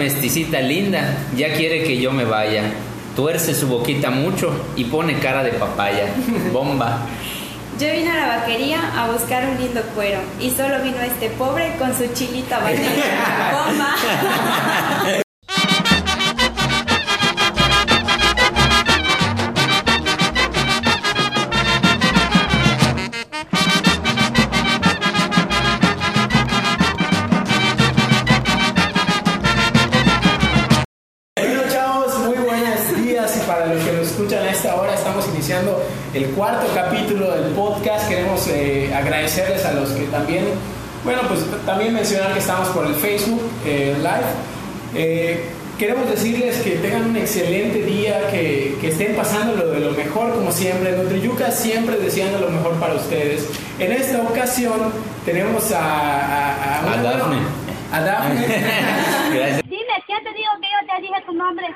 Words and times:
Mesticita 0.00 0.62
linda 0.62 1.14
ya 1.36 1.52
quiere 1.52 1.84
que 1.84 2.00
yo 2.00 2.10
me 2.10 2.24
vaya. 2.24 2.62
Tuerce 3.14 3.54
su 3.54 3.68
boquita 3.68 4.08
mucho 4.08 4.50
y 4.74 4.84
pone 4.84 5.18
cara 5.18 5.42
de 5.42 5.50
papaya. 5.50 6.06
Bomba. 6.54 7.06
Yo 7.78 7.86
vine 7.92 8.10
a 8.10 8.16
la 8.16 8.38
vaquería 8.38 8.80
a 8.96 9.10
buscar 9.12 9.46
un 9.46 9.60
lindo 9.60 9.82
cuero 9.94 10.20
y 10.40 10.50
solo 10.52 10.82
vino 10.82 11.02
este 11.02 11.28
pobre 11.28 11.74
con 11.78 11.94
su 11.94 12.06
chilita 12.14 12.60
vainilla. 12.60 13.52
Bomba. 13.66 13.94
el 36.14 36.26
cuarto 36.30 36.66
capítulo 36.74 37.30
del 37.32 37.52
podcast. 37.52 38.08
Queremos 38.08 38.46
eh, 38.48 38.92
agradecerles 38.94 39.64
a 39.64 39.72
los 39.72 39.90
que 39.90 40.04
también, 40.04 40.44
bueno 41.04 41.22
pues 41.28 41.40
también 41.66 41.94
mencionar 41.94 42.32
que 42.32 42.38
estamos 42.40 42.68
por 42.68 42.86
el 42.86 42.94
Facebook 42.94 43.42
eh, 43.64 43.94
Live. 43.98 44.94
Eh, 44.94 45.44
queremos 45.78 46.10
decirles 46.10 46.56
que 46.62 46.72
tengan 46.72 47.10
un 47.10 47.16
excelente 47.16 47.82
día, 47.82 48.28
que, 48.30 48.76
que 48.80 48.88
estén 48.88 49.14
pasando 49.14 49.54
lo 49.54 49.68
de 49.70 49.80
lo 49.80 49.92
mejor 49.92 50.34
como 50.34 50.50
siempre. 50.52 50.92
Nutriyuca 50.96 51.50
siempre 51.50 51.96
deseando 51.96 52.38
lo 52.40 52.50
mejor 52.50 52.74
para 52.74 52.94
ustedes. 52.94 53.46
En 53.78 53.92
esta 53.92 54.20
ocasión 54.22 54.92
tenemos 55.24 55.70
a... 55.72 55.80
A, 55.80 56.80
A 56.80 56.86
una- 56.86 57.02
Dafne. 57.02 57.38
A 57.92 58.00
Dafne. 58.02 58.46
Gracias 59.34 59.62
Dime, 59.64 59.94
¿quién 60.06 60.22
te 60.22 60.30
dijo 60.34 60.52
que 60.60 60.66
yo 60.68 60.86
te 61.00 61.06
dije 61.06 61.22
tu 61.26 61.32
nombre? 61.32 61.66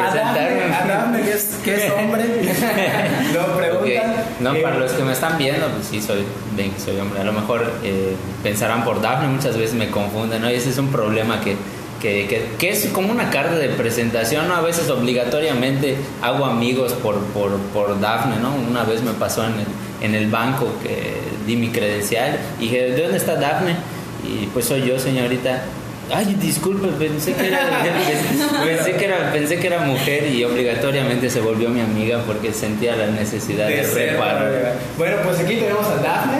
Adame, 0.00 1.22
que 1.22 1.32
es, 1.32 1.44
que 1.64 1.74
es 1.86 1.92
hombre. 1.92 2.24
Lo 3.34 3.56
preguntan. 3.56 4.10
Ok. 4.10 4.40
No, 4.40 4.54
eh, 4.54 4.60
para 4.62 4.78
los 4.78 4.92
que 4.92 5.02
me 5.02 5.12
están 5.12 5.38
viendo, 5.38 5.66
pues 5.68 5.86
sí, 5.86 6.00
soy, 6.00 6.24
ven 6.56 6.70
que 6.72 6.80
soy 6.80 6.98
hombre. 6.98 7.20
A 7.20 7.24
lo 7.24 7.32
mejor 7.32 7.72
eh, 7.82 8.14
pensarán 8.42 8.84
por 8.84 9.00
Dafne, 9.00 9.28
muchas 9.28 9.56
veces 9.56 9.74
me 9.74 9.90
confunden, 9.90 10.42
¿no? 10.42 10.50
Y 10.50 10.54
ese 10.54 10.70
es 10.70 10.78
un 10.78 10.88
problema 10.92 11.40
que, 11.40 11.56
que, 12.00 12.26
que- 12.28 12.46
que 12.58 12.70
es 12.70 12.86
como 12.88 13.10
una 13.12 13.30
carta 13.30 13.54
de 13.56 13.68
presentación, 13.70 14.48
¿no? 14.48 14.54
A 14.54 14.60
veces 14.60 14.88
obligatoriamente 14.90 15.96
hago 16.22 16.44
amigos 16.44 16.92
por, 16.94 17.18
por, 17.26 17.58
por 17.72 17.98
Dafne, 18.00 18.36
¿no? 18.36 18.54
Una 18.54 18.84
vez 18.84 19.02
me 19.02 19.12
pasó 19.12 19.44
en 19.44 19.54
el, 19.54 19.66
en 20.02 20.14
el 20.14 20.30
banco 20.30 20.68
que 20.82 21.14
di 21.46 21.56
mi 21.56 21.68
credencial 21.70 22.38
y 22.58 22.64
dije, 22.64 22.90
¿de 22.92 23.02
dónde 23.02 23.18
está 23.18 23.36
Dafne? 23.36 23.76
Y 24.24 24.46
pues 24.46 24.64
soy 24.66 24.82
yo, 24.86 24.98
señorita. 24.98 25.62
Ay, 26.14 26.36
disculpe, 26.40 26.86
pensé 26.98 27.32
que 27.34 27.48
era, 27.48 27.58
pensé 28.64 28.92
que 28.96 29.04
era, 29.04 29.32
pensé 29.32 29.58
que 29.58 29.66
era 29.66 29.80
mujer 29.80 30.26
y 30.28 30.44
obligatoriamente 30.44 31.28
se 31.28 31.40
volvió 31.40 31.68
mi 31.68 31.80
amiga 31.80 32.22
porque 32.26 32.52
sentía 32.52 32.94
la 32.94 33.08
necesidad 33.08 33.66
de, 33.66 33.82
reparar. 34.12 34.38
para- 34.52 34.74
Bueno, 34.96 35.16
pues 35.24 35.40
aquí 35.40 35.56
tenemos 35.56 35.86
a 35.86 35.96
Dafne. 35.96 36.38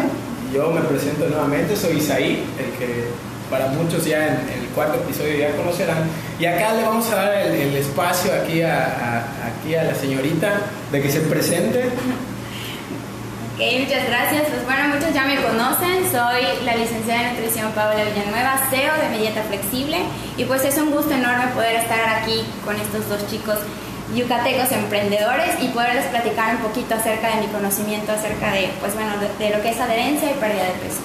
Yo 0.54 0.70
me 0.70 0.80
presento 0.82 1.26
nuevamente, 1.28 1.74
soy 1.76 1.96
Isaí, 1.98 2.44
el 2.58 2.78
que 2.78 3.04
para 3.50 3.66
muchos 3.68 4.04
ya 4.04 4.26
en, 4.28 4.34
en 4.54 4.62
el 4.62 4.68
cuarto 4.74 4.94
episodio 5.04 5.36
ya 5.36 5.50
conocerán. 5.56 6.04
Y 6.38 6.44
acá 6.46 6.72
le 6.74 6.82
vamos 6.82 7.10
a 7.10 7.16
dar 7.16 7.34
el, 7.46 7.54
el 7.54 7.74
espacio 7.76 8.30
aquí 8.32 8.62
a, 8.62 8.84
a- 8.84 9.48
aquí 9.48 9.74
a 9.74 9.82
la 9.82 9.94
señorita 9.96 10.60
de 10.92 11.02
que 11.02 11.10
se 11.10 11.20
presente. 11.20 11.84
Ok, 13.56 13.62
muchas 13.80 14.06
gracias. 14.06 14.42
Pues 14.52 14.64
bueno, 14.66 14.88
muchos 14.94 15.14
ya 15.14 15.24
me 15.24 15.36
conocen. 15.40 16.04
Soy 16.12 16.44
la 16.64 16.76
licenciada 16.76 17.22
en 17.30 17.36
nutrición 17.36 17.72
Paola 17.72 18.04
Villanueva, 18.04 18.60
CEO 18.68 18.92
de 19.00 19.08
Mi 19.16 19.26
Flexible. 19.48 19.98
Y 20.36 20.44
pues 20.44 20.62
es 20.64 20.76
un 20.76 20.90
gusto 20.90 21.12
enorme 21.14 21.46
poder 21.54 21.76
estar 21.76 22.20
aquí 22.20 22.44
con 22.64 22.76
estos 22.76 23.08
dos 23.08 23.26
chicos 23.30 23.56
yucatecos 24.14 24.70
emprendedores 24.72 25.56
y 25.62 25.68
poderles 25.68 26.04
platicar 26.06 26.56
un 26.56 26.62
poquito 26.62 26.94
acerca 26.94 27.34
de 27.34 27.40
mi 27.42 27.46
conocimiento, 27.48 28.12
acerca 28.12 28.52
de, 28.52 28.68
pues 28.78 28.94
bueno, 28.94 29.12
de, 29.18 29.44
de 29.44 29.56
lo 29.56 29.62
que 29.62 29.70
es 29.70 29.80
adherencia 29.80 30.30
y 30.30 30.34
pérdida 30.34 30.64
de 30.64 30.76
peso. 30.84 31.00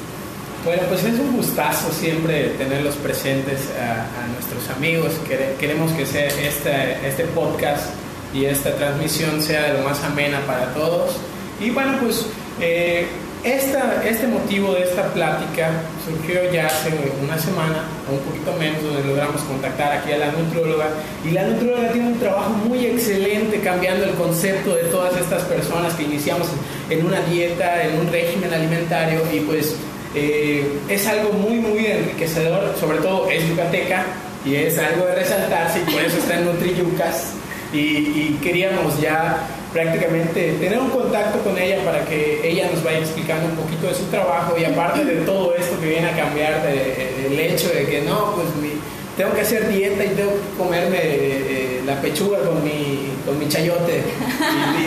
Bueno, 0.65 0.83
pues 0.89 1.03
es 1.05 1.19
un 1.19 1.35
gustazo 1.37 1.89
siempre 1.91 2.49
tenerlos 2.59 2.95
presentes 2.97 3.61
a, 3.79 4.01
a 4.23 4.27
nuestros 4.27 4.69
amigos. 4.75 5.13
Quere- 5.27 5.55
Queremos 5.57 5.91
que 5.93 6.05
sea 6.05 6.27
este, 6.27 7.07
este 7.07 7.23
podcast 7.33 7.85
y 8.33 8.45
esta 8.45 8.75
transmisión 8.75 9.41
sea 9.41 9.63
de 9.71 9.79
lo 9.79 9.87
más 9.87 10.03
amena 10.03 10.41
para 10.45 10.71
todos. 10.73 11.15
Y 11.59 11.69
bueno, 11.71 11.93
pues 12.01 12.25
eh, 12.61 13.07
esta, 13.43 14.03
este 14.07 14.27
motivo 14.27 14.73
de 14.73 14.83
esta 14.83 15.11
plática 15.13 15.71
surgió 16.05 16.51
ya 16.51 16.67
hace 16.67 16.91
una 17.23 17.37
semana, 17.39 17.85
o 18.07 18.13
un 18.13 18.19
poquito 18.19 18.53
menos, 18.59 18.83
donde 18.83 19.03
logramos 19.03 19.41
contactar 19.41 19.97
aquí 19.97 20.11
a 20.11 20.17
la 20.19 20.31
nutróloga. 20.31 20.89
Y 21.25 21.31
la 21.31 21.45
nutróloga 21.47 21.91
tiene 21.91 22.09
un 22.09 22.19
trabajo 22.19 22.51
muy 22.51 22.85
excelente 22.85 23.59
cambiando 23.61 24.05
el 24.05 24.11
concepto 24.11 24.75
de 24.75 24.83
todas 24.85 25.17
estas 25.17 25.41
personas 25.43 25.93
que 25.95 26.03
iniciamos 26.03 26.49
en 26.91 27.03
una 27.03 27.19
dieta, 27.21 27.81
en 27.83 27.99
un 27.99 28.11
régimen 28.11 28.53
alimentario 28.53 29.21
y 29.33 29.39
pues 29.39 29.75
eh, 30.13 30.67
es 30.87 31.07
algo 31.07 31.33
muy, 31.33 31.55
muy 31.55 31.87
enriquecedor, 31.87 32.75
sobre 32.79 32.99
todo 32.99 33.27
es 33.27 33.47
yucateca 33.49 34.05
y 34.45 34.55
es 34.55 34.77
algo 34.77 35.07
de 35.07 35.15
resaltarse 35.15 35.79
y 35.79 35.91
por 35.91 36.01
eso 36.01 36.17
está 36.17 36.37
en 36.37 36.45
NutriYucas. 36.45 37.33
Y, 37.73 37.79
y 37.79 38.39
queríamos 38.43 38.99
ya 39.01 39.47
prácticamente 39.73 40.53
tener 40.59 40.79
un 40.79 40.89
contacto 40.89 41.39
con 41.39 41.57
ella 41.57 41.83
para 41.85 42.03
que 42.05 42.41
ella 42.43 42.69
nos 42.73 42.83
vaya 42.83 42.99
explicando 42.99 43.47
un 43.47 43.55
poquito 43.55 43.87
de 43.87 43.95
su 43.95 44.03
trabajo 44.05 44.55
y 44.59 44.65
aparte 44.65 45.05
de 45.05 45.21
todo 45.21 45.55
esto 45.55 45.79
que 45.79 45.87
viene 45.87 46.09
a 46.09 46.15
cambiar, 46.15 46.61
de- 46.63 47.27
el 47.27 47.39
hecho 47.39 47.69
de 47.69 47.85
que 47.85 48.01
no, 48.01 48.33
pues 48.35 48.47
mi- 48.61 48.79
tengo 49.15 49.33
que 49.33 49.41
hacer 49.41 49.69
dieta 49.69 50.03
y 50.03 50.09
tengo 50.09 50.31
que 50.31 50.57
comerme 50.57 50.97
eh, 51.01 51.81
la 51.85 52.01
pechuga 52.01 52.39
con 52.39 52.63
mi, 52.63 53.09
con 53.25 53.37
mi 53.39 53.47
chayote 53.47 54.01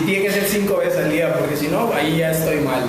y, 0.01 0.05
tiene 0.05 0.25
que 0.27 0.33
ser 0.33 0.45
cinco 0.45 0.77
veces 0.79 0.99
al 0.99 1.11
día 1.11 1.33
porque 1.39 1.57
si 1.57 1.69
no, 1.69 1.91
ahí 1.93 2.19
ya 2.19 2.33
estoy 2.33 2.61
mal. 2.61 2.85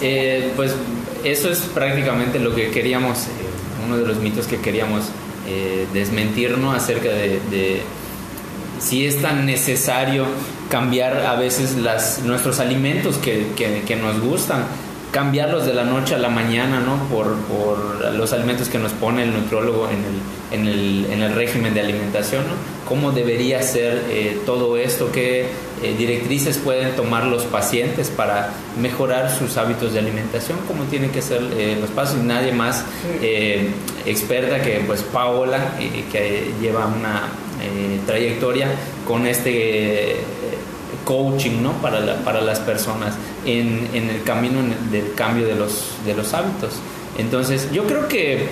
Eh, 0.00 0.50
pues 0.56 0.74
eso 1.24 1.50
es 1.50 1.58
prácticamente 1.60 2.38
lo 2.38 2.54
que 2.54 2.70
queríamos, 2.70 3.24
eh, 3.24 3.28
uno 3.86 3.96
de 3.98 4.06
los 4.06 4.18
mitos 4.18 4.46
que 4.46 4.58
queríamos 4.60 5.04
eh, 5.48 5.86
desmentir, 5.92 6.56
¿no? 6.58 6.72
Acerca 6.72 7.08
de 7.10 7.82
si 8.84 9.06
es 9.06 9.20
tan 9.22 9.46
necesario 9.46 10.26
cambiar 10.68 11.24
a 11.26 11.36
veces 11.36 11.76
las, 11.76 12.20
nuestros 12.24 12.60
alimentos 12.60 13.16
que, 13.18 13.48
que- 13.56 13.82
que 13.86 13.96
nos 13.96 14.20
gustan, 14.20 14.64
cambiarlos 15.10 15.64
de 15.64 15.72
la 15.74 15.84
noche 15.84 16.16
a 16.16 16.18
la 16.18 16.28
mañana, 16.28 16.80
¿no? 16.80 16.96
Por, 17.08 17.36
por 17.42 18.12
los 18.14 18.32
alimentos 18.32 18.68
que 18.68 18.78
nos 18.78 18.90
pone 18.92 19.22
el 19.22 19.32
nutrólogo 19.32 19.88
en 19.88 19.98
el, 20.04 20.60
en 20.60 20.66
el, 20.66 21.06
en 21.12 21.22
el 21.22 21.32
régimen 21.34 21.72
de 21.72 21.80
alimentación, 21.82 22.42
¿no? 22.48 22.54
¿Cómo 22.88 23.12
debería 23.12 23.62
ser 23.62 24.02
eh, 24.10 24.40
todo 24.44 24.76
esto? 24.76 25.12
¿Qué 25.12 25.46
eh, 25.82 25.94
directrices 25.96 26.58
pueden 26.58 26.96
tomar 26.96 27.26
los 27.26 27.44
pacientes 27.44 28.08
para 28.10 28.50
mejorar 28.82 29.30
sus 29.30 29.56
hábitos 29.56 29.92
de 29.92 30.00
alimentación? 30.00 30.58
¿Cómo 30.66 30.82
tienen 30.84 31.10
que 31.10 31.22
ser 31.22 31.40
eh, 31.56 31.78
los 31.80 31.90
pasos? 31.90 32.16
Y 32.20 32.26
nadie 32.26 32.50
más 32.52 32.84
experta 34.04 34.60
que 34.62 34.82
pues 34.86 35.02
Paola, 35.02 35.74
que 36.10 36.50
lleva 36.60 36.86
una 36.86 37.28
eh, 37.64 38.00
trayectoria 38.06 38.68
con 39.06 39.26
este 39.26 40.12
eh, 40.12 40.16
coaching 41.04 41.62
¿no? 41.62 41.72
para, 41.82 42.00
la- 42.00 42.16
para 42.18 42.40
las 42.40 42.60
personas 42.60 43.14
en, 43.44 43.88
en 43.92 44.08
el 44.10 44.22
camino 44.22 44.60
en 44.60 44.72
el- 44.72 44.90
del 44.90 45.14
cambio 45.14 45.46
de 45.46 45.54
los, 45.54 45.88
de 46.06 46.14
los 46.14 46.32
hábitos. 46.34 46.74
Entonces, 47.18 47.68
yo 47.72 47.84
creo 47.86 48.08
que, 48.08 48.48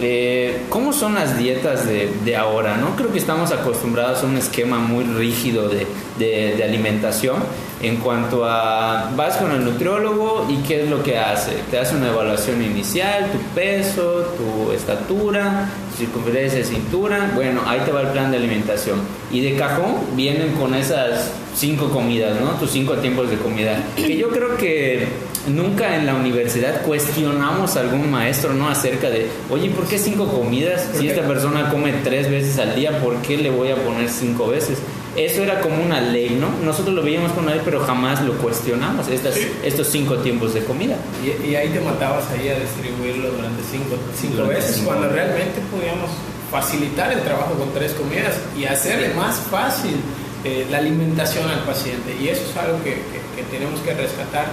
eh, 0.00 0.62
¿cómo 0.70 0.92
son 0.92 1.14
las 1.14 1.36
dietas 1.36 1.86
de, 1.86 2.10
de 2.24 2.36
ahora? 2.36 2.76
¿no? 2.76 2.96
Creo 2.96 3.12
que 3.12 3.18
estamos 3.18 3.52
acostumbrados 3.52 4.22
a 4.22 4.26
un 4.26 4.36
esquema 4.36 4.78
muy 4.78 5.04
rígido 5.04 5.68
de, 5.68 5.86
de- 6.18 6.54
de 6.56 6.64
alimentación 6.64 7.36
en 7.82 7.96
cuanto 7.96 8.44
a, 8.46 9.10
vas 9.16 9.36
con 9.36 9.52
el 9.52 9.64
nutriólogo 9.64 10.46
y 10.50 10.56
qué 10.66 10.82
es 10.84 10.90
lo 10.90 11.02
que 11.02 11.18
hace. 11.18 11.52
Te 11.70 11.78
hace 11.78 11.94
una 11.96 12.08
evaluación 12.08 12.62
inicial, 12.62 13.30
tu 13.30 13.38
peso, 13.54 14.34
tu 14.36 14.72
estatura, 14.72 15.68
circunferencia 16.00 16.58
de 16.58 16.64
cintura, 16.64 17.32
bueno, 17.34 17.60
ahí 17.66 17.80
te 17.84 17.92
va 17.92 18.02
el 18.02 18.08
plan 18.08 18.30
de 18.30 18.38
alimentación. 18.38 19.00
Y 19.30 19.40
de 19.40 19.56
cajón 19.56 20.16
vienen 20.16 20.52
con 20.54 20.74
esas 20.74 21.30
cinco 21.54 21.90
comidas, 21.90 22.40
¿no? 22.40 22.50
Tus 22.52 22.70
cinco 22.70 22.94
tiempos 22.94 23.30
de 23.30 23.36
comida. 23.36 23.82
Que 23.96 24.16
yo 24.16 24.30
creo 24.30 24.56
que 24.56 25.06
nunca 25.48 25.96
en 25.96 26.06
la 26.06 26.14
universidad 26.14 26.82
cuestionamos 26.82 27.76
a 27.76 27.80
algún 27.80 28.10
maestro, 28.10 28.54
¿no? 28.54 28.68
Acerca 28.68 29.10
de, 29.10 29.28
oye, 29.50 29.70
¿por 29.70 29.86
qué 29.86 29.98
cinco 29.98 30.26
comidas? 30.26 30.88
Si 30.94 31.08
esta 31.08 31.26
persona 31.26 31.70
come 31.70 31.92
tres 32.04 32.30
veces 32.30 32.58
al 32.58 32.74
día, 32.74 33.00
¿por 33.00 33.16
qué 33.22 33.36
le 33.36 33.50
voy 33.50 33.70
a 33.70 33.76
poner 33.76 34.08
cinco 34.08 34.48
veces? 34.48 34.78
Eso 35.16 35.42
era 35.42 35.60
como 35.60 35.82
una 35.82 36.00
ley, 36.00 36.38
¿no? 36.40 36.48
Nosotros 36.64 36.94
lo 36.94 37.02
veíamos 37.02 37.32
como 37.32 37.46
una 37.46 37.56
ley, 37.56 37.62
pero 37.64 37.80
jamás 37.80 38.22
lo 38.22 38.34
cuestionamos, 38.38 39.08
estas, 39.08 39.34
estos 39.64 39.88
cinco 39.88 40.16
tiempos 40.18 40.54
de 40.54 40.62
comida. 40.64 40.96
Y, 41.24 41.50
y 41.50 41.56
ahí 41.56 41.68
te 41.70 41.80
matabas 41.80 42.30
ahí 42.30 42.48
a 42.48 42.58
distribuirlo 42.58 43.30
durante 43.32 43.62
cinco, 43.70 43.96
cinco 44.18 44.36
Durante 44.36 44.54
veces, 44.54 44.76
cinco 44.76 44.88
cuando 44.88 45.08
realmente 45.08 45.60
podíamos 45.70 46.10
facilitar 46.50 47.12
el 47.12 47.20
trabajo 47.22 47.54
con 47.54 47.72
tres 47.74 47.92
comidas 47.92 48.34
y 48.58 48.64
hacerle 48.64 49.10
más 49.14 49.36
fácil 49.50 49.96
eh, 50.44 50.66
la 50.70 50.78
alimentación 50.78 51.48
al 51.50 51.60
paciente. 51.64 52.16
Y 52.20 52.28
eso 52.28 52.42
es 52.48 52.56
algo 52.56 52.78
que, 52.82 52.94
que- 52.94 53.20
que 53.36 53.42
tenemos 53.56 53.80
que 53.80 53.94
rescatar 53.94 54.44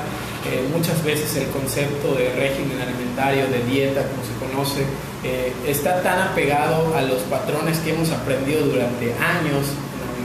eh, 0.47 0.63
muchas 0.73 1.03
veces 1.03 1.35
el 1.35 1.47
concepto 1.47 2.13
de 2.13 2.29
régimen 2.35 2.79
alimentario, 2.81 3.47
de 3.47 3.59
dieta, 3.69 4.03
como 4.07 4.21
se 4.23 4.33
conoce, 4.39 4.81
eh, 5.23 5.51
está 5.67 6.01
tan 6.03 6.19
apegado 6.29 6.95
a 6.95 7.01
los 7.01 7.19
patrones 7.23 7.79
que 7.79 7.93
hemos 7.93 8.11
aprendido 8.11 8.61
durante 8.65 9.11
años 9.15 9.65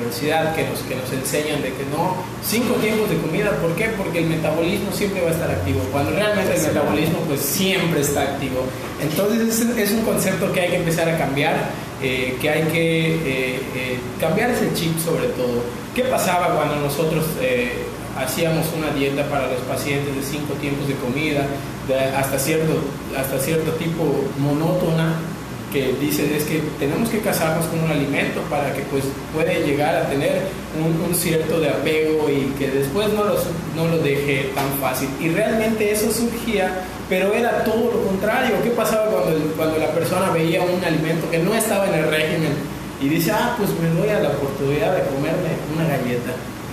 universidad, 0.03 0.55
que 0.55 0.69
nos, 0.69 0.81
que 0.81 0.95
nos 0.97 1.11
enseñan 1.13 1.63
de 1.63 1.73
que 1.73 1.85
no, 1.91 2.17
cinco 2.45 2.75
tiempos 2.75 3.09
de 3.09 3.17
comida, 3.19 3.51
¿por 3.63 3.75
qué? 3.75 3.91
Porque 3.97 4.19
el 4.21 4.27
metabolismo 4.27 4.93
siempre 4.93 5.23
va 5.23 5.31
a 5.31 5.33
estar 5.33 5.51
activo, 5.51 5.81
cuando 5.91 6.11
realmente 6.11 6.55
el 6.55 6.63
metabolismo 6.63 7.19
pues 7.27 7.41
siempre 7.41 8.01
está 8.01 8.23
activo. 8.23 8.65
Entonces 9.01 9.61
es, 9.61 9.79
es 9.79 9.91
un 9.93 10.03
concepto 10.03 10.53
que 10.53 10.61
hay 10.61 10.71
que 10.71 10.77
empezar 10.77 11.09
a 11.09 11.17
cambiar, 11.17 11.55
eh, 12.03 12.37
que 12.41 12.51
hay 12.51 12.63
que 12.65 13.61
cambiar 14.21 14.51
ese 14.51 14.73
chip 14.75 14.99
sobre 14.99 15.29
todo. 15.29 15.63
¿Qué 15.95 16.03
pasaba 16.05 16.55
cuando 16.55 16.77
nosotros 16.77 17.25
hacíamos 18.17 18.67
una 18.77 18.91
dieta 18.91 19.25
para 19.29 19.49
los 19.49 19.61
pacientes 19.61 20.15
de 20.15 20.23
cinco 20.23 20.55
tiempos 20.55 20.89
de 20.89 20.95
comida, 20.95 21.47
hasta, 22.17 22.39
cierto, 22.39 22.73
hasta 23.19 23.39
cierto 23.39 23.73
tipo 23.73 24.05
monótona, 24.39 25.17
que 25.73 25.95
dice 26.01 26.37
es 26.37 26.45
que 26.45 26.61
tenemos 26.79 27.09
que 27.09 27.21
casarnos 27.21 27.67
con 27.67 27.81
un 27.81 27.91
alimento 27.91 28.41
para 28.51 28.73
que 28.75 28.83
pues 28.83 29.05
puede 29.35 29.65
llegar 29.67 29.97
a 29.97 30.09
tener 30.09 30.43
un, 30.79 31.15
cierto 31.15 31.61
de 31.61 31.69
apego 31.71 32.29
y 32.29 32.53
que 32.59 32.71
después 32.71 33.09
no 33.13 33.25
lo, 33.25 33.35
no 33.77 33.89
lo 33.89 34.03
deje 34.03 34.51
tan 34.55 34.69
fácil. 34.81 35.09
Y 35.21 35.29
realmente 35.29 35.91
eso 35.91 36.11
surgía, 36.11 36.85
pero 37.09 37.33
era 37.33 37.65
todo 37.65 37.93
lo 37.93 38.05
contrario. 38.05 38.57
¿Qué 38.63 38.71
pasaba 38.71 39.11
cuando, 39.11 39.39
cuando 39.57 39.79
la 39.79 39.93
persona 39.93 40.31
veía 40.31 40.63
un 40.63 40.85
alimento 40.85 41.31
que 41.31 41.39
no 41.39 41.55
estaba 41.55 41.87
en 41.89 41.95
el 41.95 42.11
régimen 42.11 42.53
y 43.01 43.09
dice, 43.09 43.33
ah, 43.33 43.55
pues 43.57 43.71
me 43.81 43.89
doy 44.01 44.11
a 44.11 44.21
la 44.21 44.31
oportunidad 44.31 44.95
de 44.95 45.03
comerme 45.05 45.51
una 45.75 45.89
galleta? 45.89 46.33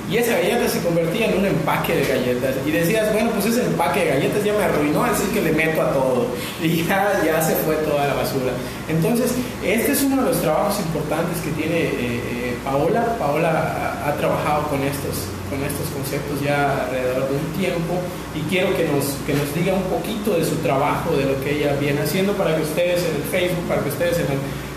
Y 0.10 0.18
esa 0.18 0.34
galleta 0.34 0.68
se 0.68 0.82
convertía 0.82 1.28
en 1.28 1.38
un 1.38 1.46
empaque 1.46 1.96
de 1.96 2.06
galletas. 2.06 2.56
Y 2.66 2.72
decías, 2.72 3.14
bueno, 3.14 3.30
pues 3.32 3.46
ese 3.46 3.66
empaque 3.66 4.02
de 4.02 4.06
galletas 4.08 4.44
ya 4.44 4.54
me 4.54 4.64
arruinó, 4.64 5.04
así 5.04 5.24
que 5.34 5.42
le 5.42 5.52
meto 5.52 5.82
a 5.82 5.94
todo. 5.94 6.28
Y 6.64 6.84
ya, 6.84 7.22
ya 7.24 7.42
se 7.42 7.56
fue 7.56 7.76
toda 7.78 8.08
la 8.08 8.14
basura. 8.16 8.52
Entonces, 8.90 9.32
este 9.64 9.92
es 9.92 10.04
uno 10.04 10.24
de 10.24 10.30
los 10.30 10.42
trabajos 10.42 10.80
importantes 10.80 11.40
que 11.42 11.52
tiene 11.52 11.80
eh, 11.80 11.94
eh, 11.96 12.58
Paola. 12.64 13.16
Paola 13.18 14.04
ha, 14.06 14.14
trabajado 14.16 14.68
con 14.68 14.82
estos, 14.84 15.30
con 15.50 15.64
estos 15.64 15.88
conceptos 15.94 16.42
ya 16.44 16.86
alrededor 16.86 17.30
de 17.30 17.36
un 17.36 17.54
tiempo. 17.58 17.94
Y 18.36 18.42
quiero 18.50 18.76
que 18.76 18.86
nos, 18.86 19.06
que 19.26 19.34
nos 19.34 19.54
diga 19.54 19.74
un 19.74 19.84
poquito 19.84 20.36
de 20.36 20.44
su 20.44 20.56
trabajo, 20.58 21.16
de 21.16 21.26
lo 21.26 21.42
que 21.44 21.60
ella 21.60 21.78
viene 21.80 22.02
haciendo, 22.02 22.34
para 22.34 22.56
que 22.56 22.64
ustedes 22.64 23.06
en 23.06 23.16
el 23.16 23.24
Facebook, 23.30 23.68
para 23.68 23.82
que 23.82 23.90
ustedes 23.90 24.20
en 24.20 24.26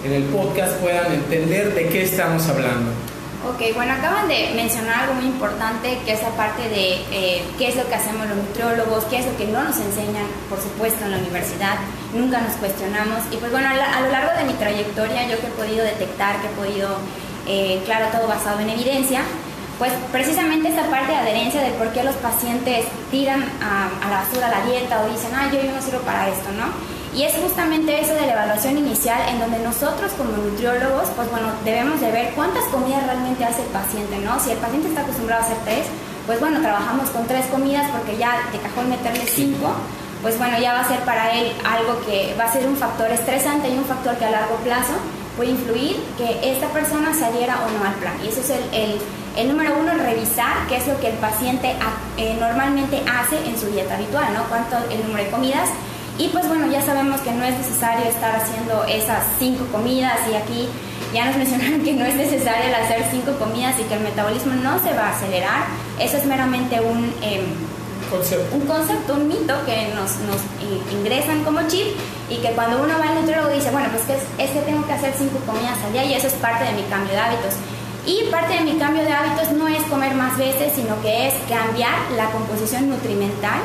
en 0.04 0.12
el 0.12 0.24
podcast 0.24 0.74
puedan 0.78 1.12
entender 1.12 1.74
de 1.74 1.88
qué 1.88 2.02
estamos 2.02 2.48
hablando. 2.48 2.90
Ok, 3.44 3.74
bueno, 3.74 3.94
acaban 3.94 4.28
de 4.28 4.52
mencionar 4.54 5.00
algo 5.00 5.14
muy 5.14 5.24
importante, 5.24 5.98
que 6.06 6.12
es 6.12 6.22
la 6.22 6.30
parte 6.30 6.68
de 6.68 7.02
eh, 7.10 7.42
qué 7.58 7.68
es 7.68 7.76
lo 7.76 7.88
que 7.88 7.96
hacemos 7.96 8.28
los 8.28 8.36
nutriólogos, 8.36 9.02
qué 9.06 9.18
es 9.18 9.26
lo 9.26 9.36
que 9.36 9.46
no 9.46 9.64
nos 9.64 9.76
enseñan, 9.78 10.26
por 10.48 10.60
supuesto, 10.62 11.04
en 11.04 11.10
la 11.10 11.18
universidad, 11.18 11.74
nunca 12.14 12.40
nos 12.40 12.52
cuestionamos. 12.54 13.18
Y 13.32 13.38
pues 13.38 13.50
bueno, 13.50 13.68
a, 13.68 14.00
lo 14.00 14.12
largo 14.12 14.38
de 14.38 14.44
mi 14.44 14.52
trayectoria, 14.52 15.26
yo 15.26 15.40
que 15.40 15.48
he 15.48 15.50
podido 15.50 15.84
detectar, 15.84 16.40
que 16.40 16.46
he 16.46 16.50
podido, 16.50 16.98
eh, 17.48 17.82
claro, 17.84 18.06
todo 18.16 18.28
basado 18.28 18.60
en 18.60 18.70
evidencia, 18.70 19.22
pues 19.76 19.90
precisamente 20.12 20.68
esta 20.68 20.88
parte 20.88 21.10
de 21.10 21.18
adherencia 21.18 21.62
de 21.62 21.72
por 21.72 21.92
qué 21.92 22.04
los 22.04 22.14
pacientes 22.16 22.86
tiran 23.10 23.42
a, 23.60 23.90
la 24.08 24.22
basura 24.22 24.48
la 24.50 24.64
dieta 24.70 25.02
o 25.02 25.08
dicen, 25.08 25.32
ah, 25.34 25.50
yo 25.52 25.58
no 25.64 25.82
sirvo 25.82 25.98
para 26.02 26.28
esto, 26.28 26.52
¿no? 26.52 26.70
Y 27.14 27.24
es 27.24 27.34
justamente 27.34 28.00
eso 28.00 28.14
de 28.14 28.22
la 28.22 28.32
evaluación 28.32 28.78
inicial 28.78 29.20
en 29.28 29.38
donde 29.38 29.58
nosotros 29.58 30.12
como 30.16 30.32
nutriólogos, 30.32 31.10
pues 31.14 31.30
bueno, 31.30 31.48
debemos 31.62 32.00
de 32.00 32.10
ver 32.10 32.32
cuántas 32.34 32.64
comidas 32.64 33.04
realmente 33.04 33.44
hace 33.44 33.62
el 33.62 33.68
paciente, 33.68 34.16
¿no? 34.18 34.40
Si 34.40 34.50
el 34.50 34.58
paciente 34.58 34.88
está 34.88 35.02
acostumbrado 35.02 35.42
a 35.42 35.44
hacer 35.44 35.58
tres, 35.64 35.86
pues 36.26 36.40
bueno, 36.40 36.60
trabajamos 36.60 37.10
con 37.10 37.26
tres 37.26 37.44
comidas 37.46 37.90
porque 37.90 38.16
ya 38.16 38.48
de 38.50 38.58
cajón 38.58 38.88
meterle 38.88 39.26
cinco, 39.26 39.74
pues 40.22 40.38
bueno, 40.38 40.58
ya 40.58 40.72
va 40.72 40.80
a 40.80 40.88
ser 40.88 41.00
para 41.00 41.32
él 41.34 41.52
algo 41.64 42.00
que 42.06 42.34
va 42.38 42.44
a 42.44 42.52
ser 42.52 42.66
un 42.66 42.76
factor 42.76 43.10
estresante 43.10 43.68
y 43.68 43.76
un 43.76 43.84
factor 43.84 44.16
que 44.16 44.24
a 44.24 44.30
largo 44.30 44.56
plazo 44.56 44.94
puede 45.36 45.50
influir 45.50 45.96
que 46.16 46.52
esta 46.52 46.68
persona 46.68 47.12
se 47.12 47.26
adhiera 47.26 47.58
o 47.60 47.78
no 47.78 47.84
al 47.84 47.94
plan. 47.94 48.14
Y 48.24 48.28
eso 48.28 48.40
es 48.40 48.50
el, 48.50 48.98
el, 49.36 49.48
número 49.48 49.76
uno, 49.78 49.92
revisar 49.94 50.66
qué 50.68 50.76
es 50.76 50.86
lo 50.86 50.98
que 51.00 51.08
el 51.08 51.16
paciente 51.16 51.74
eh, 52.16 52.36
normalmente 52.38 53.02
hace 53.10 53.36
en 53.46 53.58
su 53.58 53.66
dieta 53.66 53.96
habitual, 53.96 54.32
¿no? 54.32 54.44
Cuánto 54.44 54.76
el 54.90 55.02
número 55.02 55.24
de 55.24 55.30
comidas 55.30 55.68
y 56.22 56.28
pues 56.28 56.46
bueno, 56.46 56.70
ya 56.70 56.80
sabemos 56.80 57.20
que 57.22 57.32
no 57.32 57.42
es 57.44 57.58
necesario 57.58 58.08
estar 58.08 58.36
haciendo 58.36 58.84
esas 58.84 59.24
cinco 59.40 59.66
comidas 59.72 60.20
y 60.30 60.36
aquí 60.36 60.68
ya 61.12 61.26
nos 61.26 61.36
mencionaron 61.42 61.80
que 61.82 61.94
no 61.94 62.04
es 62.04 62.14
necesario 62.14 62.68
el 62.68 62.74
hacer 62.74 63.04
cinco 63.10 63.32
comidas 63.40 63.74
y 63.80 63.82
que 63.82 63.94
el 63.94 64.04
metabolismo 64.04 64.54
no 64.54 64.78
se 64.78 64.94
va 64.94 65.08
a 65.08 65.16
acelerar. 65.16 65.64
Eso 65.98 66.18
es 66.18 66.24
meramente 66.24 66.80
un, 66.80 67.12
em, 67.22 67.42
concepto. 68.08 68.54
un 68.54 68.66
concepto, 68.66 69.14
un 69.14 69.26
mito 69.26 69.54
que 69.66 69.88
nos, 69.96 70.14
nos 70.30 70.38
ingresan 70.92 71.42
como 71.42 71.66
chip 71.66 71.88
y 72.30 72.36
que 72.36 72.50
cuando 72.52 72.80
uno 72.84 72.94
va 73.00 73.08
al 73.08 73.14
nutriólogo 73.16 73.52
dice, 73.52 73.72
bueno, 73.72 73.88
pues 73.90 74.04
que 74.04 74.14
es, 74.14 74.22
es 74.38 74.50
que 74.54 74.60
tengo 74.60 74.86
que 74.86 74.92
hacer 74.92 75.12
cinco 75.18 75.40
comidas 75.44 75.76
al 75.84 75.92
día 75.92 76.04
y 76.04 76.14
eso 76.14 76.28
es 76.28 76.34
parte 76.34 76.64
de 76.64 76.72
mi 76.72 76.82
cambio 76.82 77.14
de 77.14 77.18
hábitos. 77.18 77.54
Y 78.06 78.30
parte 78.30 78.54
de 78.54 78.60
mi 78.60 78.78
cambio 78.78 79.02
de 79.02 79.12
hábitos 79.12 79.50
no 79.58 79.66
es 79.66 79.82
comer 79.90 80.14
más 80.14 80.38
veces, 80.38 80.72
sino 80.76 81.00
que 81.02 81.26
es 81.26 81.34
cambiar 81.48 81.98
la 82.16 82.30
composición 82.30 82.90
nutrimental 82.90 83.58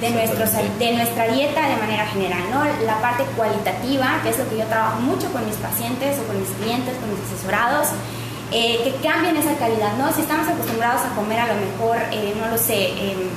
de, 0.00 0.10
nuestros, 0.10 0.50
de 0.78 0.92
nuestra 0.92 1.28
dieta 1.28 1.68
de 1.68 1.76
manera 1.76 2.06
general, 2.06 2.42
¿no? 2.50 2.64
La 2.84 3.00
parte 3.00 3.24
cualitativa, 3.36 4.20
que 4.22 4.30
es 4.30 4.38
lo 4.38 4.48
que 4.48 4.58
yo 4.58 4.64
trabajo 4.66 5.00
mucho 5.00 5.30
con 5.32 5.44
mis 5.46 5.56
pacientes 5.56 6.18
o 6.18 6.26
con 6.26 6.38
mis 6.40 6.50
clientes, 6.50 6.96
con 6.96 7.10
mis 7.10 7.20
asesorados, 7.26 7.88
eh, 8.52 8.80
que 8.84 8.92
cambien 9.06 9.36
esa 9.36 9.56
calidad, 9.56 9.96
¿no? 9.96 10.12
Si 10.12 10.22
estamos 10.22 10.48
acostumbrados 10.48 11.02
a 11.02 11.14
comer 11.14 11.40
a 11.40 11.48
lo 11.48 11.54
mejor, 11.54 11.96
eh, 12.12 12.34
no 12.38 12.48
lo 12.48 12.58
sé, 12.58 12.88
em, 12.92 13.28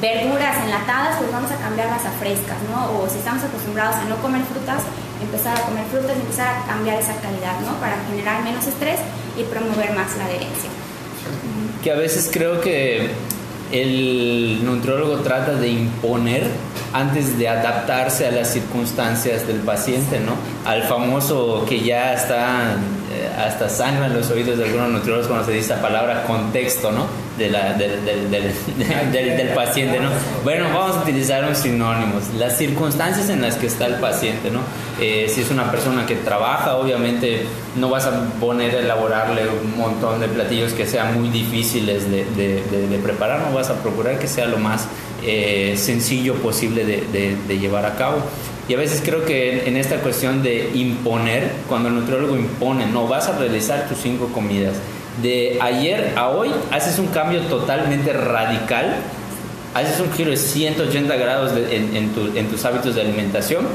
verduras 0.00 0.56
enlatadas, 0.64 1.16
pues 1.18 1.32
vamos 1.32 1.50
a 1.50 1.56
cambiarlas 1.56 2.04
a 2.04 2.10
frescas, 2.12 2.58
¿no? 2.70 2.98
O 2.98 3.08
si 3.08 3.18
estamos 3.18 3.42
acostumbrados 3.42 3.96
a 3.96 4.04
no 4.04 4.16
comer 4.18 4.42
frutas, 4.42 4.82
empezar 5.22 5.58
a 5.58 5.62
comer 5.62 5.84
frutas 5.90 6.16
y 6.16 6.20
empezar 6.20 6.48
a 6.56 6.66
cambiar 6.66 7.00
esa 7.00 7.14
calidad, 7.16 7.58
¿no? 7.60 7.74
Para 7.80 7.96
generar 8.08 8.42
menos 8.42 8.66
estrés 8.66 9.00
y 9.36 9.42
promover 9.44 9.92
más 9.94 10.16
la 10.16 10.26
adherencia. 10.26 10.70
Que 11.82 11.90
a 11.90 11.96
veces 11.96 12.28
creo 12.32 12.60
que 12.60 13.10
el 13.72 14.64
nutriólogo 14.64 15.18
trata 15.18 15.54
de 15.54 15.68
imponer 15.68 16.48
antes 16.92 17.38
de 17.38 17.48
adaptarse 17.48 18.26
a 18.26 18.30
las 18.30 18.52
circunstancias 18.52 19.46
del 19.46 19.58
paciente, 19.58 20.20
¿no? 20.20 20.34
Al 20.68 20.84
famoso 20.84 21.64
que 21.68 21.80
ya 21.80 22.14
está, 22.14 22.76
hasta 23.28 23.68
sangran 23.68 24.14
los 24.14 24.30
oídos 24.30 24.58
de 24.58 24.64
algunos 24.64 24.90
nutriólogos 24.90 25.28
cuando 25.28 25.46
se 25.46 25.52
dice 25.52 25.74
la 25.74 25.82
palabra 25.82 26.24
contexto, 26.24 26.92
¿no? 26.92 27.06
de 27.38 27.50
la, 27.50 27.72
del, 27.72 28.04
del, 28.04 28.30
del, 29.12 29.36
del, 29.36 29.48
paciente, 29.48 29.98
¿no? 29.98 30.08
Bueno, 30.44 30.66
vamos 30.72 30.96
a 30.96 31.02
utilizar 31.02 31.44
un 31.44 31.54
sinónimos, 31.54 32.32
las 32.38 32.56
circunstancias 32.56 33.28
en 33.28 33.42
las 33.42 33.56
que 33.56 33.66
está 33.66 33.86
el 33.86 33.94
paciente, 33.94 34.50
¿no? 34.50 34.60
Eh, 35.00 35.26
si 35.28 35.40
es 35.40 35.50
una 35.50 35.70
persona 35.70 36.06
que 36.06 36.14
trabaja, 36.16 36.76
obviamente 36.76 37.46
no 37.76 37.88
vas 37.88 38.06
a 38.06 38.24
poner 38.40 38.76
a 38.76 38.78
elaborarle 38.78 39.42
un 39.48 39.76
montón 39.76 40.20
de 40.20 40.28
platillos 40.28 40.72
que 40.72 40.86
sean 40.86 41.20
muy 41.20 41.28
difíciles 41.28 42.08
de, 42.10 42.24
de, 42.24 42.98
preparar, 43.02 43.40
no 43.40 43.54
vas 43.54 43.70
a 43.70 43.74
procurar 43.82 44.18
que 44.18 44.28
sea 44.28 44.46
lo 44.46 44.58
más 44.58 44.86
eh, 45.22 45.74
sencillo 45.76 46.34
posible 46.36 46.84
de, 46.84 47.58
llevar 47.58 47.86
a 47.86 47.96
cabo. 47.96 48.18
Y 48.68 48.74
a 48.74 48.78
veces 48.78 49.02
creo 49.04 49.24
que 49.24 49.68
en 49.68 49.76
esta 49.76 49.96
cuestión 49.96 50.42
de 50.42 50.70
imponer, 50.74 51.50
cuando 51.68 51.88
el 51.88 51.96
nutriólogo 51.96 52.36
impone, 52.36 52.86
no 52.86 53.06
vas 53.06 53.28
a 53.28 53.38
realizar 53.38 53.88
tus 53.88 53.98
cinco 53.98 54.28
comidas, 54.28 54.74
de 55.22 55.58
ayer 55.60 56.14
a 56.16 56.28
hoy 56.30 56.50
haces 56.72 56.98
un 56.98 57.08
cambio 57.08 57.40
totalmente 57.42 58.12
radical, 58.12 58.96
haces 59.74 60.00
un 60.00 60.12
giro 60.12 60.30
de 60.30 60.36
180 60.36 61.16
grados 61.16 61.52
en, 61.56 62.48
tus 62.48 62.64
hábitos 62.64 62.94
de 62.94 63.02
alimentación 63.02 63.66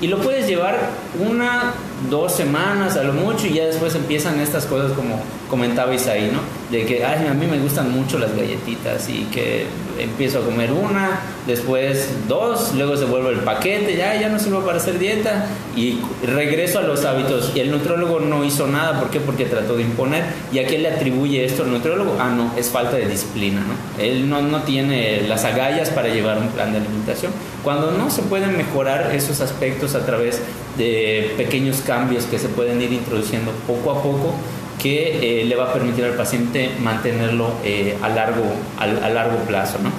y 0.00 0.08
lo 0.08 0.18
puedes 0.18 0.48
llevar 0.48 0.76
una, 1.20 1.74
dos 2.10 2.32
semanas 2.34 2.96
a 2.96 3.04
lo 3.04 3.12
mucho 3.12 3.46
y 3.46 3.54
ya 3.54 3.66
después 3.66 3.94
empiezan 3.94 4.40
estas 4.40 4.66
cosas 4.66 4.92
como 4.92 5.20
comentabais 5.48 6.08
ahí, 6.08 6.30
¿no? 6.32 6.40
De 6.76 6.84
que 6.84 7.04
Ay, 7.04 7.26
a 7.28 7.34
mí 7.34 7.46
me 7.46 7.58
gustan 7.58 7.92
mucho 7.92 8.18
las 8.18 8.34
galletitas 8.34 9.08
y 9.08 9.24
que 9.26 9.66
empiezo 10.02 10.40
a 10.40 10.42
comer 10.42 10.72
una, 10.72 11.20
después 11.46 12.10
dos, 12.28 12.74
luego 12.74 12.96
se 12.96 13.04
vuelve 13.04 13.30
el 13.30 13.40
paquete, 13.40 13.96
ya, 13.96 14.20
ya 14.20 14.28
no 14.28 14.38
sirvo 14.38 14.60
para 14.60 14.78
hacer 14.78 14.98
dieta 14.98 15.46
y 15.76 16.00
regreso 16.24 16.78
a 16.78 16.82
los 16.82 17.04
hábitos. 17.04 17.52
Y 17.54 17.60
el 17.60 17.70
nutriólogo 17.70 18.20
no 18.20 18.44
hizo 18.44 18.66
nada, 18.66 18.98
¿por 18.98 19.10
qué? 19.10 19.20
Porque 19.20 19.44
trató 19.44 19.76
de 19.76 19.82
imponer. 19.82 20.24
¿Y 20.52 20.58
a 20.58 20.66
qué 20.66 20.78
le 20.78 20.88
atribuye 20.88 21.44
esto 21.44 21.64
al 21.64 21.70
nutriólogo? 21.70 22.16
Ah, 22.20 22.30
no, 22.30 22.52
es 22.56 22.68
falta 22.68 22.96
de 22.96 23.06
disciplina, 23.06 23.60
¿no? 23.60 24.02
Él 24.02 24.28
no, 24.28 24.42
no 24.42 24.62
tiene 24.62 25.22
las 25.28 25.44
agallas 25.44 25.90
para 25.90 26.08
llevar 26.08 26.38
un 26.38 26.48
plan 26.48 26.72
de 26.72 26.78
alimentación. 26.78 27.32
Cuando 27.62 27.92
no 27.92 28.10
se 28.10 28.22
pueden 28.22 28.56
mejorar 28.56 29.14
esos 29.14 29.40
aspectos 29.40 29.94
a 29.94 30.04
través 30.04 30.40
de 30.76 31.34
pequeños 31.36 31.82
cambios 31.86 32.24
que 32.24 32.38
se 32.38 32.48
pueden 32.48 32.80
ir 32.80 32.92
introduciendo 32.92 33.52
poco 33.66 33.90
a 33.90 34.02
poco, 34.02 34.34
que 34.82 35.42
eh, 35.42 35.44
le 35.44 35.54
va 35.54 35.70
a 35.70 35.72
permitir 35.72 36.04
al 36.04 36.14
paciente 36.14 36.72
mantenerlo 36.80 37.52
eh, 37.62 37.96
a, 38.02 38.08
largo, 38.08 38.42
a, 38.78 38.86
largo 38.86 39.36
plazo. 39.46 39.78
¿no? 39.78 39.90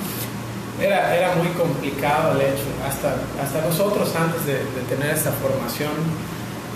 Era, 0.83 1.15
era 1.15 1.35
muy 1.35 1.47
complicado 1.49 2.33
el 2.33 2.41
hecho, 2.41 2.67
hasta, 2.85 3.15
hasta 3.41 3.61
nosotros 3.65 4.13
antes 4.15 4.45
de, 4.45 4.55
tener 4.89 5.15
esta 5.15 5.31
formación, 5.31 5.91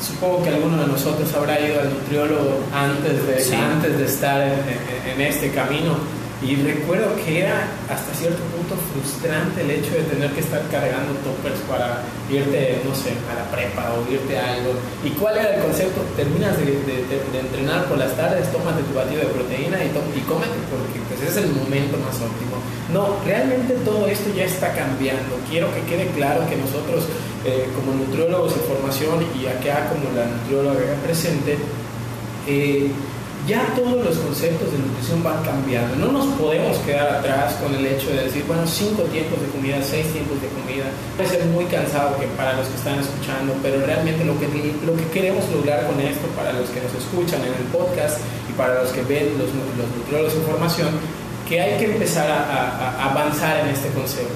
supongo 0.01 0.43
que 0.43 0.49
alguno 0.49 0.77
de 0.77 0.87
nosotros 0.87 1.33
habrá 1.33 1.59
ido 1.59 1.81
al 1.81 1.89
nutriólogo 1.93 2.59
antes 2.73 3.27
de, 3.27 3.55
antes 3.57 3.97
de 3.97 4.05
estar 4.05 4.41
en, 4.41 5.11
en, 5.13 5.21
este 5.21 5.51
camino. 5.51 5.97
Y 6.41 6.55
recuerdo 6.61 7.15
que 7.25 7.41
era 7.41 7.65
hasta 7.89 8.13
cierto 8.13 8.37
punto 8.53 8.77
frustrante 8.93 9.61
el 9.61 9.71
hecho 9.71 9.95
de 9.97 10.03
tener 10.05 10.29
que 10.31 10.41
estar 10.41 10.61
cargando 10.69 11.17
toppers 11.25 11.57
para 11.65 12.05
irte, 12.29 12.81
no 12.85 12.93
sé, 12.93 13.17
a 13.25 13.41
la 13.41 13.49
prepa 13.49 13.89
o 13.97 14.05
irte 14.11 14.37
a 14.37 14.53
algo. 14.53 14.77
¿Y 15.03 15.09
cuál 15.17 15.37
era 15.37 15.55
el 15.55 15.63
concepto? 15.63 16.01
Terminas 16.15 16.53
de, 16.61 16.77
entrenar 17.33 17.85
por 17.85 17.97
las 17.97 18.15
tardes, 18.15 18.51
tómate 18.51 18.83
tu 18.83 18.93
batido 18.93 19.21
de 19.21 19.33
proteína 19.33 19.81
y, 19.81 19.89
y 19.89 20.21
cómete 20.29 20.61
porque 20.69 21.01
pues, 21.09 21.25
es 21.25 21.37
el 21.37 21.49
momento 21.49 21.97
más 21.97 22.15
óptimo. 22.21 22.61
No, 22.93 23.17
realmente 23.25 23.73
todo 23.83 24.05
esto 24.07 24.29
ya 24.35 24.45
está 24.45 24.73
cambiando. 24.73 25.41
Quiero 25.49 25.73
que 25.73 25.81
quede 25.89 26.07
claro 26.13 26.47
que 26.47 26.55
nosotros 26.55 27.09
eh, 27.45 27.67
como 27.75 27.93
nutriólogos 27.93 28.55
de 28.55 28.61
formación 28.61 29.25
y 29.39 29.47
acá 29.47 29.89
como 29.89 30.13
la 30.15 30.25
nutrióloga 30.25 30.93
presente, 31.03 31.57
eh, 32.45 32.91
ya 33.47 33.63
todos 33.75 34.03
los 34.03 34.17
conceptos 34.17 34.69
de 34.71 34.77
nutrición 34.77 35.23
van 35.23 35.41
cambiando. 35.41 35.95
No 35.95 36.11
nos 36.11 36.27
podemos 36.35 36.77
quedar 36.79 37.23
atrás 37.23 37.55
con 37.63 37.73
el 37.73 37.85
hecho 37.85 38.09
de 38.11 38.27
decir, 38.27 38.43
bueno, 38.45 38.67
cinco 38.67 39.03
tiempos 39.03 39.39
de 39.39 39.47
comida, 39.47 39.79
seis 39.81 40.11
tiempos 40.11 40.35
de 40.41 40.49
comida. 40.49 40.83
Puede 41.15 41.29
ser 41.29 41.45
muy 41.45 41.63
cansado 41.65 42.17
para 42.35 42.53
los 42.59 42.67
que 42.67 42.75
están 42.75 42.99
escuchando, 42.99 43.55
pero 43.63 43.79
realmente 43.85 44.25
lo 44.25 44.37
que, 44.37 44.47
lo 44.85 44.93
que 44.97 45.07
queremos 45.15 45.47
lograr 45.49 45.87
con 45.87 45.99
esto, 46.01 46.27
para 46.35 46.51
los 46.51 46.69
que 46.69 46.83
nos 46.83 46.93
escuchan 46.93 47.39
en 47.47 47.55
el 47.55 47.71
podcast 47.71 48.19
y 48.51 48.53
para 48.53 48.83
los 48.83 48.91
que 48.91 49.01
ven 49.03 49.39
los, 49.39 49.47
los 49.47 49.87
nutriólogos 49.95 50.35
de 50.35 50.41
formación, 50.41 50.89
que 51.47 51.61
hay 51.61 51.79
que 51.79 51.85
empezar 51.85 52.29
a, 52.29 53.09
avanzar 53.09 53.61
en 53.63 53.67
este 53.67 53.87
concepto. 53.95 54.35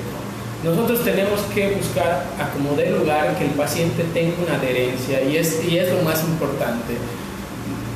Nosotros 0.63 1.03
tenemos 1.03 1.41
que 1.53 1.75
buscar 1.75 2.23
a 2.39 2.49
como 2.53 2.77
dé 2.77 2.91
lugar 2.91 3.35
que 3.37 3.45
el 3.45 3.51
paciente 3.51 4.05
tenga 4.13 4.35
una 4.45 4.55
adherencia 4.55 5.21
y 5.23 5.35
es, 5.35 5.59
y 5.67 5.79
es 5.79 5.91
lo 5.91 6.01
más 6.03 6.23
importante 6.23 6.95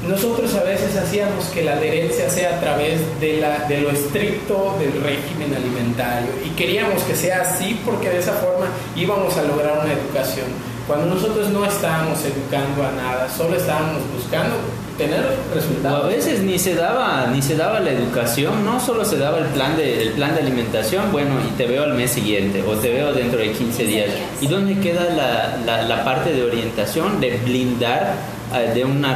nosotros 0.07 0.53
a 0.55 0.63
veces 0.63 0.95
hacíamos 0.95 1.45
que 1.45 1.63
la 1.63 1.73
adherencia 1.73 2.29
sea 2.29 2.57
a 2.57 2.59
través 2.59 2.99
de, 3.19 3.39
la, 3.39 3.67
de 3.67 3.81
lo 3.81 3.89
estricto 3.89 4.75
del 4.79 5.01
régimen 5.01 5.53
alimentario 5.55 6.29
y 6.45 6.49
queríamos 6.49 7.01
que 7.03 7.15
sea 7.15 7.41
así 7.41 7.79
porque 7.85 8.09
de 8.09 8.19
esa 8.19 8.33
forma 8.33 8.67
íbamos 8.95 9.35
a 9.37 9.43
lograr 9.43 9.79
una 9.83 9.93
educación. 9.93 10.45
Cuando 10.87 11.15
nosotros 11.15 11.49
no 11.49 11.65
estábamos 11.65 12.19
educando 12.23 12.85
a 12.85 12.91
nada, 12.91 13.27
solo 13.35 13.55
estábamos 13.55 14.01
buscando 14.15 14.53
tener 14.99 15.25
resultados. 15.53 16.05
a 16.05 16.07
veces 16.07 16.41
ni 16.41 16.59
se 16.59 16.75
daba 16.75 17.27
ni 17.33 17.41
se 17.41 17.55
daba 17.55 17.79
la 17.79 17.91
educación, 17.91 18.63
no 18.63 18.79
solo 18.79 19.03
se 19.03 19.17
daba 19.17 19.39
el 19.39 19.45
plan 19.45 19.75
de 19.75 20.03
el 20.03 20.09
plan 20.11 20.35
de 20.35 20.41
alimentación, 20.41 21.11
bueno, 21.11 21.35
y 21.45 21.51
te 21.57 21.65
veo 21.65 21.83
al 21.83 21.95
mes 21.95 22.11
siguiente 22.11 22.63
o 22.63 22.75
te 22.75 22.91
veo 22.91 23.11
dentro 23.11 23.39
de 23.39 23.51
15 23.51 23.83
días. 23.83 24.09
¿Y 24.39 24.47
dónde 24.47 24.79
queda 24.79 25.05
la, 25.05 25.57
la, 25.65 25.81
la 25.81 26.05
parte 26.05 26.31
de 26.31 26.43
orientación, 26.43 27.19
de 27.19 27.37
blindar 27.43 28.34
de 28.73 28.85
una, 28.85 29.15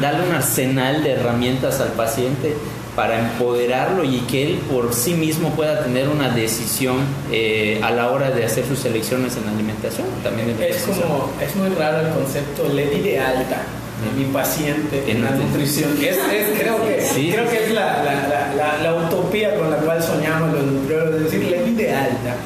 darle 0.00 0.28
un 0.28 0.34
arsenal 0.34 1.02
de 1.02 1.12
herramientas 1.12 1.80
al 1.80 1.90
paciente 1.90 2.56
para 2.96 3.18
empoderarlo 3.18 4.04
y 4.04 4.20
que 4.20 4.42
él 4.42 4.60
por 4.70 4.92
sí 4.92 5.14
mismo 5.14 5.50
pueda 5.50 5.82
tener 5.82 6.08
una 6.08 6.28
decisión 6.28 6.96
eh, 7.30 7.80
a 7.82 7.90
la 7.90 8.10
hora 8.10 8.30
de 8.30 8.44
hacer 8.44 8.66
sus 8.66 8.84
elecciones 8.84 9.36
en 9.36 9.48
alimentación. 9.48 10.06
También 10.22 10.54
es 10.60 10.82
como 10.82 11.30
es 11.40 11.56
muy 11.56 11.70
raro 11.70 12.06
el 12.06 12.12
concepto 12.12 12.68
le 12.68 12.90
di 12.90 13.00
de 13.00 13.18
alta 13.18 13.62
a 14.02 14.18
mi 14.18 14.24
paciente 14.26 15.04
en 15.10 15.24
la 15.24 15.30
nutrición. 15.30 15.92
Es, 16.02 16.18
creo 16.58 16.84
que 16.84 16.96
creo 17.32 17.48
que 17.48 17.64
es 17.64 17.72
la, 17.72 18.02
la, 18.02 18.78
la, 18.82 18.94
utopía 18.94 19.54
con 19.54 19.70
la 19.70 19.76
cual 19.76 20.02
soñamos 20.02 20.52
los 20.52 20.64
nutriólogos, 20.64 21.14
es 21.16 21.24
decir, 21.24 21.44
le 21.44 21.62
di 21.62 21.74
de 21.74 21.94
alta. 21.94 22.36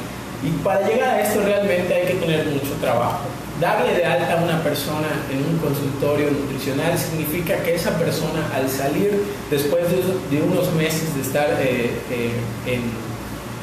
Y 0.45 0.51
para 0.63 0.87
llegar 0.87 1.15
a 1.15 1.23
esto 1.23 1.41
realmente 1.43 1.93
hay 1.93 2.07
que 2.07 2.15
tener 2.15 2.47
trabajo. 2.81 3.21
Darle 3.61 3.95
de 3.95 4.05
alta 4.05 4.39
a 4.39 4.45
una 4.45 4.63
persona 4.63 5.09
en 5.31 5.39
un 5.39 5.59
consultorio 5.59 6.31
nutricional 6.31 6.99
significa 6.99 7.57
que 7.63 7.75
esa 7.75 7.99
persona 7.99 8.51
al 8.55 8.69
salir 8.69 9.23
después 9.51 9.85
de, 10.31 10.43
unos 10.43 10.73
meses 10.75 11.15
de 11.15 11.23
estar 11.23 11.49
eh, 11.61 11.91
eh, 12.11 12.33
en 12.67 13.07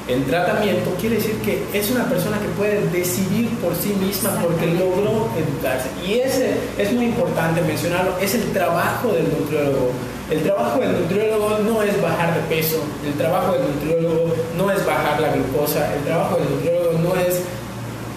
en 0.08 0.26
tratamiento 0.26 0.92
quiere 1.00 1.16
decir 1.16 1.36
que 1.38 1.64
es 1.72 1.90
una 1.90 2.04
persona 2.06 2.38
que 2.38 2.48
puede 2.58 2.90
decidir 2.90 3.48
por 3.60 3.74
sí 3.74 3.94
misma 4.04 4.32
porque 4.42 4.68
logró 4.68 5.30
educarse. 5.38 5.90
Y 6.06 6.20
ese 6.20 6.56
es 6.78 6.92
muy 6.92 7.06
importante 7.06 7.62
mencionarlo, 7.62 8.18
es 8.20 8.36
el 8.36 8.52
trabajo 8.52 9.14
del 9.14 9.30
nutriólogo. 9.30 9.92
El 10.30 10.44
trabajo 10.44 10.80
del 10.80 11.00
nutriólogo 11.00 11.60
no 11.60 11.82
es 11.84 12.02
bajar 12.02 12.34
de 12.34 12.42
peso, 12.54 12.84
el 13.06 13.14
trabajo 13.14 13.54
del 13.54 13.62
nutriólogo 13.62 14.36
no 14.58 14.72
es 14.72 14.86
bajar 14.86 15.22
la 15.22 15.32
glucosa, 15.34 15.94
el 15.96 16.04
trabajo 16.04 16.38
del 16.38 16.50
nutriólogo 16.50 17.00
no 17.00 17.16
es 17.16 17.42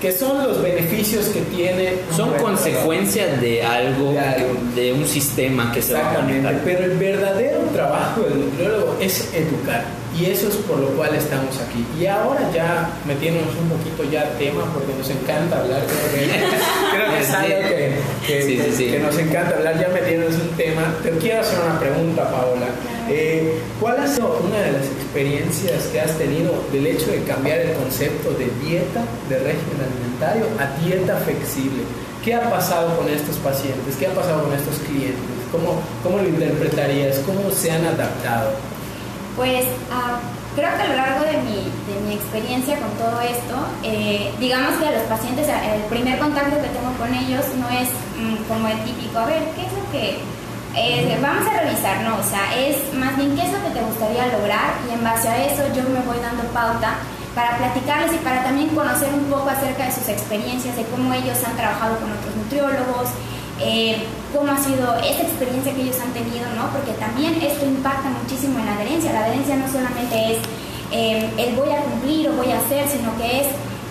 que 0.00 0.12
son 0.12 0.42
los 0.42 0.62
beneficios 0.62 1.26
que 1.26 1.40
tiene. 1.40 1.94
Son 2.14 2.30
consecuencias 2.34 3.40
de 3.40 3.62
algo, 3.62 4.14
de, 4.74 4.92
un 4.92 5.06
sistema 5.06 5.72
que 5.72 5.82
se 5.82 5.94
va 5.94 6.12
a 6.12 6.60
Pero 6.64 6.84
el 6.84 6.98
verdadero 6.98 7.60
trabajo 7.72 8.22
del 8.22 8.40
nutriólogo 8.40 8.96
es 9.00 9.32
educar. 9.34 9.84
Y 10.18 10.30
eso 10.30 10.48
es 10.48 10.56
por 10.56 10.78
lo 10.78 10.88
cual 10.96 11.14
estamos 11.14 11.58
aquí. 11.60 11.84
Y 12.00 12.06
ahora 12.06 12.40
ya 12.54 12.88
metiéndonos 13.04 13.54
un 13.56 13.68
poquito 13.68 14.04
ya 14.10 14.22
al 14.22 14.38
tema, 14.38 14.64
porque 14.72 14.94
nos 14.96 15.10
encanta 15.10 15.60
hablar, 15.60 15.82
creo 15.84 16.08
que, 16.10 16.26
creo 16.92 17.10
que 17.10 17.20
es 17.20 17.30
algo 17.30 17.58
que, 17.68 18.90
que, 18.90 18.98
nos 18.98 19.18
encanta 19.18 19.56
hablar, 19.56 19.78
ya 19.78 19.88
metiéndonos 19.88 20.40
un 20.40 20.56
tema. 20.56 20.94
Te 21.02 21.10
quiero 21.10 21.40
hacer 21.40 21.58
una 21.60 21.78
pregunta, 21.78 22.30
Paola. 22.30 22.66
Eh, 23.10 23.60
¿Cuál 23.78 24.00
ha 24.00 24.06
sido 24.06 24.40
una 24.42 24.58
de 24.58 24.72
las 24.72 24.86
experiencias 24.86 25.84
que 25.92 26.00
has 26.00 26.12
tenido 26.16 26.64
del 26.72 26.86
hecho 26.86 27.10
de 27.10 27.22
cambiar 27.24 27.58
el 27.58 27.72
concepto 27.74 28.30
de 28.30 28.50
dieta, 28.64 29.04
de 29.28 29.38
régimen 29.38 29.84
alimentario, 29.84 30.46
a 30.58 30.80
dieta 30.80 31.16
flexible? 31.18 31.82
¿Qué 32.24 32.34
ha 32.34 32.50
pasado 32.50 32.96
con 32.96 33.08
estos 33.08 33.36
pacientes? 33.36 33.94
¿Qué 33.96 34.06
ha 34.06 34.14
pasado 34.14 34.44
con 34.44 34.52
estos 34.54 34.78
clientes? 34.78 35.20
¿Cómo, 35.52 35.80
cómo 36.02 36.18
lo 36.18 36.28
interpretarías? 36.28 37.18
¿Cómo 37.18 37.50
se 37.50 37.70
han 37.70 37.84
adaptado? 37.84 38.75
Pues 39.36 39.66
ah, 39.92 40.18
creo 40.56 40.74
que 40.76 40.82
a 40.82 40.88
lo 40.88 40.96
largo 40.96 41.24
de 41.24 41.36
mi, 41.44 41.68
de 41.84 42.00
mi 42.08 42.14
experiencia 42.14 42.80
con 42.80 42.90
todo 42.96 43.20
esto, 43.20 43.54
eh, 43.84 44.32
digamos 44.40 44.80
que 44.80 44.88
a 44.88 44.92
los 44.92 45.02
pacientes, 45.02 45.46
el 45.46 45.82
primer 45.92 46.18
contacto 46.18 46.56
que 46.56 46.72
tengo 46.72 46.90
con 46.96 47.12
ellos 47.12 47.44
no 47.60 47.68
es 47.68 47.88
mm, 48.16 48.48
como 48.48 48.66
el 48.66 48.80
típico, 48.84 49.18
a 49.18 49.26
ver, 49.26 49.44
¿qué 49.54 49.66
es 49.68 49.72
lo 49.76 49.84
que... 49.92 50.18
vamos 51.20 51.44
a 51.46 51.60
revisar, 51.60 52.00
no, 52.02 52.16
o 52.16 52.24
sea, 52.24 52.56
es 52.56 52.76
más 52.94 53.16
bien 53.16 53.36
qué 53.36 53.44
es 53.44 53.52
lo 53.52 53.60
que 53.62 53.76
te 53.76 53.84
gustaría 53.84 54.32
lograr 54.32 54.80
y 54.88 54.94
en 54.94 55.04
base 55.04 55.28
a 55.28 55.44
eso 55.44 55.62
yo 55.76 55.82
me 55.84 56.00
voy 56.00 56.18
dando 56.20 56.44
pauta 56.56 56.96
para 57.36 57.58
platicarles 57.58 58.14
y 58.14 58.24
para 58.24 58.42
también 58.42 58.68
conocer 58.70 59.12
un 59.12 59.24
poco 59.28 59.50
acerca 59.50 59.84
de 59.84 59.92
sus 59.92 60.08
experiencias, 60.08 60.74
de 60.74 60.84
cómo 60.84 61.12
ellos 61.12 61.36
han 61.44 61.54
trabajado 61.54 61.98
con 62.00 62.10
otros 62.10 62.34
nutriólogos, 62.34 63.12
eh, 63.58 64.04
cómo 64.34 64.52
ha 64.52 64.58
sido 64.58 64.96
esa 64.96 65.22
experiencia 65.22 65.74
que 65.74 65.82
ellos 65.82 65.96
han 66.00 66.12
tenido, 66.12 66.44
¿no? 66.54 66.68
Porque 66.72 66.92
también 66.92 67.40
esto 67.40 67.64
impacta 67.64 68.10
muchísimo 68.10 68.58
en 68.58 68.66
la 68.66 68.74
adherencia. 68.74 69.12
La 69.12 69.24
adherencia 69.24 69.56
no 69.56 69.66
solamente 69.68 70.32
es 70.32 70.38
eh, 70.92 71.30
el 71.38 71.56
voy 71.56 71.70
a 71.70 71.80
cumplir 71.80 72.28
o 72.28 72.32
voy 72.32 72.52
a 72.52 72.58
hacer, 72.58 72.86
sino 72.88 73.16
que 73.16 73.40
es 73.40 73.46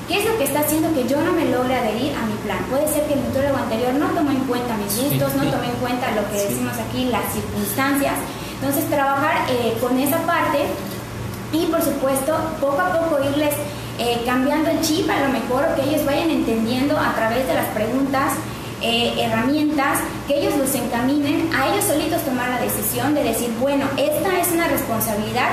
qué 0.07 0.19
es 0.19 0.25
lo 0.25 0.37
que 0.37 0.43
está 0.43 0.59
haciendo 0.59 0.93
que 0.93 1.07
yo 1.07 1.19
no 1.21 1.33
me 1.33 1.49
logre 1.49 1.75
adherir 1.75 2.13
a 2.13 2.25
mi 2.27 2.37
plan. 2.45 2.59
Puede 2.69 2.87
ser 2.87 3.07
que 3.07 3.13
el 3.13 3.23
nutriólogo 3.23 3.57
anterior 3.57 3.93
no 3.95 4.07
tomó 4.13 4.29
en 4.29 4.45
cuenta 4.45 4.77
mis 4.77 5.01
gustos, 5.01 5.33
no 5.33 5.49
tomó 5.49 5.63
en 5.63 5.77
cuenta 5.81 6.11
lo 6.11 6.29
que 6.29 6.45
decimos 6.45 6.77
aquí, 6.77 7.05
las 7.05 7.25
circunstancias. 7.33 8.13
Entonces, 8.61 8.87
trabajar 8.89 9.49
eh, 9.49 9.75
con 9.81 9.97
esa 9.97 10.19
parte 10.27 10.61
y, 11.51 11.65
por 11.65 11.81
supuesto, 11.81 12.37
poco 12.61 12.79
a 12.79 12.93
poco 12.93 13.17
irles 13.23 13.53
cambiando 14.25 14.69
el 14.69 14.81
chip 14.81 15.09
a 15.09 15.25
lo 15.25 15.29
mejor, 15.31 15.73
que 15.75 15.89
ellos 15.89 16.05
vayan 16.05 16.29
entendiendo 16.29 16.97
a 16.97 17.15
través 17.15 17.47
de 17.47 17.53
las 17.53 17.65
preguntas 17.67 18.33
eh, 18.85 19.13
herramientas 19.17 19.97
que 20.27 20.37
ellos 20.37 20.55
los 20.57 20.75
encaminen 20.75 21.49
a 21.55 21.69
ellos 21.69 21.85
solitos 21.85 22.21
tomar 22.21 22.49
la 22.49 22.61
decisión 22.61 23.15
de 23.15 23.23
decir, 23.23 23.49
bueno, 23.59 23.85
esta 23.97 24.39
es 24.39 24.51
una 24.51 24.67
responsabilidad 24.67 25.49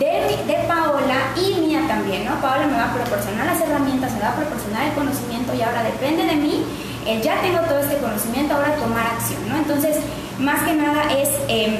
de, 0.00 0.42
de 0.44 0.58
Paola 0.66 1.30
y 1.36 1.60
mía 1.60 1.82
también, 1.86 2.24
¿no? 2.24 2.34
Paola 2.40 2.66
me 2.66 2.74
va 2.74 2.90
a 2.90 2.94
proporcionar 2.94 3.46
las 3.46 3.60
herramientas, 3.60 4.12
me 4.14 4.20
va 4.20 4.30
a 4.30 4.36
proporcionar 4.36 4.88
el 4.88 4.92
conocimiento 4.94 5.54
y 5.54 5.62
ahora 5.62 5.84
depende 5.84 6.24
de 6.24 6.34
mí, 6.34 6.64
eh, 7.06 7.20
ya 7.22 7.40
tengo 7.42 7.60
todo 7.60 7.78
este 7.78 7.98
conocimiento, 7.98 8.54
ahora 8.54 8.74
tomar 8.74 9.06
acción, 9.06 9.48
¿no? 9.48 9.56
Entonces, 9.56 9.98
más 10.40 10.62
que 10.64 10.74
nada 10.74 11.12
es... 11.12 11.28
Em, 11.46 11.76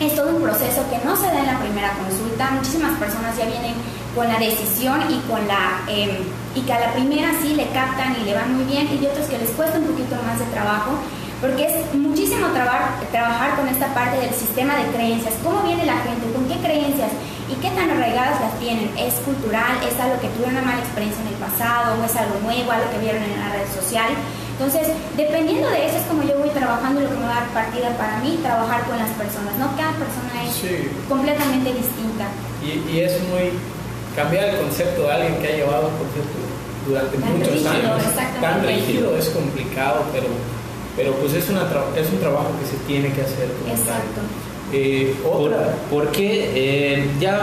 es 0.00 0.14
todo 0.14 0.36
un 0.36 0.42
proceso 0.42 0.82
que 0.90 0.98
no 1.04 1.16
se 1.16 1.26
da 1.26 1.40
en 1.40 1.46
la 1.46 1.58
primera 1.58 1.92
consulta. 1.94 2.50
Muchísimas 2.50 2.98
personas 2.98 3.36
ya 3.36 3.46
vienen 3.46 3.74
con 4.14 4.28
la 4.28 4.38
decisión 4.38 5.02
y 5.10 5.18
con 5.28 5.46
la 5.46 5.82
em, 5.88 6.22
y 6.54 6.60
que 6.62 6.72
a 6.72 6.80
la 6.80 6.92
primera 6.92 7.30
sí 7.42 7.54
le 7.54 7.68
captan 7.68 8.16
y 8.20 8.24
le 8.24 8.34
van 8.34 8.54
muy 8.54 8.64
bien 8.64 8.88
y 8.88 9.06
otros 9.06 9.26
que 9.26 9.38
les 9.38 9.50
cuesta 9.50 9.78
un 9.78 9.86
poquito 9.86 10.16
más 10.26 10.38
de 10.38 10.46
trabajo 10.46 10.98
porque 11.40 11.66
es 11.66 11.94
muchísimo 11.94 12.48
trabajar, 12.48 12.98
trabajar 13.12 13.56
con 13.56 13.68
esta 13.68 13.86
parte 13.94 14.18
del 14.18 14.34
sistema 14.34 14.74
de 14.76 14.90
creencias, 14.90 15.34
cómo 15.44 15.62
viene 15.62 15.86
la 15.86 15.98
gente, 15.98 16.26
con 16.34 16.48
qué 16.48 16.58
creencias 16.58 17.10
y 17.48 17.54
qué 17.62 17.70
tan 17.70 17.90
arraigadas 17.90 18.40
las 18.40 18.58
tienen, 18.58 18.90
es 18.98 19.14
cultural, 19.22 19.78
es 19.86 19.98
algo 20.00 20.18
que 20.20 20.28
tuvieron 20.34 20.56
una 20.56 20.66
mala 20.66 20.80
experiencia 20.80 21.22
en 21.22 21.28
el 21.28 21.38
pasado, 21.38 21.94
o 22.00 22.04
es 22.04 22.16
algo 22.16 22.40
nuevo, 22.42 22.72
algo 22.72 22.90
que 22.90 22.98
vieron 22.98 23.22
en 23.22 23.38
la 23.38 23.54
red 23.54 23.70
social. 23.70 24.10
Entonces, 24.58 24.88
dependiendo 25.16 25.70
de 25.70 25.86
eso 25.86 25.98
es 25.98 26.06
como 26.10 26.24
yo 26.24 26.36
voy 26.36 26.50
trabajando 26.50 27.00
lo 27.00 27.08
que 27.08 27.14
me 27.14 27.26
va 27.26 27.38
a 27.38 27.40
dar 27.46 27.48
partida 27.54 27.96
para 27.96 28.18
mí, 28.18 28.40
trabajar 28.42 28.82
con 28.90 28.98
las 28.98 29.10
personas, 29.10 29.54
¿no? 29.54 29.70
Cada 29.76 29.94
persona 29.94 30.34
es 30.42 31.06
completamente 31.08 31.72
distinta. 31.74 32.26
Y, 32.58 32.90
y 32.90 33.00
es 33.00 33.12
muy 33.30 33.54
cambiar 34.16 34.48
el 34.48 34.56
concepto 34.58 35.02
de 35.02 35.12
alguien 35.12 35.36
que 35.40 35.46
ha 35.46 35.56
llevado 35.56 35.90
durante 36.88 37.18
muchos 37.18 37.66
años 37.66 38.02
tan 38.40 38.66
rígido 38.66 39.16
es 39.16 39.28
complicado, 39.28 40.04
pero, 40.12 40.26
pero 40.96 41.12
pues 41.14 41.34
es, 41.34 41.48
una 41.50 41.62
es 41.96 42.10
un 42.10 42.18
trabajo 42.18 42.50
que 42.58 42.66
se 42.66 42.76
tiene 42.86 43.12
que 43.12 43.22
hacer. 43.22 43.48
Exacto. 43.68 44.20
Eh, 44.72 45.14
otra. 45.24 45.74
Porque 45.90 46.50
eh, 46.54 47.10
ya 47.20 47.42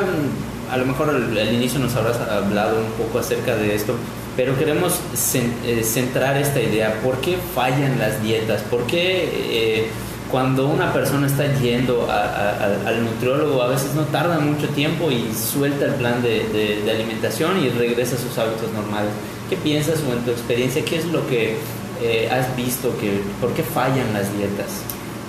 a 0.71 0.77
lo 0.77 0.85
mejor 0.85 1.09
al, 1.09 1.37
al, 1.37 1.53
inicio 1.53 1.79
nos 1.79 1.95
habrás 1.95 2.17
hablado 2.19 2.77
un 2.79 2.91
poco 3.03 3.19
acerca 3.19 3.55
de 3.55 3.73
esto, 3.73 3.95
pero 4.35 4.57
queremos 4.57 4.99
eh, 5.33 5.83
centrar 5.83 6.37
esta 6.37 6.61
idea. 6.61 6.99
¿Por 7.03 7.19
qué 7.21 7.37
fallan 7.53 7.99
las 7.99 8.21
dietas? 8.21 8.61
¿Por 8.63 8.85
qué 8.85 9.29
eh, 9.33 9.87
cuando 10.29 10.67
una 10.67 10.91
persona 10.91 11.27
está 11.27 11.53
yendo 11.59 12.09
a, 12.09 12.23
a, 12.23 12.87
al 12.87 13.05
nutriólogo 13.05 13.61
a 13.61 13.67
veces 13.67 13.93
no 13.93 14.03
tarda 14.03 14.39
mucho 14.39 14.67
tiempo 14.69 15.11
y 15.11 15.31
suelta 15.33 15.85
el 15.85 15.95
plan 15.95 16.21
de, 16.21 16.47
de, 16.49 16.81
de, 16.81 16.91
alimentación 16.91 17.63
y 17.63 17.69
regresa 17.69 18.15
a 18.15 18.19
sus 18.19 18.37
hábitos 18.37 18.71
normales? 18.73 19.11
¿Qué 19.49 19.55
piensas 19.57 19.99
o 20.09 20.13
en 20.13 20.19
tu 20.25 20.31
experiencia 20.31 20.83
qué 20.83 20.97
es 20.97 21.05
lo 21.05 21.25
que 21.27 21.57
eh, 22.01 22.29
has 22.31 22.53
visto? 22.55 22.97
Que, 22.99 23.21
¿Por 23.39 23.53
qué 23.53 23.63
fallan 23.63 24.11
las 24.13 24.35
dietas? 24.35 24.81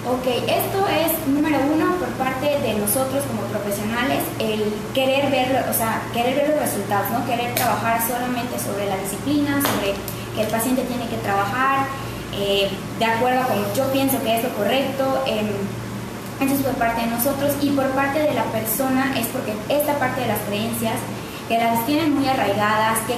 Ok, 0.07 0.23
esto 0.47 0.87
es 0.87 1.11
número 1.27 1.59
uno 1.67 1.97
por 1.99 2.07
parte 2.11 2.47
de 2.47 2.75
nosotros 2.79 3.25
como 3.27 3.43
profesionales, 3.51 3.96
el 4.39 4.73
querer 4.95 5.31
ver, 5.31 5.65
o 5.69 5.73
sea, 5.73 6.03
querer 6.13 6.37
ver 6.37 6.49
los 6.51 6.61
resultados, 6.61 7.11
¿no? 7.11 7.27
Querer 7.27 7.55
trabajar 7.55 8.01
solamente 8.07 8.59
sobre 8.59 8.89
la 8.89 8.97
disciplina, 8.97 9.61
sobre 9.63 9.95
que 10.35 10.43
el 10.43 10.49
paciente 10.49 10.83
tiene 10.83 11.09
que 11.09 11.17
trabajar 11.19 11.87
eh, 12.35 12.69
de 12.99 13.05
acuerdo 13.05 13.41
a 13.41 13.47
como 13.47 13.73
yo 13.75 13.91
pienso 13.93 14.23
que 14.23 14.37
es 14.37 14.45
lo 14.45 14.51
correcto. 14.51 15.25
Eh, 15.27 15.43
eso 16.41 16.55
es 16.55 16.61
por 16.61 16.75
parte 16.75 17.01
de 17.01 17.07
nosotros 17.07 17.53
y 17.63 17.71
por 17.71 17.89
parte 17.93 18.21
de 18.21 18.35
la 18.35 18.45
persona 18.45 19.15
es 19.19 19.27
porque 19.29 19.55
esta 19.71 19.99
parte 19.99 20.21
de 20.21 20.27
las 20.27 20.41
creencias 20.47 20.97
que 21.49 21.57
las 21.57 21.87
tienen 21.87 22.15
muy 22.15 22.29
arraigadas, 22.29 22.99
que 23.07 23.17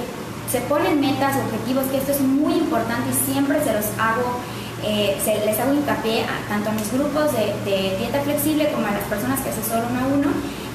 se 0.49 0.61
ponen 0.61 1.01
metas, 1.01 1.35
objetivos, 1.35 1.83
que 1.91 1.97
esto 1.97 2.13
es 2.13 2.21
muy 2.21 2.53
importante 2.53 3.09
y 3.11 3.31
siempre 3.31 3.61
se 3.63 3.73
los 3.73 3.85
hago 3.99 4.39
eh, 4.83 5.17
se, 5.23 5.45
les 5.45 5.59
hago 5.59 5.73
hincapié 5.73 6.23
a, 6.23 6.47
tanto 6.47 6.69
a 6.69 6.73
mis 6.73 6.91
grupos 6.93 7.33
de, 7.33 7.53
de, 7.69 7.97
dieta 7.97 8.21
flexible 8.21 8.71
como 8.71 8.87
a 8.87 8.91
las 8.91 9.03
personas 9.03 9.41
que 9.41 9.49
asesoro 9.49 9.83
uno 9.89 9.99
a 9.99 10.07
uno, 10.07 10.29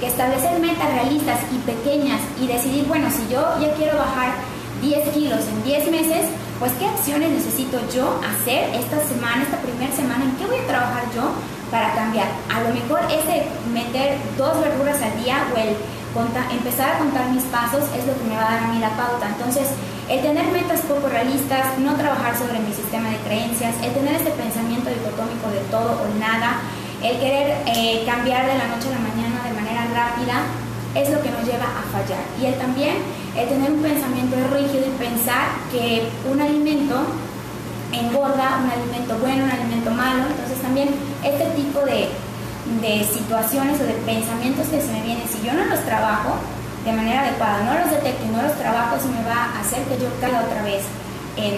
establecer 0.07 0.61
metas 0.61 0.93
realistas 0.93 1.41
y 1.53 1.59
pequeñas 1.59 2.21
y 2.41 2.47
decidir, 2.47 2.85
bueno, 2.87 3.09
si 3.11 3.33
yo 3.33 3.41
ya 3.61 3.75
quiero 3.75 3.97
bajar 3.97 4.35
10 4.83 5.09
kilos 5.11 5.41
en 5.49 5.65
10 5.65 5.91
meses, 5.91 6.27
pues 6.59 6.73
qué 6.79 6.87
acciones 6.87 7.31
necesito 7.31 7.79
yo 7.95 8.21
hacer 8.21 8.75
esta 8.75 9.01
semana, 9.07 9.43
esta 9.43 9.59
primera 9.59 9.93
semana, 9.95 10.25
en 10.25 10.37
qué 10.37 10.47
voy 10.47 10.59
a 10.59 10.67
trabajar 10.67 11.05
yo 11.15 11.33
para 11.71 11.95
cambiar. 11.95 12.29
A 12.53 12.61
lo 12.63 12.75
mejor 12.75 13.01
ese 13.11 13.49
meter 13.73 14.19
dos 14.37 14.61
verduras 14.61 15.01
al 15.03 15.23
día 15.23 15.47
o 15.55 15.59
el 15.59 15.75
empezar 16.53 16.95
a 16.95 16.99
contar 16.99 17.31
mis 17.31 17.43
pasos 17.45 17.83
es 17.97 18.07
lo 18.07 18.15
que 18.15 18.25
me 18.29 18.37
va 18.37 18.47
a 18.47 18.51
dar 18.55 18.65
a 18.65 18.69
mí 18.69 18.79
la 18.79 18.91
pauta. 18.97 19.27
Entonces, 19.27 19.67
el 20.09 20.21
tener 20.21 20.47
metas 20.53 20.81
poco 20.83 21.09
realistas, 21.09 21.79
no 21.79 21.95
trabajar 21.97 22.37
sobre 22.37 22.61
mi 22.61 22.73
sistema 22.73 23.09
de 23.11 23.17
creencias, 23.27 23.75
el 23.83 23.93
tener 23.93 24.15
este 24.15 24.31
pensamiento 24.31 24.91
dicotómico 24.91 25.51
de 25.51 25.65
todo 25.73 25.99
o 25.99 26.07
nada, 26.21 26.61
el 27.03 27.19
querer 27.19 27.57
eh, 27.67 28.05
cambiar 28.07 28.47
de 28.47 28.59
la 28.59 28.69
noche 28.69 28.89
a 28.89 28.97
la 28.97 29.03
mañana 29.03 29.24
rápida, 29.95 30.43
es 30.95 31.11
lo 31.11 31.23
que 31.23 31.31
nos 31.31 31.45
lleva 31.45 31.65
a 31.65 31.83
fallar. 31.91 32.23
Y 32.41 32.47
el 32.47 32.55
también, 32.55 32.97
el 33.37 33.49
tener 33.49 33.71
un 33.71 33.83
pensamiento 33.83 34.37
rígido 34.53 34.85
y 34.87 34.99
pensar 34.99 35.57
que 35.71 36.09
un 36.31 36.41
alimento 36.41 37.07
engorda, 37.93 38.61
un 38.63 38.71
alimento 38.71 39.17
bueno, 39.19 39.45
un 39.45 39.51
alimento 39.51 39.91
malo, 39.91 40.25
entonces 40.29 40.61
también 40.61 40.91
este 41.23 41.47
tipo 41.57 41.81
de 41.81 42.11
de 42.81 43.05
situaciones 43.05 43.81
o 43.81 43.85
de 43.85 43.93
pensamientos 44.09 44.67
que 44.69 44.81
se 44.81 44.91
me 44.93 45.03
vienen, 45.03 45.29
si 45.29 45.45
yo 45.45 45.53
no 45.53 45.65
los 45.67 45.81
trabajo 45.85 46.37
de 46.85 46.93
manera 46.93 47.23
adecuada, 47.23 47.63
no 47.65 47.79
los 47.81 47.91
detecto 47.91 48.25
y 48.25 48.29
no 48.29 48.43
los 48.43 48.57
trabajo, 48.59 48.97
eso 48.97 49.09
me 49.09 49.25
va 49.25 49.53
a 49.53 49.61
hacer 49.61 49.85
que 49.85 49.99
yo 49.99 50.09
caiga 50.21 50.45
otra 50.45 50.63
vez 50.63 50.83
en, 51.37 51.57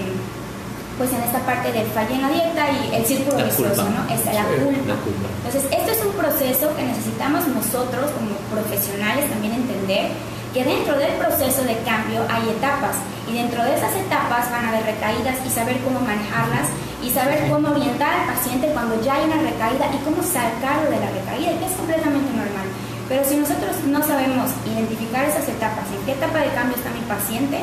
pues 0.99 1.13
en 1.13 1.21
esta 1.23 1.41
parte 1.41 1.73
de 1.73 1.85
falla 1.93 2.15
en 2.15 2.23
la 2.23 2.31
dieta 2.31 2.65
y 2.73 2.95
el 2.95 3.05
círculo 3.05 3.45
vicioso, 3.45 3.85
¿no? 3.85 4.09
Es 4.09 4.25
la 4.25 4.45
culpa. 4.49 4.97
la 4.97 4.99
culpa. 5.05 5.29
Entonces, 5.45 5.65
esto 5.71 5.93
es 5.93 6.01
un 6.01 6.13
proceso 6.17 6.75
que 6.75 6.83
necesitamos 6.83 7.47
nosotros 7.49 8.11
como 8.17 8.33
profesionales 8.49 9.29
también 9.29 9.53
entender 9.55 10.11
que 10.57 10.65
dentro 10.65 10.97
del 10.97 11.13
proceso 11.21 11.65
de 11.69 11.77
cambio 11.85 12.25
hay 12.33 12.49
etapas 12.49 12.97
y 13.29 13.37
dentro 13.37 13.63
de 13.63 13.77
esas 13.77 13.93
etapas 13.93 14.49
van 14.51 14.65
a 14.65 14.69
haber 14.73 14.89
recaídas 14.89 15.37
y 15.45 15.51
saber 15.51 15.77
cómo 15.85 16.01
manejarlas 16.01 16.73
y 17.05 17.11
saber 17.11 17.51
cómo 17.53 17.69
orientar 17.69 18.09
al 18.09 18.33
paciente 18.33 18.73
cuando 18.73 18.97
ya 19.05 19.21
hay 19.21 19.25
una 19.29 19.37
recaída 19.37 19.93
y 19.93 20.01
cómo 20.01 20.23
sacarlo 20.25 20.89
de 20.89 20.97
la 20.97 21.13
recaída, 21.13 21.61
que 21.61 21.67
es 21.69 21.77
completamente 21.77 22.33
normal. 22.33 22.67
Pero 23.09 23.23
si 23.29 23.37
nosotros 23.37 23.77
no 23.85 24.01
sabemos 24.01 24.49
identificar 24.65 25.29
esas 25.29 25.47
etapas, 25.47 25.85
en 25.93 26.01
qué 26.07 26.13
etapa 26.13 26.41
de 26.41 26.49
cambio 26.57 26.77
está 26.77 26.89
mi 26.91 27.05
paciente, 27.05 27.61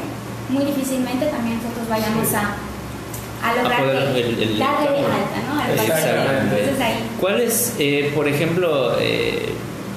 muy 0.49 0.63
difícilmente 0.63 1.25
también 1.33 1.57
nosotros 1.57 1.89
vayamos 1.89 2.29
a, 2.37 2.55
a 3.43 3.55
lograr 3.55 3.83
a 3.83 4.17
el, 4.17 4.39
el, 4.39 4.59
darle 4.59 4.91
de 4.91 4.97
alta, 4.97 5.39
¿no? 5.47 5.61
Entonces 5.69 6.81
ahí. 6.81 7.09
¿Cuál 7.19 7.41
es, 7.41 7.75
eh, 7.77 8.11
por 8.15 8.27
ejemplo, 8.27 8.95
eh, 8.99 9.49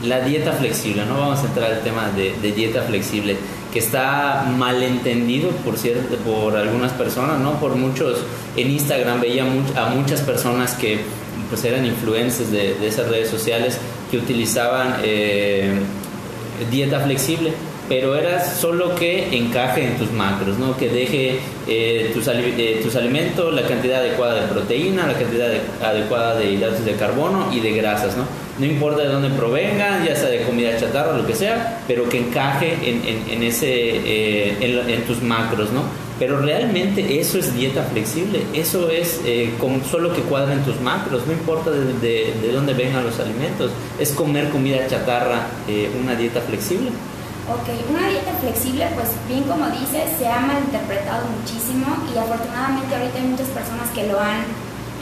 la 0.03 0.21
dieta 0.21 0.53
flexible? 0.53 1.05
No 1.07 1.19
vamos 1.19 1.41
a 1.41 1.47
entrar 1.47 1.73
al 1.73 1.81
tema 1.81 2.11
de, 2.17 2.35
de 2.43 2.53
dieta 2.53 2.83
flexible 2.83 3.37
que 3.73 3.79
está 3.81 4.47
malentendido 4.57 5.51
por 5.51 5.77
cierto 5.77 6.17
por 6.19 6.57
algunas 6.57 6.93
personas 6.93 7.39
no 7.41 7.61
por 7.61 7.75
muchos 7.75 8.21
en 8.57 8.71
Instagram 8.71 9.21
veía 9.21 9.43
a 9.43 9.91
muchas 9.91 10.23
personas 10.23 10.73
que 10.75 11.01
pues 11.51 11.63
eran 11.65 11.85
influencers 11.85 12.51
de, 12.51 12.75
de 12.75 12.89
esas 12.89 13.09
redes 13.09 13.29
sociales 13.29 13.79
que 14.11 14.17
utilizaban 14.17 14.97
eh, 15.03 15.75
dieta 16.71 17.01
flexible 17.01 17.53
pero 17.89 18.17
era 18.17 18.45
solo 18.45 18.95
que 18.95 19.37
encaje 19.37 19.87
en 19.87 19.97
tus 19.97 20.11
macros, 20.13 20.59
¿no? 20.59 20.77
que 20.77 20.89
deje 20.89 21.39
eh, 21.67 22.11
tus, 22.13 22.27
eh, 22.29 22.81
tus, 22.83 22.97
alimentos, 22.97 23.53
la 23.55 23.63
cantidad 23.63 24.01
adecuada 24.01 24.43
de 24.43 24.49
proteína, 24.49 25.07
la 25.07 25.15
cantidad 25.15 25.49
de, 25.49 25.61
adecuada 25.85 26.37
de 26.37 26.53
hidratos 26.53 26.85
de 26.85 26.95
carbono 26.95 27.53
y 27.53 27.61
de 27.61 27.73
grasas. 27.73 28.17
¿no? 28.17 28.25
no 28.59 28.65
importa 28.65 29.03
de 29.03 29.09
dónde 29.09 29.31
provengan, 29.31 30.05
ya 30.05 30.17
sea 30.17 30.29
de 30.29 30.43
comida 30.43 30.79
chatarra 30.79 31.17
lo 31.17 31.27
que 31.27 31.35
sea, 31.35 31.83
pero 31.87 32.09
que 32.09 32.19
encaje 32.19 32.73
en, 32.83 33.07
en, 33.07 33.31
en 33.31 33.43
ese, 33.43 33.69
eh, 33.69 34.85
en, 34.89 35.05
tus 35.05 35.23
macros. 35.23 35.71
¿no? 35.73 35.83
Pero 36.19 36.41
realmente 36.41 37.21
eso 37.21 37.39
es 37.39 37.55
dieta 37.55 37.83
flexible, 37.83 38.43
eso 38.55 38.91
es 38.91 39.21
eh, 39.27 39.53
con 39.59 39.85
solo 39.85 40.15
que 40.15 40.23
cuadren 40.23 40.65
tus 40.65 40.81
macros, 40.81 41.27
no 41.27 41.33
importa 41.33 41.71
de, 41.71 41.93
de, 41.95 42.33
de, 42.41 42.53
dónde 42.53 42.73
vengan 42.73 43.05
los 43.05 43.21
alimentos, 43.21 43.71
es 43.99 44.13
comer 44.13 44.49
comida 44.49 44.87
chatarra 44.87 45.49
eh, 45.69 45.91
una 46.01 46.15
dieta 46.15 46.41
flexible. 46.41 46.91
Ok, 47.47 47.71
una 47.95 48.09
dieta 48.09 48.33
flexible, 48.41 48.91
pues 48.99 49.07
bien 49.29 49.45
como 49.45 49.71
dices, 49.71 50.19
se 50.19 50.27
ha 50.27 50.41
malinterpretado 50.41 51.31
muchísimo 51.31 51.87
y 52.11 52.19
afortunadamente 52.19 52.91
ahorita 52.91 53.19
hay 53.23 53.29
muchas 53.31 53.47
personas 53.55 53.87
que 53.95 54.03
lo 54.11 54.19
han, 54.19 54.43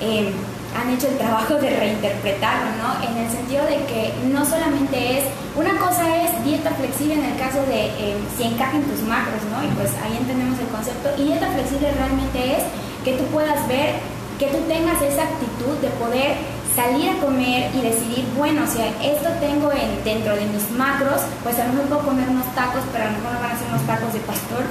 eh, 0.05 0.29
han 0.77 0.93
hecho 0.93 1.09
el 1.09 1.17
trabajo 1.17 1.55
de 1.55 1.73
reinterpretarlo, 1.73 2.69
¿no? 2.77 3.01
En 3.01 3.17
el 3.17 3.31
sentido 3.33 3.65
de 3.65 3.81
que 3.89 4.13
no 4.29 4.45
solamente 4.45 5.21
es, 5.21 5.25
una 5.57 5.73
cosa 5.81 6.05
es 6.21 6.45
dieta 6.45 6.69
flexible 6.77 7.15
en 7.15 7.25
el 7.33 7.37
caso 7.41 7.65
de 7.65 7.89
eh, 7.97 8.21
si 8.37 8.45
encajan 8.45 8.85
tus 8.93 9.01
macros, 9.09 9.41
¿no? 9.49 9.65
Y 9.65 9.73
pues 9.81 9.89
ahí 10.05 10.13
entendemos 10.21 10.61
el 10.61 10.69
concepto. 10.69 11.17
Y 11.17 11.33
dieta 11.33 11.49
flexible 11.49 11.97
realmente 11.97 12.61
es 12.61 12.65
que 13.09 13.17
tú 13.17 13.25
puedas 13.33 13.67
ver, 13.69 13.97
que 14.39 14.53
tú 14.53 14.61
tengas 14.69 15.01
esa 15.01 15.33
actitud 15.33 15.81
de 15.81 15.89
poder 15.97 16.37
salir 16.75 17.11
a 17.11 17.21
comer 17.23 17.71
y 17.75 17.81
decidir, 17.81 18.27
bueno, 18.37 18.67
si 18.67 18.83
esto 18.83 19.31
tengo 19.39 19.71
en, 19.71 20.03
dentro 20.03 20.35
de 20.35 20.47
mis 20.47 20.71
macros, 20.71 21.23
pues 21.43 21.59
a 21.59 21.67
lo 21.67 21.73
mejor 21.73 21.87
puedo 21.87 22.03
comer 22.11 22.29
unos 22.29 22.47
tacos, 22.55 22.83
pero 22.93 23.05
a 23.05 23.11
lo 23.11 23.19
mejor 23.19 23.33
no 23.33 23.41
van 23.41 23.53
a 23.55 23.59
ser 23.59 23.69
unos 23.71 23.87
tacos 23.87 24.13
de 24.13 24.21
pastor. 24.21 24.65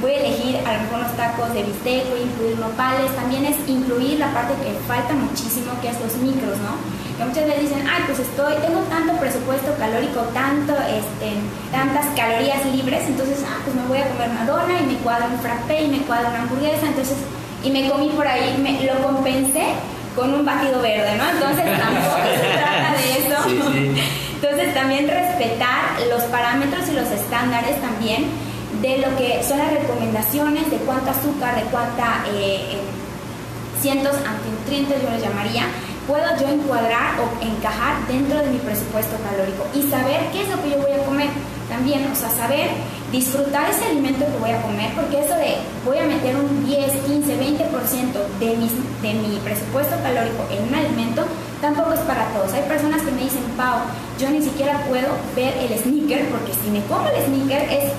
Voy 0.00 0.12
a 0.12 0.20
elegir 0.24 0.56
a 0.64 0.72
lo 0.72 0.78
mejor 0.88 1.04
unos 1.04 1.16
tacos 1.16 1.52
de 1.52 1.62
bistec, 1.62 2.08
voy 2.08 2.20
a 2.20 2.24
incluir 2.24 2.56
nopales. 2.58 3.12
También 3.14 3.44
es 3.44 3.56
incluir 3.68 4.18
la 4.18 4.32
parte 4.32 4.56
que 4.64 4.72
falta 4.88 5.12
muchísimo, 5.12 5.76
que 5.84 5.92
es 5.92 6.00
los 6.00 6.16
micros, 6.24 6.56
¿no? 6.64 6.80
Que 7.20 7.24
muchas 7.28 7.44
veces 7.44 7.68
dicen, 7.68 7.84
ay, 7.84 8.08
pues 8.08 8.18
estoy, 8.24 8.56
tengo 8.64 8.80
tanto 8.88 9.12
presupuesto 9.20 9.76
calórico, 9.76 10.24
tanto, 10.32 10.72
este, 10.88 11.36
tantas 11.68 12.08
calorías 12.16 12.64
libres, 12.72 13.04
entonces, 13.04 13.44
ah, 13.44 13.60
pues 13.60 13.76
me 13.76 13.84
voy 13.84 13.98
a 14.00 14.08
comer 14.08 14.30
una 14.30 14.46
dona 14.48 14.80
y 14.80 14.86
me 14.88 14.96
cuadra 15.04 15.28
un 15.28 15.38
frappé 15.38 15.84
y 15.84 15.88
me 15.88 16.00
cuadra 16.08 16.30
una 16.30 16.48
hamburguesa, 16.48 16.88
entonces, 16.88 17.18
y 17.62 17.68
me 17.68 17.90
comí 17.90 18.08
por 18.16 18.26
ahí, 18.26 18.56
me, 18.56 18.80
lo 18.88 19.04
compensé 19.04 19.76
con 20.16 20.34
un 20.34 20.44
batido 20.44 20.80
verde, 20.82 21.16
¿no? 21.16 21.30
Entonces 21.30 21.64
tampoco 21.78 22.16
se 22.24 22.48
trata 22.58 22.94
de 22.96 23.12
eso. 23.18 23.36
Sí, 23.48 23.60
sí. 23.72 24.02
Entonces 24.34 24.74
también 24.74 25.06
respetar 25.06 26.00
los 26.08 26.22
parámetros 26.24 26.88
y 26.88 26.92
los 26.92 27.08
estándares 27.10 27.80
también 27.80 28.26
de 28.80 28.98
lo 28.98 29.14
que 29.16 29.42
son 29.42 29.58
las 29.58 29.72
recomendaciones 29.72 30.70
de 30.70 30.78
cuánto 30.78 31.10
azúcar, 31.10 31.54
de 31.56 31.62
cuánta 31.70 32.24
eh, 32.32 32.78
cientos 33.80 34.14
antinutrientes 34.26 35.02
yo 35.02 35.10
les 35.10 35.22
llamaría, 35.22 35.64
puedo 36.06 36.24
yo 36.40 36.48
encuadrar 36.48 37.20
o 37.20 37.44
encajar 37.44 38.06
dentro 38.08 38.38
de 38.38 38.50
mi 38.50 38.58
presupuesto 38.58 39.16
calórico 39.28 39.66
y 39.74 39.90
saber 39.90 40.20
qué 40.32 40.42
es 40.42 40.48
lo 40.48 40.62
que 40.62 40.70
yo 40.70 40.78
voy 40.78 40.92
a 40.92 41.04
comer 41.04 41.28
también, 41.70 42.10
o 42.10 42.14
sea, 42.14 42.28
saber 42.28 42.68
disfrutar 43.10 43.70
ese 43.70 43.86
alimento 43.86 44.26
que 44.26 44.38
voy 44.38 44.50
a 44.50 44.60
comer, 44.60 44.92
porque 44.94 45.24
eso 45.24 45.34
de 45.36 45.56
voy 45.86 45.98
a 45.98 46.04
meter 46.04 46.36
un 46.36 46.66
10, 46.66 46.92
15, 47.06 47.38
20% 47.38 47.70
de 48.38 48.56
mi, 48.58 48.68
de 49.00 49.14
mi 49.14 49.38
presupuesto 49.38 49.96
calórico 50.02 50.44
en 50.50 50.68
un 50.68 50.74
alimento, 50.74 51.24
tampoco 51.62 51.94
es 51.94 52.00
para 52.00 52.26
todos. 52.34 52.52
Hay 52.52 52.68
personas 52.68 53.00
que 53.00 53.12
me 53.12 53.22
dicen, 53.22 53.42
Pau, 53.56 53.80
yo 54.18 54.28
ni 54.28 54.42
siquiera 54.42 54.84
puedo 54.88 55.08
ver 55.34 55.54
el 55.56 55.78
sneaker, 55.78 56.28
porque 56.28 56.52
si 56.52 56.70
me 56.70 56.82
como 56.84 57.08
el 57.08 57.24
sneaker 57.24 57.62
es 57.70 57.92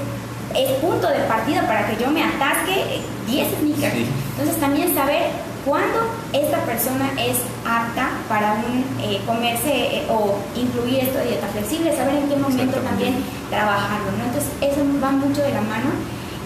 es 0.55 0.71
punto 0.79 1.07
de 1.07 1.19
partida 1.29 1.65
para 1.65 1.87
que 1.87 2.01
yo 2.01 2.09
me 2.11 2.23
atasque 2.23 3.01
10 3.27 3.47
sneakers. 3.59 3.95
Entonces 4.31 4.59
también 4.59 4.93
saber 4.93 5.31
cuándo 5.65 5.99
esta 6.33 6.57
persona 6.65 7.11
es 7.17 7.37
apta 7.65 8.09
para 8.27 8.53
un, 8.53 8.85
eh, 9.03 9.21
comerse 9.25 9.69
eh, 9.69 10.07
o 10.09 10.37
incluir 10.55 10.99
esto 10.99 11.19
de 11.19 11.25
dieta 11.25 11.47
flexible, 11.47 11.95
saber 11.95 12.15
en 12.15 12.29
qué 12.29 12.35
momento 12.35 12.77
también 12.79 13.15
trabajarlo. 13.49 14.11
¿no? 14.17 14.25
Entonces 14.25 14.51
eso 14.61 14.81
va 15.03 15.11
mucho 15.11 15.41
de 15.41 15.53
la 15.53 15.61
mano 15.61 15.91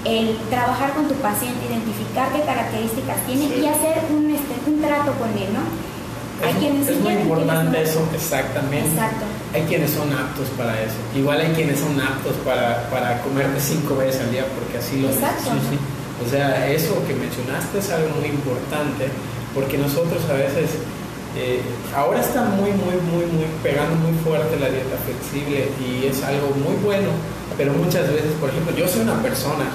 el 0.05 0.37
trabajar 0.49 0.93
con 0.93 1.07
tu 1.07 1.15
paciente, 1.15 1.65
identificar 1.65 2.31
qué 2.31 2.41
características 2.41 3.17
tiene 3.25 3.45
y 3.57 3.65
hacer 3.65 4.05
un, 4.13 4.29
este, 4.29 4.53
un 4.69 4.79
trato 4.79 5.11
con 5.13 5.29
él, 5.29 5.49
¿no? 5.51 5.65
Hay 6.45 6.51
es, 6.51 6.57
quienes 6.59 6.87
es 6.87 6.99
muy 6.99 7.13
importante 7.13 7.81
eso, 7.81 8.07
exactamente. 8.13 8.89
Exacto. 8.89 9.25
Hay 9.53 9.63
quienes 9.63 9.89
son 9.91 10.11
aptos 10.13 10.47
para 10.57 10.79
eso. 10.79 10.95
Igual 11.15 11.41
hay 11.41 11.53
quienes 11.53 11.79
son 11.79 11.99
aptos 11.99 12.35
para, 12.45 12.87
para 12.91 13.21
comerte 13.21 13.59
cinco 13.59 13.95
veces 13.95 14.21
al 14.21 14.31
día 14.31 14.45
porque 14.53 14.77
así 14.77 15.01
lo 15.01 15.09
Exacto. 15.09 15.51
O 16.23 16.29
sea, 16.29 16.71
eso 16.71 16.95
que 17.07 17.13
mencionaste 17.13 17.79
es 17.79 17.89
algo 17.91 18.09
muy 18.19 18.29
importante 18.29 19.09
porque 19.53 19.77
nosotros 19.77 20.23
a 20.29 20.33
veces, 20.33 20.79
eh, 21.35 21.61
ahora 21.95 22.19
está 22.19 22.43
muy, 22.43 22.71
muy, 22.71 22.95
muy, 23.11 23.25
muy 23.31 23.47
pegando 23.63 23.95
muy 23.95 24.13
fuerte 24.23 24.59
la 24.59 24.69
dieta 24.69 24.95
flexible 25.03 25.67
y 25.79 26.07
es 26.07 26.23
algo 26.23 26.49
muy 26.55 26.75
bueno, 26.83 27.09
pero 27.57 27.73
muchas 27.73 28.07
veces, 28.07 28.31
por 28.39 28.49
ejemplo, 28.49 28.75
yo 28.75 28.87
soy 28.87 29.01
una 29.01 29.21
persona 29.21 29.65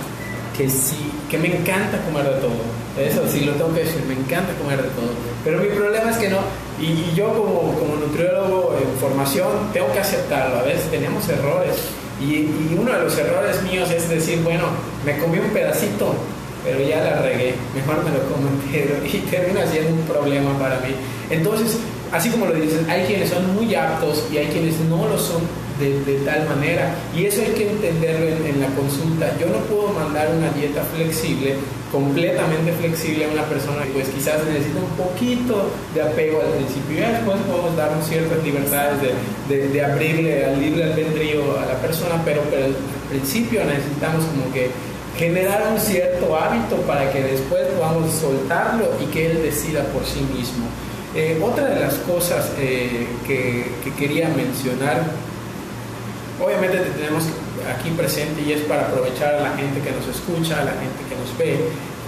que 0.57 0.68
sí, 0.68 1.11
que 1.31 1.38
me 1.38 1.48
encanta 1.48 1.98
comer 2.05 2.24
de 2.24 2.40
todo. 2.40 2.61
Eso 2.98 3.22
sí 3.26 3.40
lo 3.40 3.53
tengo 3.53 3.72
que 3.72 3.85
decir, 3.85 4.03
me 4.07 4.14
encanta 4.14 4.53
comer 4.61 4.83
de 4.83 4.88
todo. 4.90 5.12
Pero 5.44 5.59
mi 5.59 5.68
problema 5.68 6.11
es 6.11 6.18
que 6.18 6.29
no, 6.29 6.38
y, 6.79 7.14
yo 7.14 7.29
como, 7.29 7.72
como 7.79 7.96
nutriólogo 7.96 8.76
en 8.76 8.98
formación 8.98 9.72
tengo 9.72 9.90
que 9.92 10.00
aceptarlo. 10.00 10.59
A 10.59 10.62
veces 10.62 10.90
tenemos 10.90 11.26
errores. 11.29 11.76
Y, 12.20 12.76
uno 12.78 12.92
de 12.92 13.00
los 13.00 13.16
errores 13.18 13.62
míos 13.62 13.90
es 13.90 14.09
decir, 14.09 14.42
bueno, 14.42 14.64
me 15.04 15.18
comí 15.18 15.38
un 15.38 15.50
pedacito, 15.50 16.14
pero 16.64 16.80
ya 16.80 17.02
la 17.02 17.22
regué, 17.22 17.54
mejor 17.74 18.04
me 18.04 18.11
lo 18.11 18.22
como 18.30 18.48
entero 18.48 18.96
y 19.04 19.18
termina 19.30 19.66
siendo 19.66 19.94
un 19.94 20.02
problema 20.02 20.59
para 20.59 20.80
mí. 20.80 20.94
Entonces, 21.30 21.78
así 22.12 22.31
como 22.31 22.46
lo 22.46 22.55
dices, 22.55 22.81
hay 22.88 23.05
quienes 23.05 23.31
son 23.31 23.55
muy 23.55 23.75
aptos 23.75 24.25
y 24.33 24.38
hay 24.38 24.46
quienes 24.46 24.79
no 24.81 25.09
lo 25.09 25.18
son 25.18 25.42
de, 25.81 26.20
tal 26.25 26.46
manera. 26.46 26.94
Y 27.16 27.25
eso 27.25 27.40
hay 27.40 27.53
que 27.53 27.70
entenderlo 27.70 28.27
en, 28.29 28.61
la 28.61 28.66
consulta. 28.68 29.33
Yo 29.38 29.46
no 29.46 29.59
puedo 29.64 29.88
mandar 29.88 30.29
una 30.37 30.51
dieta 30.51 30.83
flexible, 30.94 31.57
completamente 31.90 32.73
flexible 32.73 33.25
a 33.25 33.29
una 33.29 33.44
persona 33.44 33.85
que 33.85 33.90
pues 33.90 34.09
quizás 34.09 34.44
necesita 34.44 34.79
un 34.79 34.92
poquito 34.96 35.70
de 35.94 36.03
apego 36.03 36.40
al 36.40 36.53
principio. 36.53 36.99
Y 36.99 37.01
después 37.01 37.38
podemos 37.49 37.77
darnos 37.77 38.07
ciertas 38.07 38.42
libertades 38.44 38.99
de, 39.49 39.68
de, 39.68 39.85
abrirle 39.85 40.44
al 40.44 40.61
libre 40.61 40.85
albedrío 40.85 41.59
a 41.59 41.66
la 41.66 41.81
persona, 41.81 42.20
pero, 42.25 42.42
pero 42.51 42.66
al 42.66 42.77
principio 43.09 43.64
necesitamos 43.64 44.25
como 44.27 44.53
que 44.53 44.70
generar 45.16 45.73
un 45.73 45.79
cierto 45.79 46.37
hábito 46.37 46.77
para 46.87 47.11
que 47.12 47.23
después 47.23 47.66
podamos 47.77 48.11
soltarlo 48.12 48.87
y 49.03 49.07
que 49.07 49.31
él 49.31 49.42
decida 49.42 49.83
por 49.85 50.05
sí 50.05 50.20
mismo. 50.37 50.66
Eh, 51.14 51.40
otra 51.42 51.66
de 51.66 51.81
las 51.81 51.94
cosas 51.94 52.53
eh, 52.59 53.07
que, 53.27 53.66
que, 53.83 53.94
quería 53.94 54.29
mencionar 54.29 55.03
obviamente 56.40 56.79
te 56.79 56.90
tenemos 56.90 57.25
aquí 57.68 57.90
presente 57.90 58.42
y 58.42 58.53
es 58.53 58.62
para 58.62 58.88
aprovechar 58.88 59.35
a 59.35 59.40
la 59.42 59.57
gente 59.57 59.81
que 59.81 59.92
nos 59.92 60.07
escucha, 60.09 60.61
a 60.61 60.64
la 60.64 60.73
gente 60.73 61.05
que 61.09 61.16
nos 61.16 61.37
ve. 61.38 61.59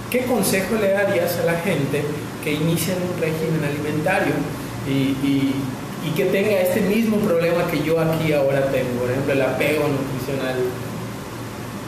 ¿Qué 0.09 0.25
consejo 0.25 0.75
le 0.79 0.91
darías 0.91 1.37
a 1.39 1.45
la 1.45 1.59
gente 1.59 2.03
que 2.43 2.53
inicia 2.53 2.95
un 2.95 3.19
régimen 3.21 3.63
alimentario 3.63 4.33
y, 4.87 5.53
que 6.15 6.25
tenga 6.25 6.59
este 6.61 6.81
mismo 6.81 7.17
problema 7.17 7.65
que 7.71 7.81
yo 7.81 7.99
aquí 7.99 8.33
ahora 8.33 8.67
tengo, 8.67 8.99
por 8.99 9.09
ejemplo, 9.09 9.33
el 9.33 9.41
apego 9.41 9.87
nutricional? 9.87 10.57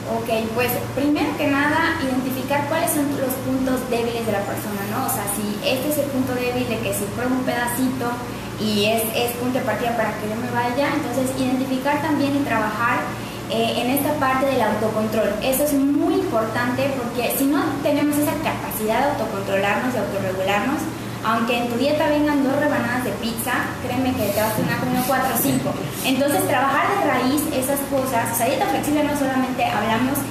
Ok, 0.06 0.30
pues 0.54 0.70
primero 0.94 1.36
que 1.36 1.48
nada, 1.48 1.98
identificar 1.98 2.68
cuáles 2.70 2.92
son 2.92 3.10
los 3.18 3.34
puntos 3.42 3.90
débiles 3.90 4.26
de 4.26 4.32
la 4.32 4.46
persona, 4.46 4.86
¿no? 4.94 5.06
O 5.06 5.10
sea, 5.10 5.26
si 5.34 5.58
este 5.66 5.90
es 5.90 5.98
el 5.98 6.06
punto 6.14 6.36
débil 6.36 6.68
de 6.70 6.78
que 6.78 6.94
si 6.94 7.06
pruebo 7.18 7.34
un 7.34 7.44
pedacito 7.44 8.14
y 8.62 8.86
es, 8.86 9.02
es 9.16 9.32
punto 9.42 9.58
de 9.58 9.66
partida 9.66 9.98
para 9.98 10.14
que 10.22 10.30
yo 10.30 10.36
me 10.38 10.52
vaya. 10.54 10.94
Entonces, 10.94 11.34
identificar 11.42 12.02
también 12.04 12.36
y 12.38 12.46
trabajar 12.46 13.02
eh, 13.50 13.82
en 13.82 13.98
esta 13.98 14.14
parte 14.22 14.46
del 14.46 14.62
autocontrol. 14.62 15.30
Eso 15.42 15.64
es 15.64 15.74
muy 15.74 16.16
importante 16.16 16.94
porque 17.02 17.34
si 17.38 17.46
no 17.46 17.66
tenemos 17.82 18.16
esa 18.18 18.34
capacidad 18.46 19.00
de 19.02 19.12
autocontrolarnos, 19.18 19.94
de 19.94 20.00
autorregularnos, 20.00 20.82
aunque 21.26 21.58
en 21.58 21.70
tu 21.70 21.76
dieta 21.78 22.08
vengan 22.08 22.44
dos 22.44 22.54
rebanadas 22.56 23.04
de 23.04 23.12
pizza, 23.18 23.66
créeme 23.82 24.14
que 24.14 24.30
te 24.30 24.40
vas 24.40 24.54
a 24.54 24.62
tener 24.62 24.78
comiendo 24.78 25.08
cuatro 25.08 25.34
o 25.34 25.42
cinco. 25.42 25.74
Entonces, 26.06 26.46
trabajar 26.48 26.86
de 26.86 27.10
raíz 27.10 27.42
esas 27.50 27.82
cosas, 27.90 28.30
o 28.32 28.36
sea, 28.38 28.46
dieta 28.46 28.68
flexible 28.68 29.04
no 29.04 29.18
solamente 29.18 29.66
hablamos 29.66 30.22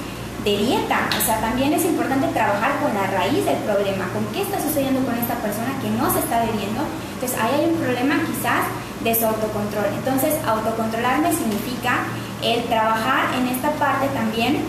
de 0.47 0.57
dieta. 0.57 1.11
O 1.19 1.23
sea, 1.27 1.41
también 1.41 1.73
es 1.73 1.85
importante 1.85 2.29
trabajar 2.29 2.79
con 2.79 2.95
la 2.95 3.11
raíz 3.11 3.45
del 3.45 3.59
problema, 3.67 4.07
con 4.15 4.23
qué 4.31 4.43
está 4.43 4.63
sucediendo 4.63 5.03
con 5.03 5.19
esta 5.19 5.35
persona 5.43 5.75
que 5.83 5.91
no 5.91 6.07
se 6.15 6.21
está 6.21 6.47
bebiendo. 6.47 6.87
Entonces, 7.19 7.35
ahí 7.43 7.59
hay 7.59 7.67
un 7.75 7.81
problema 7.83 8.15
quizás 8.31 8.63
de 9.03 9.13
su 9.19 9.27
autocontrol. 9.27 9.91
Entonces, 9.99 10.39
autocontrolarme 10.47 11.35
significa 11.35 12.07
el 12.39 12.63
trabajar 12.71 13.35
en 13.35 13.49
esta 13.49 13.73
parte 13.83 14.07
también 14.15 14.63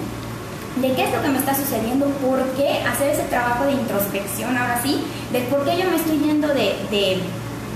de 0.75 0.93
qué 0.93 1.03
es 1.05 1.13
lo 1.13 1.21
que 1.21 1.29
me 1.29 1.39
está 1.39 1.55
sucediendo, 1.55 2.07
por 2.25 2.41
qué 2.57 2.83
hacer 2.83 3.11
ese 3.11 3.23
trabajo 3.23 3.65
de 3.65 3.73
introspección 3.73 4.57
ahora 4.57 4.79
sí, 4.83 5.01
de 5.31 5.41
por 5.41 5.63
qué 5.65 5.77
yo 5.77 5.89
me 5.89 5.95
estoy 5.95 6.19
yendo 6.19 6.47
de, 6.49 6.75
de, 6.91 7.21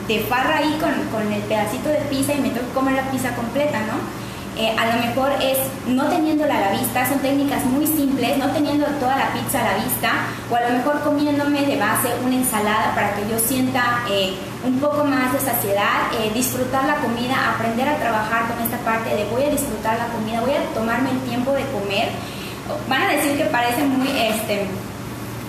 de 0.07 0.19
farra 0.29 0.57
ahí 0.57 0.77
con, 0.79 0.91
con 1.12 1.31
el 1.31 1.41
pedacito 1.43 1.89
de 1.89 1.99
pizza 2.09 2.33
y 2.33 2.41
me 2.41 2.49
tengo 2.49 2.67
que 2.67 2.73
comer 2.73 2.95
la 2.95 3.09
pizza 3.12 3.35
completa, 3.35 3.79
¿no? 3.81 4.29
Eh, 4.59 4.75
a 4.77 4.88
lo 4.88 5.07
mejor 5.07 5.31
es 5.41 5.57
no 5.88 6.09
teniéndola 6.09 6.57
a 6.57 6.59
la 6.59 6.71
vista, 6.71 7.07
son 7.07 7.19
técnicas 7.19 7.63
muy 7.63 7.88
simples, 7.88 8.38
no 8.38 8.51
teniendo 8.51 8.85
toda 8.99 9.15
la 9.15 9.31
pizza 9.31 9.62
a 9.62 9.71
la 9.71 9.83
vista, 9.85 10.12
o 10.51 10.55
a 10.55 10.62
lo 10.67 10.77
mejor 10.77 10.99
comiéndome 11.01 11.62
de 11.65 11.77
base 11.77 12.09
una 12.25 12.35
ensalada 12.35 12.93
para 12.93 13.15
que 13.15 13.21
yo 13.31 13.39
sienta 13.39 14.03
eh, 14.12 14.35
un 14.65 14.77
poco 14.81 15.05
más 15.05 15.31
de 15.31 15.39
saciedad, 15.39 16.12
eh, 16.12 16.31
disfrutar 16.33 16.83
la 16.83 16.95
comida, 16.95 17.55
aprender 17.55 17.88
a 17.88 17.99
trabajar 17.99 18.51
con 18.51 18.62
esta 18.62 18.77
parte 18.79 19.15
de 19.15 19.23
voy 19.31 19.43
a 19.43 19.49
disfrutar 19.49 19.97
la 19.97 20.07
comida, 20.07 20.41
voy 20.41 20.51
a 20.51 20.65
tomarme 20.73 21.12
el 21.12 21.19
tiempo 21.19 21.53
de 21.53 21.63
comer. 21.71 22.09
Van 22.88 23.01
a 23.03 23.12
decir 23.13 23.38
que 23.38 23.45
parece 23.45 23.84
muy, 23.84 24.10
este, 24.10 24.65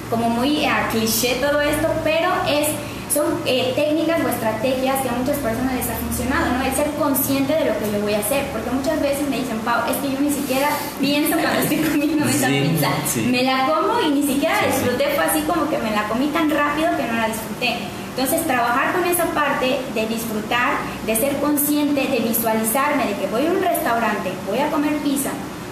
como 0.09 0.31
muy 0.31 0.65
a 0.65 0.89
cliché 0.89 1.37
todo 1.41 1.61
esto, 1.61 1.89
pero 2.05 2.31
es 2.49 2.69
son 3.13 3.27
eh, 3.45 3.73
técnicas 3.75 4.23
o 4.25 4.29
estrategias 4.29 5.03
que 5.03 5.09
a 5.09 5.13
muchas 5.13 5.37
personas 5.39 5.75
les 5.75 5.91
ha 5.91 5.97
funcionado, 5.99 6.47
¿no? 6.55 6.65
El 6.65 6.73
ser 6.73 6.91
consciente 6.95 7.53
de 7.53 7.65
lo 7.67 7.79
que 7.79 7.91
yo 7.91 8.01
voy 8.01 8.15
a 8.15 8.21
hacer, 8.21 8.47
porque 8.53 8.71
muchas 8.71 9.03
veces 9.03 9.29
me 9.29 9.39
dicen, 9.39 9.59
Pau, 9.67 9.83
es 9.91 9.97
que 9.99 10.15
yo 10.15 10.21
ni 10.21 10.31
siquiera 10.31 10.69
pienso 11.01 11.37
cuando 11.37 11.59
estoy 11.59 11.79
comiendo 11.79 12.25
esa 12.25 12.47
pizza, 12.47 12.91
me 13.27 13.43
la 13.43 13.67
como 13.67 14.01
y 14.01 14.11
ni 14.15 14.23
siquiera 14.23 14.55
disfruté, 14.65 15.11
fue 15.17 15.25
así 15.25 15.43
como 15.43 15.69
que 15.69 15.79
me 15.79 15.91
la 15.91 16.07
comí 16.07 16.29
tan 16.29 16.51
rápido 16.51 16.97
que 16.97 17.03
no 17.11 17.19
la 17.19 17.27
disfruté. 17.27 17.79
Entonces, 18.11 18.47
trabajar 18.47 18.93
con 18.93 19.05
esa 19.05 19.25
parte 19.27 19.79
de 19.95 20.07
disfrutar, 20.07 20.79
de 21.07 21.17
ser 21.17 21.37
consciente, 21.39 22.07
de 22.07 22.19
visualizarme, 22.21 23.07
de 23.07 23.15
que 23.15 23.27
voy 23.29 23.47
a 23.47 23.51
un 23.51 23.63
restaurante, 23.63 24.31
voy 24.47 24.59
a 24.59 24.71
comer 24.71 24.97
pizza, 24.99 25.31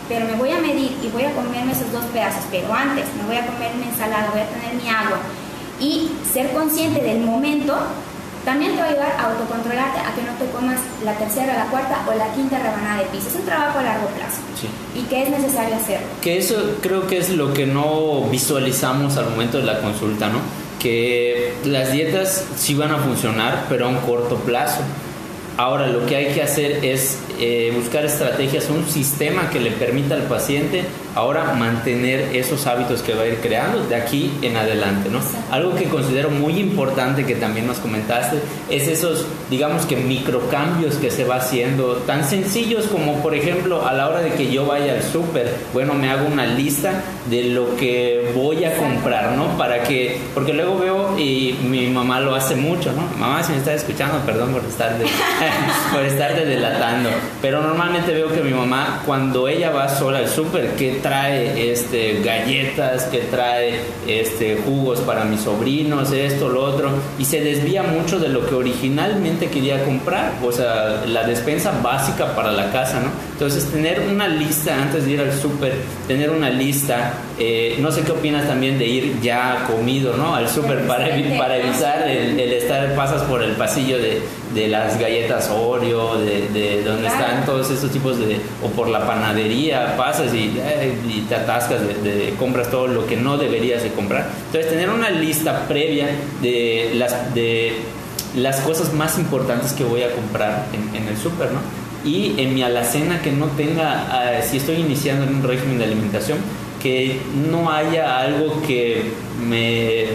pero 0.09 0.27
me 0.27 0.35
voy 0.35 0.51
a 0.51 0.59
medir 0.59 0.97
y 1.03 1.09
voy 1.09 1.25
a 1.25 1.33
comerme 1.33 1.73
esos 1.73 1.92
dos 1.92 2.05
pedazos, 2.12 2.44
pero 2.51 2.73
antes 2.73 3.05
me 3.16 3.27
voy 3.27 3.37
a 3.37 3.47
comer 3.47 3.73
una 3.77 3.87
ensalada, 3.87 4.31
voy 4.33 4.40
a 4.40 4.49
tener 4.49 4.75
mi 4.75 4.88
agua 4.88 5.18
y 5.81 6.11
ser 6.33 6.51
consciente 6.53 7.03
del 7.03 7.21
momento 7.21 7.77
también 8.49 8.73
te 8.73 8.79
va 8.79 8.87
a 8.87 8.88
ayudar 8.88 9.12
a 9.18 9.31
autocontrolarte 9.31 10.01
a 10.01 10.14
que 10.14 10.23
no 10.23 10.33
te 10.38 10.47
comas 10.51 10.81
la 11.05 11.12
tercera, 11.18 11.55
la 11.55 11.66
cuarta 11.66 11.99
o 12.09 12.14
la 12.16 12.33
quinta 12.33 12.59
rebanada 12.59 13.03
de 13.03 13.05
pizza. 13.07 13.29
Es 13.29 13.35
un 13.35 13.44
trabajo 13.44 13.79
a 13.79 13.83
largo 13.83 14.07
plazo 14.07 14.38
y 14.94 15.03
que 15.03 15.25
es 15.25 15.29
necesario 15.29 15.77
hacerlo. 15.77 16.07
Que 16.23 16.38
eso 16.38 16.79
creo 16.81 17.07
que 17.07 17.18
es 17.18 17.29
lo 17.29 17.53
que 17.53 17.66
no 17.66 18.23
visualizamos 18.31 19.18
al 19.18 19.29
momento 19.29 19.59
de 19.59 19.64
la 19.64 19.81
consulta, 19.81 20.29
¿no? 20.31 20.38
Que 20.79 21.53
las 21.64 21.92
dietas 21.92 22.47
sí 22.57 22.75
van 22.75 22.92
a 22.92 22.99
funcionar, 22.99 23.66
pero 23.68 23.85
a 23.85 23.88
un 23.88 23.99
corto 23.99 24.37
plazo. 24.37 24.81
Ahora 25.59 25.88
lo 25.88 26.07
que 26.07 26.14
hay 26.14 26.27
que 26.35 26.40
hacer 26.40 26.85
es 26.85 27.18
eh, 27.40 27.73
buscar 27.75 28.05
estrategias, 28.05 28.71
un 28.71 28.88
sistema 28.88 29.51
que 29.51 29.59
le 29.59 29.73
permita 29.73 30.14
al 30.14 30.23
paciente 30.23 30.85
ahora 31.14 31.55
mantener 31.55 32.35
esos 32.35 32.66
hábitos 32.66 33.03
que 33.03 33.14
va 33.14 33.23
a 33.23 33.27
ir 33.27 33.37
creando 33.37 33.85
de 33.87 33.97
aquí 33.97 34.33
en 34.42 34.57
adelante, 34.57 35.09
¿no? 35.11 35.21
Algo 35.51 35.75
que 35.75 35.85
considero 35.85 36.31
muy 36.31 36.59
importante 36.59 37.25
que 37.25 37.35
también 37.35 37.66
nos 37.66 37.79
comentaste 37.79 38.38
es 38.71 38.88
esos, 38.88 39.27
digamos 39.51 39.87
que 39.87 39.97
microcambios 39.97 40.97
que 40.97 41.11
se 41.11 41.25
va 41.25 41.37
haciendo, 41.37 41.94
tan 42.07 42.25
sencillos 42.25 42.87
como 42.87 43.23
por 43.23 43.35
ejemplo 43.35 43.87
a 43.87 43.92
la 43.92 44.09
hora 44.09 44.21
de 44.21 44.33
que 44.33 44.51
yo 44.51 44.66
vaya 44.66 44.92
al 44.92 45.03
súper, 45.03 45.55
bueno, 45.73 45.94
me 45.94 46.11
hago 46.11 46.27
una 46.27 46.47
lista 46.47 47.03
de 47.29 47.44
lo 47.44 47.77
que 47.77 48.33
voy 48.35 48.64
a 48.64 48.77
comprar, 48.77 49.33
¿no? 49.33 49.57
Para 49.59 49.83
que, 49.83 50.18
porque 50.35 50.53
luego 50.53 50.79
veo 50.79 51.18
y 51.18 51.57
mi 51.62 51.87
mamá 51.88 52.21
lo 52.21 52.35
hace 52.35 52.55
mucho, 52.55 52.92
¿no? 52.92 53.03
Mamá, 53.18 53.42
si 53.42 53.53
me 53.53 53.59
estás 53.59 53.77
escuchando, 53.77 54.18
perdón 54.25 54.53
por 54.53 54.64
estar 54.64 54.97
por 55.92 56.03
estarte 56.03 56.44
delatando, 56.44 57.11
pero 57.42 57.61
normalmente 57.61 58.12
veo 58.12 58.33
que 58.33 58.40
mi 58.40 58.53
mamá 58.53 59.03
cuando 59.05 59.49
ella 59.49 59.71
va 59.71 59.88
sola 59.88 60.18
al 60.18 60.29
súper, 60.29 60.73
que 60.73 60.97
trae 61.09 61.73
este, 61.73 62.21
galletas, 62.23 63.05
que 63.05 63.21
trae 63.21 63.81
este, 64.07 64.57
jugos 64.57 65.01
para 65.01 65.25
mis 65.25 65.40
sobrinos, 65.40 66.12
esto, 66.12 66.51
lo 66.51 66.62
otro, 66.62 66.90
y 67.18 67.25
se 67.25 67.40
desvía 67.40 67.83
mucho 67.83 68.18
de 68.18 68.29
lo 68.29 68.47
que 68.47 68.55
originalmente 68.55 69.47
quería 69.47 69.83
comprar, 69.85 70.35
o 70.42 70.53
sea, 70.53 71.05
la 71.07 71.25
despensa 71.25 71.73
básica 71.83 72.37
para 72.37 72.53
la 72.53 72.71
casa, 72.73 73.01
¿no? 73.01 73.09
Entonces, 73.33 73.71
tener 73.71 74.01
una 74.01 74.29
lista 74.29 74.83
antes 74.83 75.07
de 75.07 75.12
ir 75.12 75.21
al 75.21 75.33
súper, 75.33 75.73
tener 76.07 76.29
una 76.29 76.51
lista, 76.51 77.14
eh, 77.38 77.77
no 77.81 77.90
sé 77.90 78.03
qué 78.03 78.12
opinas 78.12 78.47
también 78.47 78.79
de 78.79 78.87
ir 78.87 79.21
ya 79.23 79.64
comido, 79.66 80.14
¿no? 80.14 80.35
Al 80.35 80.47
súper 80.47 80.87
para, 80.87 81.07
para 81.38 81.57
evitar 81.57 82.07
el, 82.07 82.38
el, 82.38 82.53
estar, 82.53 82.94
pasas 82.94 83.23
por 83.23 83.42
el 83.42 83.53
pasillo 83.53 83.97
de, 83.97 84.21
de 84.59 84.68
las 84.68 84.99
galletas 84.99 85.51
Oreo, 85.51 86.18
de, 86.18 86.49
de 86.49 86.83
donde 86.83 87.07
están 87.07 87.47
todos 87.47 87.71
esos 87.71 87.90
tipos 87.90 88.18
de, 88.18 88.38
o 88.62 88.68
por 88.71 88.88
la 88.88 89.07
panadería, 89.07 89.97
pasas 89.97 90.35
y, 90.35 90.59
y 91.09 91.27
te 91.29 91.37
atascas 91.37 91.81
de, 91.81 92.35
compras 92.38 92.71
todo 92.71 92.88
lo 92.88 93.07
que 93.07 93.16
no 93.16 93.38
deberías 93.38 93.83
de 93.83 93.90
comprar. 93.90 94.29
Entonces, 94.47 94.71
tener 94.71 94.90
una 94.90 95.11
lista 95.11 95.68
previa 95.68 96.09
de 96.42 96.92
las, 96.94 97.35
de 97.35 97.75
las 98.37 98.61
cosas 98.61 98.92
más 98.92 99.18
importantes 99.18 99.73
que 99.73 99.85
voy 99.85 100.03
a 100.03 100.11
comprar 100.12 100.66
en, 100.73 100.97
en 101.01 101.09
el 101.09 101.16
súper, 101.16 101.51
¿no? 101.53 101.61
Y 102.05 102.35
en 102.38 102.55
mi 102.55 102.62
alacena 102.62 103.21
que 103.23 103.33
no 103.33 103.47
tenga, 103.47 104.40
uh, 104.40 104.49
si 104.49 104.57
estoy 104.57 104.77
iniciando 104.77 105.25
en 105.25 105.37
un 105.37 105.42
régimen 105.42 105.79
de 105.79 105.85
alimentación, 105.85 106.38
que 106.83 107.21
no 107.51 107.71
haya 107.71 108.18
algo 108.18 108.62
que 108.62 109.12
me 109.49 110.07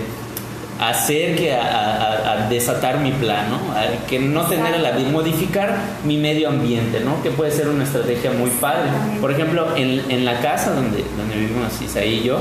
acerque 0.90 1.54
a, 1.54 1.62
a, 1.62 2.32
a, 2.34 2.50
desatar 2.50 3.00
mi 3.00 3.12
plan, 3.12 3.50
¿no? 3.50 3.60
que 4.08 4.20
no 4.20 4.46
tener 4.48 4.80
la 4.80 4.92
modificar 5.12 5.78
mi 6.04 6.18
medio 6.18 6.50
ambiente, 6.50 7.00
¿no? 7.00 7.22
Que 7.24 7.32
puede 7.32 7.52
ser 7.52 7.70
una 7.70 7.84
estrategia 7.84 8.32
muy 8.32 8.50
padre. 8.50 8.90
Por 9.22 9.32
ejemplo, 9.32 9.76
en, 9.76 10.02
en 10.10 10.26
la 10.26 10.40
casa 10.40 10.74
donde, 10.74 11.04
donde 11.18 11.36
vivimos 11.36 11.82
Isaí 11.82 12.20
y 12.20 12.24
yo, 12.24 12.40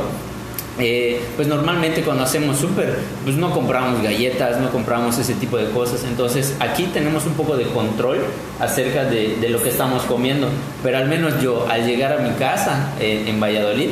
eh, 0.78 1.20
pues 1.36 1.48
normalmente 1.48 2.02
cuando 2.02 2.24
hacemos 2.24 2.56
súper, 2.56 2.98
pues 3.24 3.36
no 3.36 3.50
compramos 3.50 4.02
galletas, 4.02 4.58
no 4.58 4.70
compramos 4.70 5.18
ese 5.18 5.34
tipo 5.34 5.56
de 5.56 5.70
cosas. 5.70 6.04
Entonces 6.04 6.56
aquí 6.60 6.84
tenemos 6.92 7.26
un 7.26 7.34
poco 7.34 7.56
de 7.56 7.64
control 7.66 8.18
acerca 8.58 9.04
de, 9.04 9.36
de 9.36 9.48
lo 9.50 9.62
que 9.62 9.68
estamos 9.68 10.02
comiendo. 10.02 10.48
Pero 10.82 10.98
al 10.98 11.08
menos 11.08 11.40
yo, 11.40 11.66
al 11.70 11.86
llegar 11.86 12.12
a 12.12 12.18
mi 12.18 12.30
casa 12.30 12.94
eh, 13.00 13.24
en 13.26 13.40
Valladolid, 13.40 13.90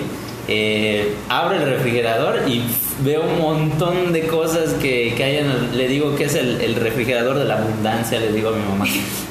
eh, 0.49 1.15
abro 1.29 1.57
el 1.57 1.63
refrigerador 1.63 2.49
y 2.49 2.63
veo 3.03 3.23
un 3.23 3.39
montón 3.41 4.13
de 4.13 4.27
cosas 4.27 4.75
que, 4.75 5.15
que 5.17 5.25
hay 5.25 5.37
en 5.39 5.47
el, 5.47 5.77
le 5.77 5.89
digo 5.89 6.15
que 6.17 6.25
es 6.25 6.35
el, 6.35 6.61
el, 6.61 6.75
refrigerador 6.75 7.39
de 7.39 7.45
la 7.45 7.59
abundancia, 7.59 8.19
le 8.19 8.33
digo 8.33 8.51
a 8.51 8.53
mi 8.53 8.63
mamá, 8.63 8.85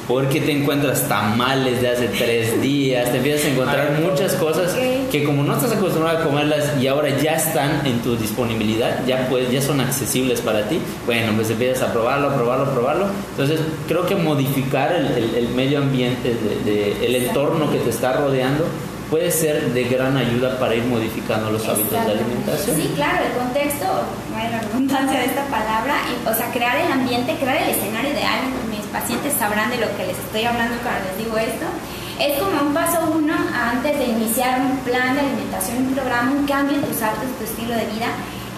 porque 0.08 0.42
te 0.42 0.52
encuentras 0.52 1.08
tamales 1.08 1.82
de 1.82 1.90
hace 1.90 2.08
tres 2.08 2.62
días, 2.62 3.12
te 3.12 3.18
empiezas 3.18 3.46
a 3.46 3.50
encontrar 3.50 4.00
muchas 4.02 4.34
cosas 4.34 4.76
que 5.12 5.24
como 5.24 5.44
no 5.44 5.56
estás 5.56 5.74
acostumbrado 5.74 6.20
a 6.20 6.24
comerlas 6.24 6.74
y 6.82 6.88
ahora 6.88 7.10
ya 7.22 7.34
están 7.36 7.86
en 7.86 8.00
tu 8.00 8.16
disponibilidad, 8.16 9.06
ya, 9.06 9.28
pues, 9.30 9.52
ya 9.52 9.62
son 9.62 9.82
accesibles 9.82 10.42
para 10.42 10.68
ti, 10.68 10.80
bueno, 11.06 11.34
pues 11.36 11.50
empiezas 11.50 11.88
a 11.90 11.94
probarlo, 11.94 12.30
a 12.30 12.36
probarlo, 12.36 12.66
a 12.66 12.74
probarlo. 12.74 13.06
Entonces 13.32 13.60
creo 13.88 14.06
que 14.06 14.16
modificar 14.16 14.94
el, 14.94 15.36
el, 15.36 15.50
medio 15.50 15.80
ambiente, 15.80 16.30
de, 16.30 16.72
de, 16.72 17.06
el 17.06 17.16
entorno 17.16 17.72
que 17.72 17.78
te 17.78 17.90
está 17.90 18.14
rodeando, 18.14 18.66
puede 19.10 19.32
ser 19.32 19.74
de 19.74 19.84
gran 19.86 20.16
ayuda 20.16 20.58
para 20.60 20.76
ir 20.76 20.84
modificando 20.84 21.50
los 21.52 21.68
hábitos 21.68 21.92
de 21.92 22.12
alimentación. 22.12 22.76
Sí, 22.76 22.92
claro, 22.96 23.26
el 23.26 23.34
contexto, 23.34 23.86
bueno, 24.32 24.50
la 24.52 24.62
redundancia 24.62 25.20
de 25.20 25.26
esta 25.26 25.46
palabra, 25.46 25.96
o 26.26 26.34
sea, 26.34 26.52
crear 26.52 26.78
el 26.78 26.92
ambiente, 26.92 27.36
crear 27.36 27.58
el 27.64 27.70
escenario 27.70 28.12
ideal, 28.12 28.40
mis 28.70 28.86
pacientes 28.88 29.34
sabrán 29.34 29.70
de 29.72 29.78
lo 29.78 29.88
que 29.98 30.06
les 30.06 30.18
estoy 30.18 30.46
hablando 30.46 30.78
cuando 30.84 31.10
les 31.10 31.18
digo 31.26 31.38
esto, 31.38 31.66
es 32.20 32.38
como 32.38 32.68
un 32.68 32.74
paso 32.74 33.00
uno 33.16 33.34
antes 33.34 33.98
de 33.98 34.06
iniciar 34.06 34.60
un 34.60 34.78
plan 34.80 35.16
de 35.16 35.22
alimentación, 35.22 35.78
un 35.88 35.94
programa, 35.94 36.32
un 36.32 36.46
cambio 36.46 36.78
en 36.78 36.84
tus 36.84 37.02
hábitos, 37.02 37.30
tu 37.40 37.46
estilo 37.46 37.74
de 37.74 37.86
vida, 37.88 38.08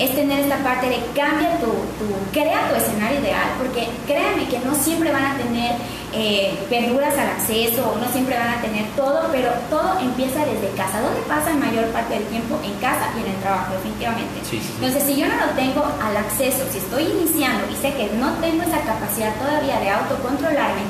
es 0.02 0.16
tener 0.16 0.40
esta 0.40 0.58
parte 0.64 0.90
de 0.90 0.98
cambia 1.14 1.60
tu, 1.60 1.70
tu, 2.02 2.10
crea 2.32 2.70
tu 2.70 2.76
escenario 2.76 3.20
ideal, 3.20 3.54
porque 3.60 3.88
créanme 4.08 4.48
que 4.50 4.58
no 4.60 4.74
siempre 4.74 5.12
van 5.12 5.26
a 5.26 5.38
tener 5.38 5.76
eh, 6.14 6.58
verduras 6.70 7.14
al 7.14 7.30
acceso, 7.30 7.96
no 8.02 8.12
siempre 8.12 8.36
van 8.36 8.58
a 8.58 8.62
tener 8.62 8.86
todo, 8.96 9.30
pero 9.32 9.50
todo 9.70 10.00
empieza 10.00 10.44
desde 10.46 10.74
casa. 10.76 11.02
¿Dónde 11.02 11.22
pasa 11.28 11.52
la 11.52 11.66
mayor 11.66 11.86
parte 11.94 12.16
del 12.16 12.26
tiempo? 12.26 12.58
En 12.66 12.74
casa 12.82 13.14
y 13.16 13.22
en 13.22 13.30
el 13.30 13.40
trabajo, 13.42 13.74
definitivamente. 13.74 14.42
Sí, 14.42 14.58
sí. 14.58 14.74
Entonces, 14.76 15.04
si 15.04 15.16
yo 15.22 15.28
no 15.28 15.38
lo 15.38 15.54
tengo 15.54 15.86
al 15.86 16.18
acceso, 16.18 16.66
si 16.72 16.80
estoy 16.80 17.04
iniciando 17.04 17.70
y 17.72 17.76
sé 17.76 17.94
que 17.94 18.10
no 18.18 18.34
tengo 18.42 18.64
esa 18.64 18.82
capacidad 18.82 19.36
todavía 19.38 19.80
de 19.80 19.90
autocontrolarme, 19.90 20.82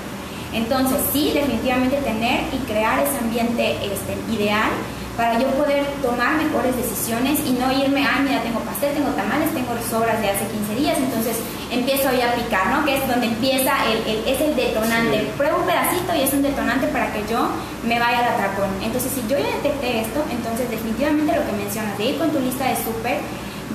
entonces 0.54 1.00
sí, 1.12 1.32
definitivamente 1.34 1.98
tener 1.98 2.42
y 2.52 2.58
crear 2.66 3.00
ese 3.00 3.18
ambiente 3.20 3.76
este, 3.84 4.16
ideal 4.32 4.72
para 5.18 5.38
yo 5.40 5.48
poder 5.52 5.86
tomar 6.02 6.36
mejores 6.36 6.76
decisiones 6.76 7.40
y 7.46 7.52
no 7.54 7.72
irme, 7.72 8.06
ay, 8.08 8.24
mira, 8.24 8.42
tengo 8.42 8.60
pastel, 8.62 8.94
tengo 8.94 9.10
tamales, 9.12 9.54
tengo 9.54 9.72
sobras 9.90 10.20
de 10.22 10.30
hace 10.30 10.46
15 10.48 10.76
días, 10.76 10.98
entonces 10.98 11.38
empiezo 11.70 12.10
ahí 12.10 12.22
a 12.22 12.34
picar, 12.36 12.68
¿no? 12.68 12.86
Que 12.86 12.98
es 12.98 13.08
donde 13.08 13.28
empieza, 13.28 13.72
el, 13.92 13.98
el 14.08 14.28
es 14.28 14.42
el 14.42 14.56
detonante. 14.56 15.20
Sí. 15.20 15.28
Pruebo 15.38 15.60
un 15.60 15.66
pedacito 15.68 16.16
y 16.16 16.22
es 16.22 16.34
un 16.34 16.42
detonante 16.42 16.88
para 16.88 17.12
que 17.14 17.22
yo 17.30 17.50
me 17.84 18.00
vaya 18.00 18.20
al 18.20 18.34
atracón. 18.36 18.72
Entonces, 18.82 19.12
si 19.14 19.22
yo 19.28 19.38
ya 19.38 19.48
detecté 19.62 20.02
esto, 20.02 20.24
entonces 20.32 20.70
definitivamente 20.70 21.36
lo 21.36 21.46
que 21.46 21.52
mencionas, 21.54 21.98
de 21.98 22.06
ir 22.06 22.18
con 22.18 22.32
tu 22.32 22.40
lista 22.40 22.66
de 22.66 22.76
súper, 22.78 23.20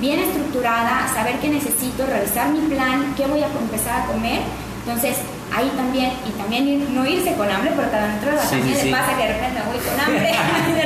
bien 0.01 0.20
estructurada, 0.20 1.09
saber 1.14 1.37
qué 1.40 1.49
necesito, 1.49 2.05
revisar 2.07 2.49
mi 2.51 2.61
plan, 2.68 3.14
qué 3.16 3.27
voy 3.27 3.42
a 3.42 3.46
empezar 3.46 4.03
a 4.03 4.07
comer, 4.07 4.40
entonces, 4.87 5.16
ahí 5.53 5.68
también, 5.75 6.12
y 6.29 6.31
también 6.38 6.68
ir, 6.68 6.90
no 6.90 7.05
irse 7.05 7.33
con 7.35 7.51
hambre, 7.51 7.72
porque 7.75 7.96
a 7.96 8.07
nosotros 8.07 8.40
Sí, 8.42 8.51
también 8.51 8.77
sí, 8.77 8.83
le 8.85 8.88
sí. 8.88 8.90
pasa 8.94 9.16
que 9.18 9.22
de 9.27 9.33
repente 9.33 9.59
me 9.59 9.66
voy 9.66 9.79
con 9.83 9.99
hambre. 9.99 10.31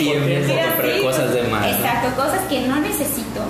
Y 0.00 0.10
empiezo 0.10 0.52
a 0.54 0.66
comprar 0.66 0.90
así. 0.90 1.02
cosas 1.02 1.34
de 1.34 1.42
más. 1.44 1.62
¿no? 1.62 1.68
Exacto, 1.68 2.16
cosas 2.16 2.40
que 2.48 2.66
no 2.66 2.80
necesito. 2.80 3.42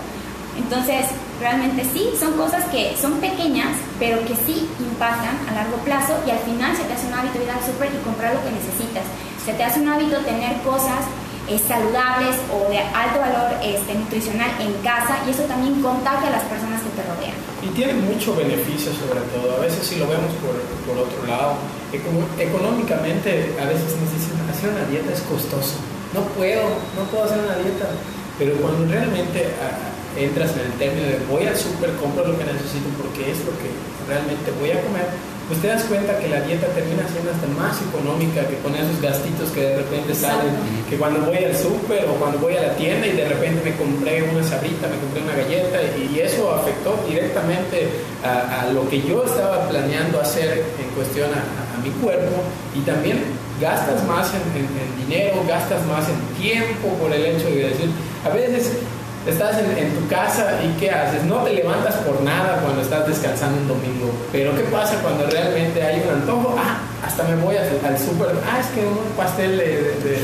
Entonces, 0.59 1.07
realmente 1.41 1.85
sí, 1.93 2.11
son 2.19 2.35
cosas 2.35 2.65
que 2.67 2.95
son 3.01 3.15
pequeñas, 3.19 3.73
pero 3.99 4.21
que 4.27 4.35
sí 4.47 4.69
impactan 4.79 5.39
a 5.49 5.55
largo 5.55 5.77
plazo 5.79 6.13
y 6.27 6.31
al 6.31 6.39
final 6.41 6.77
se 6.77 6.85
te 6.85 6.93
hace 6.93 7.07
un 7.07 7.15
hábito 7.15 7.43
ir 7.43 7.51
al 7.51 7.65
súper 7.65 7.89
y 7.89 7.99
comprar 8.05 8.35
lo 8.35 8.43
que 8.45 8.53
necesitas. 8.53 9.05
Se 9.45 9.55
te 9.55 9.65
hace 9.65 9.81
un 9.81 9.89
hábito 9.89 10.19
tener 10.19 10.61
cosas 10.63 11.01
eh, 11.49 11.59
saludables 11.59 12.37
o 12.53 12.69
de 12.69 12.79
alto 12.79 13.19
valor 13.19 13.57
este, 13.65 13.95
nutricional 13.95 14.51
en 14.61 14.71
casa 14.85 15.19
y 15.27 15.31
eso 15.31 15.43
también 15.45 15.81
contagia 15.83 16.29
a 16.29 16.39
las 16.39 16.45
personas 16.45 16.79
que 16.83 16.93
te 16.95 17.03
rodean. 17.09 17.35
Y 17.65 17.69
tiene 17.75 17.95
mucho 17.95 18.37
beneficio 18.37 18.93
sobre 18.93 19.21
todo. 19.33 19.57
A 19.57 19.61
veces 19.61 19.87
si 19.87 19.97
lo 19.97 20.07
vemos 20.07 20.31
por, 20.45 20.55
por 20.87 21.09
otro 21.09 21.27
lado, 21.27 21.57
económicamente 22.39 23.57
a 23.59 23.65
veces 23.65 23.97
nos 23.97 24.13
dicen 24.13 24.39
hacer 24.47 24.71
una 24.71 24.85
dieta 24.85 25.13
es 25.13 25.23
costoso. 25.23 25.81
No 26.15 26.23
puedo, 26.35 26.63
no 26.97 27.03
puedo 27.11 27.25
hacer 27.25 27.39
una 27.39 27.57
dieta. 27.59 27.87
Pero 28.39 28.57
cuando 28.57 28.89
realmente 28.91 29.53
uh, 29.53 30.19
entras 30.19 30.53
en 30.57 30.73
el 30.73 30.73
término 30.79 31.07
de 31.07 31.19
voy 31.29 31.47
al 31.47 31.57
súper, 31.57 31.93
compro 31.97 32.27
lo 32.27 32.39
que 32.39 32.45
necesito 32.45 32.89
porque 32.99 33.31
es 33.31 33.39
lo 33.45 33.53
que 33.61 33.71
realmente 34.09 34.51
voy 34.59 34.73
a 34.73 34.81
comer, 34.83 35.07
pues 35.51 35.61
te 35.63 35.67
das 35.67 35.83
cuenta 35.85 36.17
que 36.19 36.29
la 36.29 36.41
dieta 36.43 36.69
termina 36.69 37.03
siendo 37.11 37.31
hasta 37.31 37.47
más 37.59 37.75
económica 37.83 38.47
que 38.47 38.55
con 38.63 38.71
esos 38.75 39.03
gastitos 39.03 39.51
que 39.51 39.63
de 39.63 39.77
repente 39.79 40.15
salen, 40.15 40.55
que 40.89 40.97
cuando 40.97 41.27
voy 41.27 41.43
al 41.43 41.57
súper 41.57 42.07
o 42.07 42.15
cuando 42.15 42.39
voy 42.39 42.55
a 42.55 42.63
la 42.63 42.77
tienda 42.77 43.05
y 43.07 43.13
de 43.13 43.29
repente 43.29 43.61
me 43.65 43.75
compré 43.75 44.23
una 44.23 44.45
sabrita, 44.45 44.87
me 44.87 44.97
compré 45.03 45.23
una 45.27 45.35
galleta 45.35 45.83
y, 45.99 46.21
eso 46.21 46.55
afectó 46.55 47.03
directamente 47.09 47.89
a, 48.23 48.61
a, 48.61 48.73
lo 48.73 48.89
que 48.89 49.03
yo 49.03 49.25
estaba 49.25 49.69
planeando 49.69 50.21
hacer 50.21 50.65
en 50.79 50.89
cuestión 50.95 51.31
a, 51.35 51.43
a 51.75 51.83
mi 51.83 51.91
cuerpo 51.91 52.43
y 52.77 52.81
también 52.81 53.25
gastas 53.61 54.03
más 54.05 54.31
en, 54.35 55.07
dinero, 55.07 55.45
gastas 55.47 55.85
más 55.87 56.07
en 56.09 56.43
tiempo 56.43 56.89
por 57.01 57.13
el 57.13 57.25
hecho 57.25 57.47
de 57.49 57.69
decir, 57.69 57.91
a 58.25 58.31
veces 58.31 58.73
estás 59.27 59.59
en, 59.59 59.95
tu 59.95 60.09
casa 60.09 60.61
y 60.65 60.79
¿qué 60.81 60.91
haces? 60.91 61.25
No 61.25 61.39
te 61.45 61.53
levantas 61.53 61.95
por 61.97 62.23
nada 62.23 62.61
cuando 62.63 62.81
estás 62.81 63.07
descansando 63.07 63.61
un 63.61 63.69
domingo, 63.69 64.13
pero 64.33 64.55
¿qué 64.57 64.63
pasa 64.63 64.97
cuando 65.03 65.27
realmente 65.27 65.83
hay 65.83 66.03
un 66.07 66.21
antojo? 66.21 66.57
Ah, 66.59 66.79
hasta 67.07 67.25
me 67.25 67.37
voy 67.37 67.57
al, 67.57 67.69
al 67.85 67.99
súper, 67.99 68.29
ah, 68.51 68.61
es 68.61 68.67
que 68.69 68.87
un 68.87 69.13
pastel 69.17 69.59
de, 69.59 70.19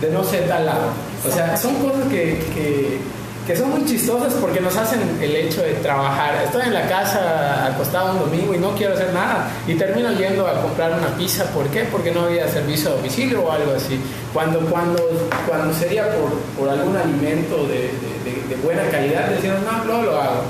de, 0.00 0.10
no 0.12 0.24
sé 0.24 0.38
tal 0.38 0.66
lado. 0.66 0.90
O 1.26 1.30
sea, 1.30 1.56
son 1.56 1.76
cosas 1.76 2.08
que, 2.08 2.98
que 3.46 3.56
son 3.56 3.70
muy 3.70 3.84
chistosas 3.84 4.34
porque 4.34 4.60
nos 4.60 4.76
hacen 4.76 5.00
el 5.20 5.34
hecho 5.34 5.62
de 5.62 5.74
trabajar. 5.74 6.42
Estoy 6.44 6.62
en 6.66 6.74
la 6.74 6.88
casa 6.88 7.66
acostado 7.66 8.12
un 8.12 8.20
domingo 8.20 8.54
y 8.54 8.58
no 8.58 8.70
quiero 8.76 8.94
hacer 8.94 9.12
nada 9.12 9.50
y 9.66 9.74
termino 9.74 10.12
yendo 10.12 10.46
a 10.46 10.62
comprar 10.62 10.92
una 10.92 11.08
pizza. 11.16 11.44
¿Por 11.46 11.66
qué? 11.68 11.84
Porque 11.90 12.12
no 12.12 12.22
había 12.22 12.48
servicio 12.48 12.90
a 12.90 12.94
domicilio 12.94 13.42
o 13.42 13.50
algo 13.50 13.72
así. 13.74 14.00
Cuando, 14.32 14.60
cuando, 14.60 15.02
cuando 15.48 15.74
sería 15.74 16.04
por, 16.14 16.32
por 16.58 16.68
algún 16.68 16.96
alimento 16.96 17.66
de, 17.66 17.90
de, 18.24 18.48
de, 18.48 18.62
buena 18.62 18.88
calidad, 18.90 19.28
decían, 19.28 19.56
no, 19.64 19.84
no 19.84 20.02
lo 20.02 20.20
hago. 20.20 20.42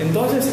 Entonces, 0.00 0.46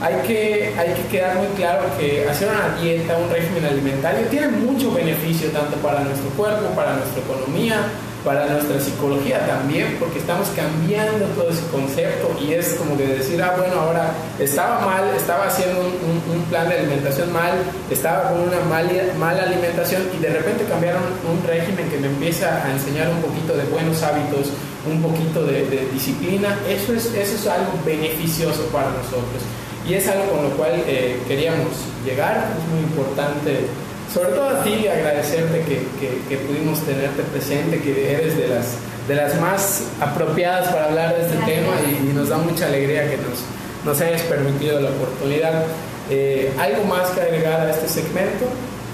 hay 0.00 0.14
que, 0.26 0.74
hay 0.78 0.94
que 0.94 1.08
quedar 1.10 1.36
muy 1.36 1.48
claro 1.56 1.84
que 1.98 2.28
hacer 2.28 2.48
una 2.48 2.80
dieta, 2.80 3.16
un 3.16 3.30
régimen 3.30 3.64
alimentario, 3.64 4.26
tiene 4.28 4.48
mucho 4.48 4.92
beneficio 4.92 5.50
tanto 5.50 5.76
para 5.78 6.00
nuestro 6.00 6.28
cuerpo, 6.30 6.68
para 6.76 6.94
nuestra 6.94 7.22
economía, 7.22 7.82
para 8.24 8.46
nuestra 8.46 8.80
psicología 8.80 9.46
también, 9.46 9.96
porque 9.98 10.18
estamos 10.18 10.48
cambiando 10.54 11.26
todo 11.36 11.50
ese 11.50 11.66
concepto 11.70 12.36
y 12.40 12.52
es 12.52 12.74
como 12.74 12.96
de 12.96 13.06
decir, 13.06 13.40
ah, 13.42 13.54
bueno, 13.56 13.80
ahora 13.80 14.12
estaba 14.38 14.80
mal, 14.80 15.04
estaba 15.16 15.46
haciendo 15.46 15.80
un, 15.80 16.36
un, 16.36 16.42
plan 16.48 16.68
de 16.68 16.78
alimentación 16.78 17.32
mal, 17.32 17.52
estaba 17.90 18.30
con 18.30 18.40
una 18.40 18.60
mala, 18.68 18.90
mala 19.18 19.42
alimentación 19.42 20.02
y 20.16 20.22
de 20.22 20.30
repente 20.30 20.64
cambiaron 20.64 21.02
un 21.30 21.46
régimen 21.46 21.88
que 21.88 21.98
me 21.98 22.08
empieza 22.08 22.64
a 22.64 22.72
enseñar 22.72 23.08
un 23.10 23.20
poquito 23.20 23.56
de 23.56 23.64
buenos 23.64 24.02
hábitos, 24.02 24.48
un 24.90 25.02
poquito 25.02 25.44
de, 25.44 25.66
de 25.66 25.88
disciplina, 25.92 26.58
eso 26.68 26.94
es, 26.94 27.06
eso 27.06 27.34
es 27.34 27.46
algo 27.46 27.72
beneficioso 27.84 28.64
para 28.72 28.90
nosotros. 28.90 29.42
Y 29.88 29.94
es 29.94 30.06
algo 30.08 30.30
con 30.32 30.42
lo 30.42 30.50
cual 30.50 30.72
eh, 30.86 31.18
queríamos 31.26 31.68
llegar, 32.04 32.48
es 32.58 32.68
muy 32.72 32.80
importante 32.80 33.66
sobre 34.12 34.30
todo 34.30 34.48
a 34.48 34.64
ti 34.64 34.88
agradecerte 34.88 35.60
que, 35.62 35.86
que, 36.28 36.36
pudimos 36.38 36.80
tenerte 36.80 37.22
presente, 37.24 37.80
que 37.80 38.14
eres 38.14 38.36
de 38.36 38.48
las, 38.48 38.76
de 39.06 39.14
las 39.14 39.40
más 39.40 39.82
apropiadas 40.00 40.68
para 40.68 40.86
hablar 40.86 41.16
de 41.16 41.22
este 41.22 41.36
tema 41.38 41.74
y, 41.86 42.12
nos 42.14 42.28
da 42.28 42.38
mucha 42.38 42.66
alegría 42.66 43.08
que 43.10 43.18
nos, 43.18 43.44
nos 43.84 44.00
hayas 44.00 44.22
permitido 44.22 44.80
la 44.80 44.90
oportunidad. 44.90 45.64
Eh, 46.10 46.52
¿Algo 46.58 46.84
más 46.84 47.10
que 47.10 47.20
agregar 47.20 47.60
a 47.60 47.70
este 47.70 47.88
segmento? 47.88 48.46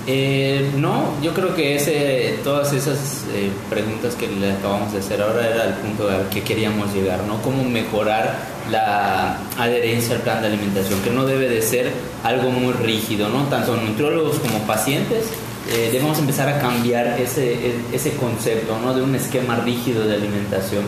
Eh, 0.06 0.70
no, 0.76 1.14
yo 1.22 1.32
creo 1.32 1.54
que 1.54 1.76
ese, 1.76 2.38
todas 2.44 2.72
esas 2.74 3.24
eh, 3.32 3.50
preguntas 3.70 4.14
que 4.14 4.28
le 4.28 4.52
acabamos 4.52 4.92
de 4.92 4.98
hacer 4.98 5.22
ahora 5.22 5.48
era 5.48 5.64
el 5.64 5.74
punto 5.74 6.08
al 6.10 6.28
que 6.28 6.42
queríamos 6.42 6.92
llegar, 6.92 7.22
¿no? 7.26 7.40
Cómo 7.40 7.64
mejorar 7.64 8.36
la 8.70 9.38
adherencia 9.58 10.16
al 10.16 10.22
plan 10.22 10.42
de 10.42 10.48
alimentación, 10.48 11.00
que 11.00 11.10
no 11.10 11.24
debe 11.24 11.48
de 11.48 11.62
ser 11.62 11.90
algo 12.22 12.50
muy 12.50 12.74
rígido, 12.74 13.30
¿no? 13.30 13.44
Tanto 13.44 13.76
nutriólogos 13.76 14.38
como 14.40 14.58
pacientes 14.66 15.30
eh, 15.70 15.88
debemos 15.90 16.18
empezar 16.18 16.48
a 16.50 16.60
cambiar 16.60 17.18
ese, 17.18 17.56
ese 17.90 18.12
concepto, 18.16 18.78
¿no? 18.78 18.94
De 18.94 19.02
un 19.02 19.14
esquema 19.14 19.56
rígido 19.56 20.06
de 20.06 20.16
alimentación 20.16 20.82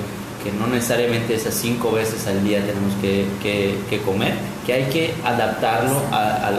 que 0.46 0.52
no 0.52 0.68
necesariamente 0.68 1.34
esas 1.34 1.54
cinco 1.54 1.90
veces 1.90 2.26
al 2.28 2.44
día 2.44 2.60
tenemos 2.60 2.94
que, 3.00 3.26
que, 3.42 4.00
comer, 4.02 4.34
que 4.64 4.72
hay 4.72 4.84
que 4.84 5.12
adaptarlo 5.24 6.00
a, 6.12 6.50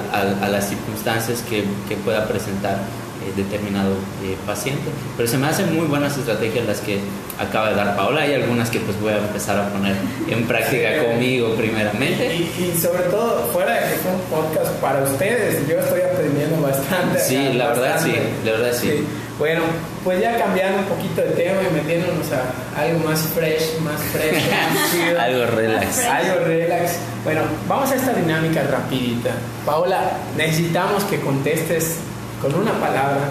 a, 0.42 0.50
las 0.50 0.68
circunstancias 0.68 1.42
que, 1.50 1.64
que 1.88 1.96
pueda 1.96 2.28
presentar 2.28 2.76
eh, 2.76 3.32
determinado 3.36 3.94
eh, 4.24 4.36
paciente. 4.46 4.90
Pero 5.16 5.30
se 5.30 5.38
me 5.38 5.48
hacen 5.48 5.74
muy 5.74 5.88
buenas 5.88 6.18
estrategias 6.18 6.66
las 6.66 6.82
que 6.82 7.00
acaba 7.40 7.70
de 7.70 7.76
dar 7.76 7.96
Paola. 7.96 8.22
Hay 8.22 8.34
algunas 8.34 8.70
que 8.70 8.80
pues 8.80 9.00
voy 9.00 9.14
a 9.14 9.20
empezar 9.20 9.58
a 9.58 9.70
poner 9.70 9.96
en 10.30 10.46
práctica 10.46 11.06
conmigo 11.06 11.56
primeramente. 11.56 12.36
Y, 12.36 12.78
sobre 12.78 13.04
todo, 13.04 13.50
fuera 13.54 13.74
de 13.74 13.80
que 13.92 13.96
fue 14.00 14.12
un 14.12 14.22
podcast 14.30 14.72
para 14.82 15.04
ustedes, 15.04 15.66
yo 15.68 15.80
estoy 15.80 16.02
aprendiendo 16.02 16.62
bastante. 16.62 17.20
Sí, 17.20 17.54
la 17.54 17.68
verdad 17.70 18.02
sí, 18.04 18.14
la 18.44 18.52
verdad 18.52 18.74
sí. 18.74 19.06
Bueno, 19.38 19.62
pues 20.04 20.20
ya 20.20 20.36
cambiando 20.38 20.80
un 20.80 20.86
poquito 20.86 21.22
de 21.22 21.30
tema 21.30 21.62
y 21.62 21.74
metiéndonos 21.74 22.26
a 22.32 22.82
algo 22.82 23.00
más 23.08 23.20
fresh, 23.36 23.78
más 23.82 24.02
fresh, 24.02 25.16
algo 25.20 25.46
relax. 25.56 26.06
Algo 26.06 26.46
relax. 26.46 26.98
Bueno, 27.24 27.42
vamos 27.68 27.92
a 27.92 27.96
esta 27.96 28.14
dinámica 28.14 28.64
rapidita. 28.64 29.32
Paola, 29.64 30.12
necesitamos 30.36 31.04
que 31.04 31.20
contestes 31.20 31.98
con 32.42 32.56
una 32.56 32.72
palabra 32.80 33.30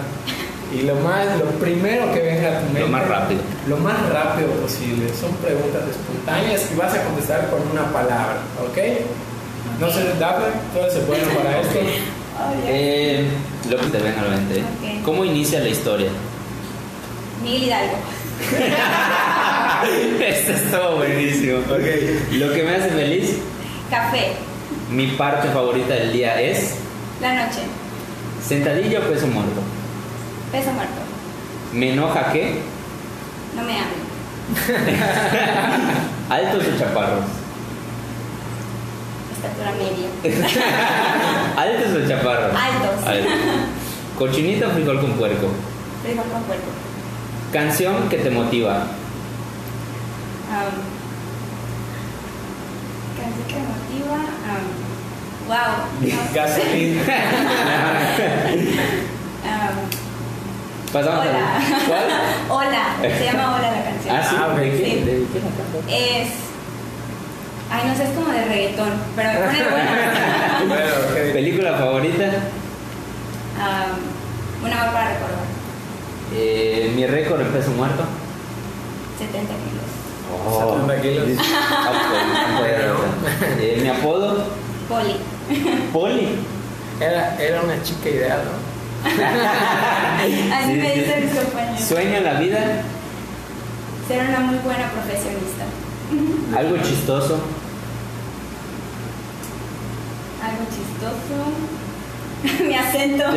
y 0.73 0.83
lo 0.83 0.95
más 0.95 1.25
lo 1.39 1.45
primero 1.59 2.13
que 2.13 2.21
venga 2.21 2.57
a 2.57 2.61
tu 2.61 2.65
mente 2.65 2.81
lo 2.81 2.87
más 2.89 3.07
rápido 3.07 3.41
lo 3.67 3.77
más 3.77 4.09
rápido 4.09 4.49
posible 4.61 5.07
son 5.13 5.31
preguntas 5.37 5.83
espontáneas 5.89 6.69
y 6.71 6.75
vas 6.75 6.93
a 6.93 7.03
contestar 7.03 7.49
con 7.49 7.61
una 7.71 7.85
palabra 7.93 8.35
¿ok? 8.59 8.77
no 9.79 9.89
se 9.89 10.03
Daphne 10.19 10.47
todo 10.73 10.89
se 10.91 10.99
bueno 11.05 11.25
para 11.37 11.61
esto 11.61 11.79
eh, 12.67 13.25
lo 13.69 13.77
que 13.77 13.87
te 13.87 13.97
venga 13.97 14.21
a 14.21 14.25
la 14.25 14.37
mente 14.37 14.63
¿cómo 15.03 15.25
inicia 15.25 15.59
la 15.59 15.69
historia? 15.69 16.09
Miguel 17.43 17.63
Hidalgo 17.63 17.97
esto 20.23 20.51
es 20.51 20.71
todo 20.71 20.97
buenísimo 20.97 21.59
okay. 21.73 22.27
lo 22.33 22.53
que 22.53 22.63
me 22.63 22.75
hace 22.75 22.89
feliz 22.89 23.37
café 23.89 24.33
mi 24.91 25.07
parte 25.07 25.47
favorita 25.49 25.93
del 25.95 26.13
día 26.13 26.39
es 26.41 26.75
la 27.21 27.33
noche 27.33 27.61
¿Sentadilla 28.47 28.99
o 28.99 29.01
peso 29.03 29.27
muerto? 29.27 29.59
Peso 30.53 30.71
muerto. 30.71 31.01
¿Me 31.73 31.91
enoja 31.91 32.31
qué? 32.31 32.61
No 33.55 33.63
me 33.63 33.73
hablo. 33.73 33.97
¿Altos 36.29 36.63
o 36.63 36.79
chaparros? 36.79 37.25
Estatura 39.37 39.71
media. 39.77 40.09
¿Altos 41.57 41.93
o 41.93 42.01
chaparros? 42.09 42.51
Altos. 42.55 43.05
¿Cochinita 44.17 44.67
o 44.67 44.71
frijol 44.71 44.99
con 44.99 45.11
puerco? 45.11 45.47
Frijol 46.03 46.25
con 46.25 46.41
puerco. 46.43 46.65
¿Canción 47.53 48.09
que 48.09 48.17
te 48.17 48.31
motiva? 48.31 48.87
canción 53.17 53.47
que 53.47 53.55
me 53.55 53.61
motiva. 53.67 54.17
Wow. 55.47 55.73
Gasolina. 56.33 57.03
Pasamos 60.91 61.25
hola. 61.25 61.29
A... 61.29 61.31
¿Cuál? 61.87 62.05
hola. 62.49 62.83
Se 63.01 63.25
llama 63.25 63.55
Hola 63.55 63.71
la 63.71 63.83
canción. 63.83 64.15
Ah, 64.15 64.23
sí. 64.27 64.35
Ah, 64.39 64.47
¿De 64.55 64.71
qué? 64.71 64.77
Sí. 64.77 64.83
¿De 65.03 65.11
qué 65.31 65.39
la 65.41 65.49
Es. 65.95 66.29
Ay, 67.69 67.87
no 67.89 67.95
sé, 67.95 68.03
es 68.03 68.09
como 68.11 68.31
de 68.31 68.45
reggaetón. 68.45 68.91
Pero 69.15 69.29
me 69.31 69.39
pone 69.45 69.63
buena. 69.69 70.63
bueno, 70.67 70.85
okay. 71.11 71.33
¿Película 71.33 71.73
favorita? 71.77 72.23
Um, 73.57 74.65
una 74.65 74.75
más 74.75 74.93
para 74.93 75.09
recordar. 75.09 75.45
Eh, 76.33 76.93
Mi 76.95 77.05
récord 77.05 77.41
en 77.41 77.47
peso 77.47 77.71
muerto. 77.71 78.03
70 79.17 79.53
kilos. 79.53 79.87
Oh, 80.47 80.77
70 80.87 81.01
kilos. 81.01 81.25
Eh, 83.59 83.79
Mi 83.81 83.89
apodo. 83.89 84.45
Poli. 84.87 85.15
Poli. 85.93 86.29
Era, 86.99 87.35
era 87.39 87.61
una 87.61 87.81
chica 87.83 88.09
ideal, 88.09 88.41
¿no? 88.45 88.67
Así 90.55 90.73
me 90.73 90.93
dicen 90.95 91.25
mis 91.25 91.39
compañeros. 91.39 91.81
¿Sueño 91.81 92.17
en 92.17 92.23
la 92.23 92.33
vida? 92.39 92.59
Ser 94.07 94.27
una 94.27 94.39
muy 94.39 94.57
buena 94.59 94.89
profesionista. 94.91 95.65
¿Algo 96.57 96.77
chistoso? 96.77 97.39
Algo 100.47 100.63
chistoso. 100.69 101.35
Mi 102.67 102.75
acento. 102.75 103.23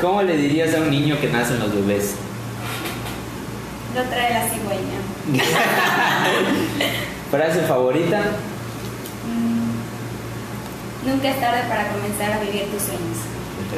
¿Cómo 0.00 0.22
le 0.22 0.36
dirías 0.36 0.74
a 0.74 0.78
un 0.78 0.90
niño 0.90 1.20
que 1.20 1.28
nace 1.28 1.54
en 1.54 1.60
los 1.60 1.72
bebés? 1.74 2.14
Lo 3.94 4.02
trae 4.04 4.32
la 4.32 4.48
cigüeña. 4.48 4.98
¿Frase 7.30 7.60
favorita? 7.62 8.20
Nunca 11.04 11.28
es 11.30 11.40
tarde 11.40 11.62
para 11.68 11.88
comenzar 11.88 12.32
a 12.32 12.38
vivir 12.40 12.64
tus 12.66 12.82
sueños. 12.82 13.18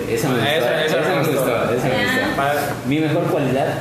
Esa 0.09 0.29
me 0.29 0.35
gustó. 0.35 0.51
Esa, 0.51 0.85
esa 0.85 0.97
me 0.97 1.03
gustó. 1.19 1.33
Esa 1.73 1.89
me 1.89 2.05
gustó. 2.05 2.21
Mi 2.87 2.99
mejor 2.99 3.25
cualidad. 3.25 3.75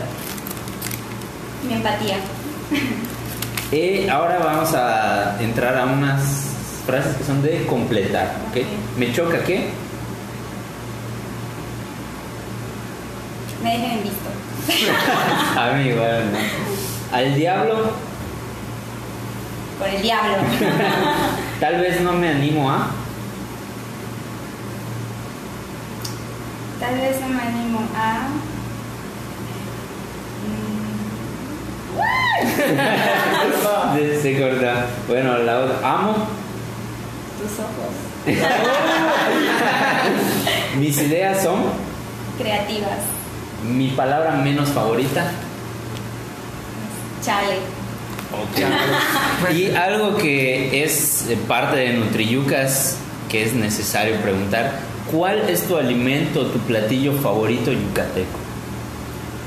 Mi 1.67 1.73
empatía. 1.73 2.17
Y 3.71 4.07
ahora 4.07 4.37
vamos 4.39 4.73
a 4.73 5.35
entrar 5.41 5.77
a 5.77 5.85
unas 5.85 6.46
frases 6.87 7.17
que 7.17 7.23
son 7.25 7.43
de 7.43 7.65
completar. 7.65 8.33
¿okay? 8.49 8.65
¿Me 8.97 9.11
choca 9.13 9.43
qué? 9.43 9.69
Me 13.61 13.71
dejen 13.71 13.91
en 13.91 14.03
visto. 14.03 14.29
a 15.59 15.73
mí 15.73 15.89
igual. 15.89 16.23
Al 17.11 17.35
diablo. 17.35 17.91
Por 19.77 19.87
el 19.89 20.01
diablo. 20.01 20.37
Tal 21.59 21.81
vez 21.81 22.01
no 22.01 22.13
me 22.13 22.29
animo 22.29 22.71
a. 22.71 22.91
Tal 26.79 26.95
vez 26.95 27.19
no 27.19 27.27
me 27.27 27.41
animo 27.41 27.81
a. 27.95 28.29
Se 34.21 34.39
corta. 34.39 34.85
Bueno, 35.07 35.37
la 35.39 35.59
otra. 35.59 35.79
Amo. 35.83 36.46
Tus 37.47 37.59
ojos. 37.59 37.93
Mis 40.79 40.97
ideas 40.97 41.43
son. 41.43 41.61
Creativas. 42.37 42.99
Mi 43.63 43.89
palabra 43.89 44.31
menos 44.31 44.69
favorita. 44.69 45.31
Chale. 47.23 47.59
Okay. 48.51 48.65
y 49.57 49.73
algo 49.73 50.17
que 50.17 50.83
es 50.83 51.27
parte 51.47 51.77
de 51.77 51.93
Nutriyucas 51.93 52.97
que 53.29 53.45
es 53.45 53.53
necesario 53.53 54.17
preguntar 54.17 54.81
¿Cuál 55.11 55.49
es 55.49 55.63
tu 55.63 55.75
alimento, 55.77 56.45
tu 56.47 56.59
platillo 56.59 57.13
favorito 57.13 57.71
yucateco? 57.71 58.39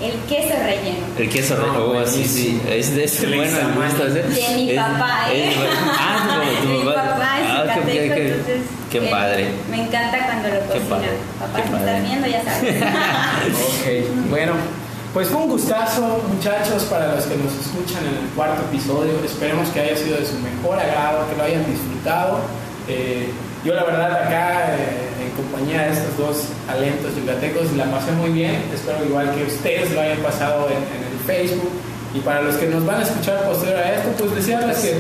El 0.01 0.13
queso 0.27 0.55
relleno. 0.59 1.07
El 1.19 1.29
queso 1.29 1.57
relleno, 1.57 2.01
oh, 2.01 2.07
sí, 2.07 2.25
sí. 2.25 2.59
Es 2.67 2.97
de 2.97 3.05
ese 3.05 3.27
bueno 3.27 3.59
el 3.59 4.15
De 4.15 4.23
mi 4.57 4.75
papá, 4.75 5.27
¿eh? 5.31 5.53
ah, 5.99 6.41
de 6.63 6.67
mi 6.67 6.83
papá 6.85 7.41
es 7.41 7.47
ah, 7.47 7.63
yucateco, 7.63 7.87
qué, 7.87 7.93
qué, 7.93 8.29
entonces. 8.29 8.63
Qué 8.91 9.01
padre. 9.03 9.49
Me 9.71 9.83
encanta 9.85 10.27
cuando 10.27 10.49
lo 10.49 10.61
cocina. 10.67 11.11
Papá, 11.39 11.63
si 11.65 11.75
estás 11.75 12.03
viendo, 12.03 12.27
ya 12.27 12.43
sabes. 12.43 12.83
ok, 12.83 14.31
bueno. 14.31 14.53
Pues 15.15 15.27
fue 15.27 15.43
un 15.43 15.49
gustazo, 15.49 16.23
muchachos, 16.33 16.85
para 16.85 17.17
los 17.17 17.25
que 17.25 17.37
nos 17.37 17.53
escuchan 17.55 18.07
en 18.07 18.25
el 18.25 18.31
cuarto 18.35 18.63
episodio. 18.63 19.13
Esperemos 19.25 19.69
que 19.71 19.81
haya 19.81 19.97
sido 19.97 20.17
de 20.19 20.25
su 20.25 20.39
mejor 20.39 20.79
agrado, 20.79 21.29
que 21.29 21.37
lo 21.37 21.43
hayan 21.43 21.67
disfrutado. 21.67 22.39
Eh, 22.87 23.31
yo 23.65 23.75
la 23.75 23.85
verdad 23.85 24.13
acá 24.13 24.77
eh, 24.77 25.25
en 25.25 25.31
compañía 25.33 25.83
de 25.83 25.93
estos 25.93 26.17
dos 26.17 26.37
talentos 26.67 27.15
yucatecos 27.17 27.73
la 27.73 27.87
pasé 27.87 28.13
muy 28.13 28.31
bien. 28.31 28.63
Espero 28.73 29.05
igual 29.05 29.35
que 29.35 29.45
ustedes 29.45 29.91
lo 29.91 30.01
hayan 30.01 30.19
pasado 30.19 30.69
en, 30.69 30.79
en 30.79 31.03
el 31.11 31.19
Facebook. 31.27 31.73
Y 32.15 32.21
para 32.21 32.43
los 32.43 32.55
que 32.57 32.67
nos 32.67 32.87
van 32.87 33.01
a 33.01 33.03
escuchar 33.03 33.43
posterior 33.45 33.79
a 33.79 33.95
esto, 33.95 34.11
pues 34.17 34.35
desearles 34.35 34.79
que, 34.79 34.95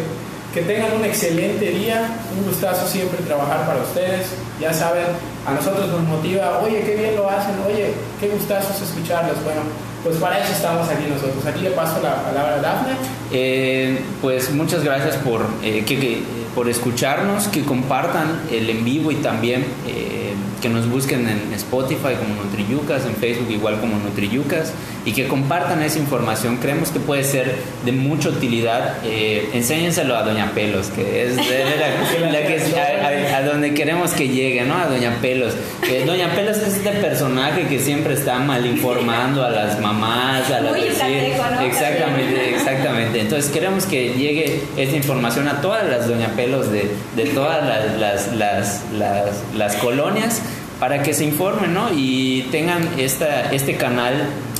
que 0.54 0.62
tengan 0.62 0.92
un 0.92 1.04
excelente 1.04 1.70
día. 1.70 2.08
Un 2.36 2.44
gustazo 2.44 2.86
siempre 2.86 3.18
trabajar 3.22 3.66
para 3.66 3.82
ustedes. 3.82 4.26
Ya 4.60 4.72
saben, 4.72 5.06
a 5.46 5.52
nosotros 5.52 5.88
nos 5.88 6.02
motiva, 6.02 6.60
oye, 6.60 6.82
qué 6.82 6.96
bien 6.96 7.16
lo 7.16 7.28
hacen, 7.28 7.54
oye, 7.66 7.92
qué 8.20 8.28
gustazo 8.28 8.72
es 8.74 8.82
escucharlos. 8.82 9.42
Bueno, 9.44 9.62
pues 10.02 10.16
para 10.16 10.38
eso 10.38 10.52
estamos 10.52 10.88
aquí 10.88 11.04
nosotros. 11.08 11.44
Aquí 11.46 11.60
le 11.60 11.70
paso 11.70 12.00
la 12.02 12.22
palabra 12.22 12.56
a 12.56 12.60
Dafne. 12.60 12.92
Eh, 13.32 14.00
pues 14.20 14.50
muchas 14.50 14.82
gracias 14.82 15.16
por, 15.16 15.46
eh, 15.62 15.84
que, 15.84 16.22
por 16.54 16.68
escucharnos, 16.68 17.48
que 17.48 17.62
compartan 17.62 18.42
el 18.50 18.68
en 18.70 18.84
vivo 18.84 19.10
y 19.12 19.16
también 19.16 19.64
eh, 19.86 20.29
que 20.60 20.68
nos 20.68 20.88
busquen 20.88 21.28
en 21.28 21.52
Spotify 21.54 22.14
como 22.18 22.42
Nutriyucas, 22.42 23.06
en 23.06 23.14
Facebook 23.16 23.50
igual 23.50 23.80
como 23.80 23.96
Nutriyucas 23.98 24.72
y 25.04 25.12
que 25.12 25.26
compartan 25.28 25.82
esa 25.82 25.98
información. 25.98 26.56
Creemos 26.58 26.90
que 26.90 27.00
puede 27.00 27.24
ser 27.24 27.54
de 27.84 27.92
mucha 27.92 28.28
utilidad. 28.28 28.96
Eh, 29.04 29.48
enséñenselo 29.54 30.16
a 30.16 30.22
Doña 30.22 30.50
Pelos, 30.54 30.88
que 30.88 31.24
es 31.26 31.36
de- 31.36 31.42
la, 32.22 32.30
la 32.32 32.46
que 32.46 32.56
es- 32.56 32.74
a, 32.74 33.34
a- 33.34 33.36
a 33.38 33.42
donde 33.42 33.72
queremos 33.74 34.12
que 34.12 34.28
llegue, 34.28 34.62
¿no? 34.64 34.76
A 34.76 34.86
Doña 34.86 35.16
Pelos. 35.22 35.54
Eh, 35.88 36.04
Doña 36.06 36.34
Pelos 36.34 36.58
es 36.58 36.76
este 36.76 36.90
personaje 36.92 37.66
que 37.66 37.78
siempre 37.78 38.14
está 38.14 38.38
mal 38.38 38.66
informando 38.66 39.44
a 39.44 39.50
las 39.50 39.80
mamás, 39.80 40.50
a 40.50 40.60
las 40.60 40.70
Muy 40.72 40.80
yucateco, 40.88 41.44
¿no? 41.54 41.60
Exactamente, 41.62 42.50
exactamente. 42.54 43.20
Entonces 43.20 43.50
queremos 43.50 43.86
que 43.86 44.10
llegue 44.14 44.60
esta 44.76 44.96
información 44.96 45.48
a 45.48 45.60
todas 45.60 45.88
las 45.88 46.06
doña 46.08 46.28
pelos 46.36 46.70
de, 46.70 46.90
de 47.16 47.24
todas 47.26 47.64
las, 47.64 47.98
las, 47.98 48.34
las, 48.36 48.82
las- 48.92 49.42
las 49.56 49.76
colonias 49.76 50.42
para 50.80 51.02
que 51.02 51.12
se 51.14 51.24
informen 51.24 51.74
¿no? 51.74 51.88
y 51.94 52.48
tengan 52.50 52.88
esta, 52.98 53.52
este 53.52 53.76
canal 53.76 54.14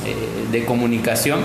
eh, 0.06 0.14
de 0.52 0.64
comunicación 0.64 1.40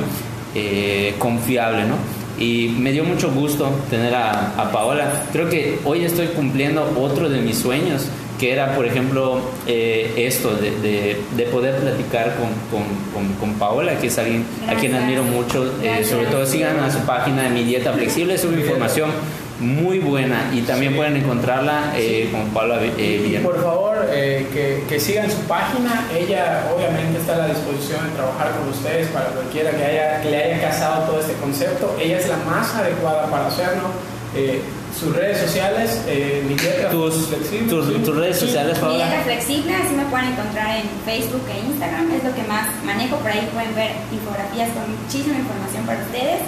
eh, 0.54 1.16
confiable. 1.18 1.86
¿no? 1.86 1.96
Y 2.38 2.76
me 2.78 2.92
dio 2.92 3.06
mucho 3.06 3.32
gusto 3.32 3.72
tener 3.90 4.14
a, 4.14 4.52
a 4.62 4.72
Paola. 4.72 5.24
Creo 5.32 5.50
que 5.50 5.80
hoy 5.86 6.04
estoy 6.04 6.28
cumpliendo 6.28 6.94
otro 7.00 7.30
de 7.30 7.40
mis 7.42 7.58
sueños, 7.58 8.08
que 8.38 8.52
era, 8.52 8.76
por 8.76 8.86
ejemplo, 8.86 9.40
eh, 9.66 10.12
esto, 10.18 10.54
de, 10.56 10.72
de- 10.82 11.18
de 11.38 11.44
poder 11.46 11.78
platicar 11.78 12.36
con, 12.36 12.50
con- 12.70 12.90
con- 13.14 13.34
con 13.40 13.54
Paola, 13.54 13.98
que 13.98 14.08
es 14.08 14.18
alguien 14.18 14.44
a 14.68 14.76
quien 14.76 14.92
Gracias. 14.92 15.04
admiro 15.04 15.24
mucho. 15.24 15.64
Eh, 15.82 15.86
Gracias. 15.86 16.10
sobre 16.10 16.26
todo 16.26 16.46
sigan 16.46 16.78
a 16.82 16.92
su 16.92 17.00
página 17.06 17.44
de 17.44 17.50
Mi 17.52 17.64
Dieta 17.64 17.94
Flexible, 17.94 18.38
sube 18.38 18.60
información 18.60 19.12
muy 19.60 20.00
buena 20.00 20.52
y 20.54 20.62
también 20.62 20.96
pueden 20.96 21.16
encontrarla 21.16 21.94
eh, 21.96 22.28
con 22.32 22.50
Paola 22.50 22.80
eh, 22.98 23.40
por 23.42 23.62
favor, 23.64 24.06
eh, 24.12 24.46
que, 24.54 24.84
que 24.88 25.00
sigan 25.00 25.32
su 25.32 25.40
página. 25.48 26.08
Ella 26.14 26.66
obviamente 26.76 27.20
está 27.20 27.36
a 27.36 27.38
la 27.38 27.48
disposición 27.48 28.04
de 28.10 28.16
trabajar 28.16 28.52
con 28.60 28.70
ustedes 28.70 29.08
para 29.08 29.28
cualquiera 29.28 29.72
que, 29.72 29.86
haya, 29.86 30.22
que 30.22 30.30
le 30.32 30.44
haya 30.44 30.62
casado 30.62 31.06
todo 31.06 31.20
este 31.22 31.34
concepto. 31.34 31.96
Ella 32.02 32.20
es 32.20 32.28
la 32.28 32.38
más 32.38 32.76
adecuada 32.76 33.28
para 33.32 33.48
hacerlo. 33.48 33.90
Eh, 34.36 34.60
sus 34.98 35.14
redes 35.16 35.40
sociales, 35.40 36.02
eh, 36.08 36.44
mi 36.48 36.56
dieta 36.56 36.90
Tus- 36.90 37.28
flexible, 37.28 37.68
tus- 37.70 37.88
sí. 37.88 37.94
tus 38.04 38.16
redes 38.16 38.38
sociales, 38.40 38.76
Mi 38.78 38.82
Paola. 38.82 39.06
dieta 39.08 39.24
flexible, 39.24 39.76
así 39.76 39.94
me 39.96 40.06
pueden 40.06 40.28
encontrar 40.32 40.78
en 40.78 40.84
Facebook 41.04 41.44
e 41.52 41.60
Instagram, 41.68 42.12
es 42.16 42.24
lo 42.24 42.34
que 42.34 42.44
más 42.44 42.68
manejo, 42.86 43.18
por 43.18 43.28
ahí 43.30 43.48
pueden 43.54 43.76
ver 43.76 43.92
infografías 44.12 44.70
con 44.72 44.84
muchísima 44.96 45.36
información 45.38 45.86
para 45.86 46.00
ustedes 46.00 46.40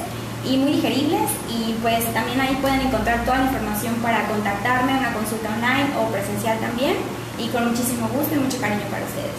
y 0.50 0.58
muy 0.58 0.74
digeribles 0.74 1.30
y 1.50 1.74
pues 1.82 2.06
también 2.14 2.40
ahí 2.40 2.58
pueden 2.62 2.82
encontrar 2.82 3.26
toda 3.26 3.40
la 3.40 3.46
información 3.46 3.96
para 3.96 4.28
contactarme, 4.28 4.98
una 4.98 5.14
consulta 5.14 5.50
online 5.50 5.90
o 6.00 6.12
presencial 6.12 6.60
también 6.60 6.96
y 7.38 7.50
con 7.50 7.68
muchísimo 7.68 8.08
gusto 8.10 8.36
y 8.36 8.40
mucho 8.40 8.60
cariño 8.60 8.88
para 8.90 9.04
ustedes. 9.06 9.38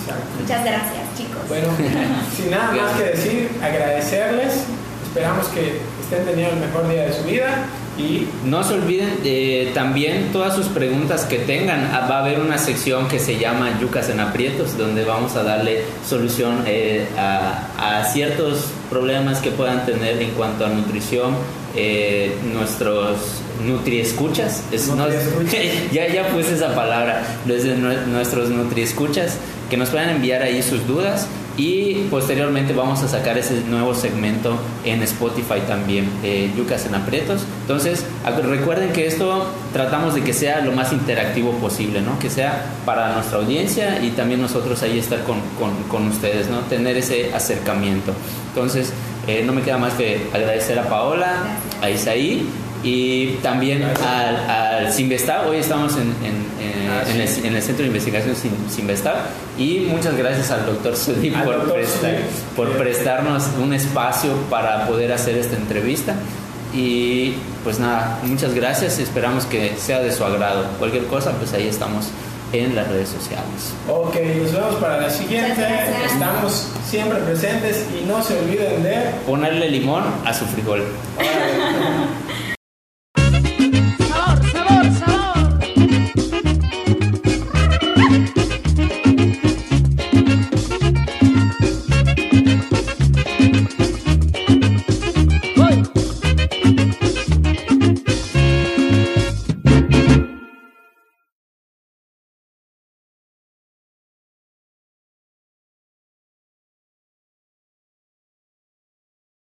Exacto. 0.00 0.24
Muchas 0.40 0.64
gracias 0.64 1.02
chicos. 1.16 1.42
Bueno, 1.48 1.68
sin 2.36 2.50
nada 2.50 2.72
más 2.72 2.92
que 2.92 3.04
decir, 3.04 3.50
agradecerles. 3.62 4.64
Esperamos 5.04 5.46
que 5.48 5.80
estén 6.00 6.24
teniendo 6.24 6.54
el 6.54 6.60
mejor 6.60 6.88
día 6.88 7.02
de 7.06 7.12
su 7.12 7.24
vida 7.24 7.66
y 8.00 8.26
No 8.48 8.62
se 8.64 8.74
olviden 8.74 9.22
de 9.22 9.70
también 9.74 10.30
todas 10.32 10.54
sus 10.54 10.66
preguntas 10.66 11.24
que 11.24 11.38
tengan. 11.38 11.90
Ah, 11.92 12.06
Va 12.10 12.16
a 12.18 12.20
haber 12.20 12.40
una 12.40 12.58
sección 12.58 13.08
que 13.08 13.18
se 13.18 13.38
llama 13.38 13.78
Yucas 13.80 14.08
en 14.08 14.20
Aprietos, 14.20 14.76
donde 14.78 15.04
vamos 15.04 15.36
a 15.36 15.42
darle 15.42 15.82
solución 16.08 16.64
eh, 16.66 17.06
a, 17.18 18.00
a 18.00 18.04
ciertos 18.04 18.66
problemas 18.88 19.38
que 19.40 19.50
puedan 19.50 19.84
tener 19.86 20.20
en 20.22 20.30
cuanto 20.30 20.64
a 20.66 20.68
nutrición. 20.70 21.34
Eh, 21.76 22.34
nuestros 22.52 23.16
nutriescuchas, 23.64 24.62
es- 24.72 24.88
no- 24.88 24.96
Nutriescuchas. 24.96 25.52
ya, 25.92 26.08
ya 26.08 26.28
puse 26.28 26.54
esa 26.54 26.74
palabra, 26.74 27.22
desde 27.44 27.76
nue- 27.76 28.04
nuestros 28.06 28.48
nutriescuchas, 28.50 29.36
que 29.68 29.76
nos 29.76 29.90
puedan 29.90 30.10
enviar 30.10 30.42
ahí 30.42 30.62
sus 30.62 30.86
dudas 30.86 31.26
y 31.60 32.06
posteriormente 32.10 32.72
vamos 32.72 33.02
a 33.02 33.08
sacar 33.08 33.36
ese 33.36 33.60
nuevo 33.68 33.94
segmento 33.94 34.56
en 34.84 35.02
Spotify 35.02 35.60
también, 35.68 36.08
eh, 36.22 36.50
Yucas 36.56 36.86
en 36.86 36.94
Aprietos. 36.94 37.42
Entonces, 37.60 38.04
recuerden 38.44 38.92
que 38.94 39.06
esto 39.06 39.46
tratamos 39.74 40.14
de 40.14 40.22
que 40.22 40.32
sea 40.32 40.60
lo 40.64 40.72
más 40.72 40.90
interactivo 40.92 41.50
posible, 41.52 42.00
¿no? 42.00 42.18
Que 42.18 42.30
sea 42.30 42.64
para 42.86 43.12
nuestra 43.12 43.38
audiencia 43.38 44.02
y 44.02 44.10
también 44.12 44.40
nosotros 44.40 44.82
ahí 44.82 44.98
estar 44.98 45.22
con, 45.24 45.36
con- 45.58 45.82
con 45.90 46.08
ustedes, 46.08 46.48
¿no? 46.48 46.60
Tener 46.60 46.96
ese 46.96 47.34
acercamiento. 47.34 48.12
Entonces, 48.54 48.92
eh, 49.26 49.42
no 49.44 49.52
me 49.52 49.60
queda 49.60 49.76
más 49.76 49.92
que 49.94 50.28
agradecer 50.32 50.78
a 50.78 50.88
Paola, 50.88 51.42
a 51.82 51.90
Isaí 51.90 52.48
y 52.82 53.32
también 53.42 53.82
al, 53.84 54.50
al 54.50 54.92
Sinvestar. 54.92 55.46
Hoy 55.46 55.58
estamos 55.58 55.94
en, 55.94 56.02
en- 56.24 56.50
en- 56.66 56.80
Ah, 56.90 57.02
en 57.06 57.28
sí. 57.28 57.40
el, 57.42 57.46
en 57.46 57.54
el 57.56 57.62
Centro 57.62 57.82
de 57.82 57.86
Investigación 57.88 58.34
Sin- 58.34 58.68
Sinvestar 58.68 59.26
y 59.56 59.86
muchas 59.88 60.16
gracias 60.16 60.50
al 60.50 60.66
doctor 60.66 60.96
Sudi 60.96 61.32
Al 61.32 61.44
por, 61.44 61.54
doctor 61.58 61.74
prestar- 61.76 62.18
por 62.56 62.66
Sí. 62.68 62.74
prestarnos 62.78 63.44
un 63.62 63.72
espacio 63.74 64.32
para 64.50 64.86
poder 64.88 65.12
hacer 65.12 65.36
esta 65.38 65.56
entrevista. 65.56 66.14
Y 66.74 67.34
pues 67.62 67.78
nada, 67.78 68.18
muchas 68.24 68.54
gracias. 68.54 68.98
Esperamos 68.98 69.44
que 69.46 69.74
sea 69.78 70.00
de 70.00 70.10
su 70.10 70.24
agrado. 70.24 70.64
Cualquier 70.80 71.04
cosa, 71.06 71.30
pues 71.32 71.52
ahí 71.52 71.68
estamos 71.68 72.06
en 72.52 72.74
las 72.74 72.88
redes 72.88 73.08
sociales. 73.08 73.72
Ok, 73.88 74.16
nos 74.42 74.52
vemos 74.52 74.74
para 74.76 75.00
la 75.00 75.10
siguiente. 75.10 75.64
Estamos 76.06 76.66
siempre 76.88 77.18
presentes 77.20 77.84
y 78.00 78.04
no 78.06 78.20
se 78.22 78.36
olviden 78.38 78.82
de... 78.82 78.96
Ponerle 79.26 79.68
limón 79.70 80.02
a 80.24 80.34
su 80.34 80.44
frijol. 80.46 80.82
Órale. 81.16 82.10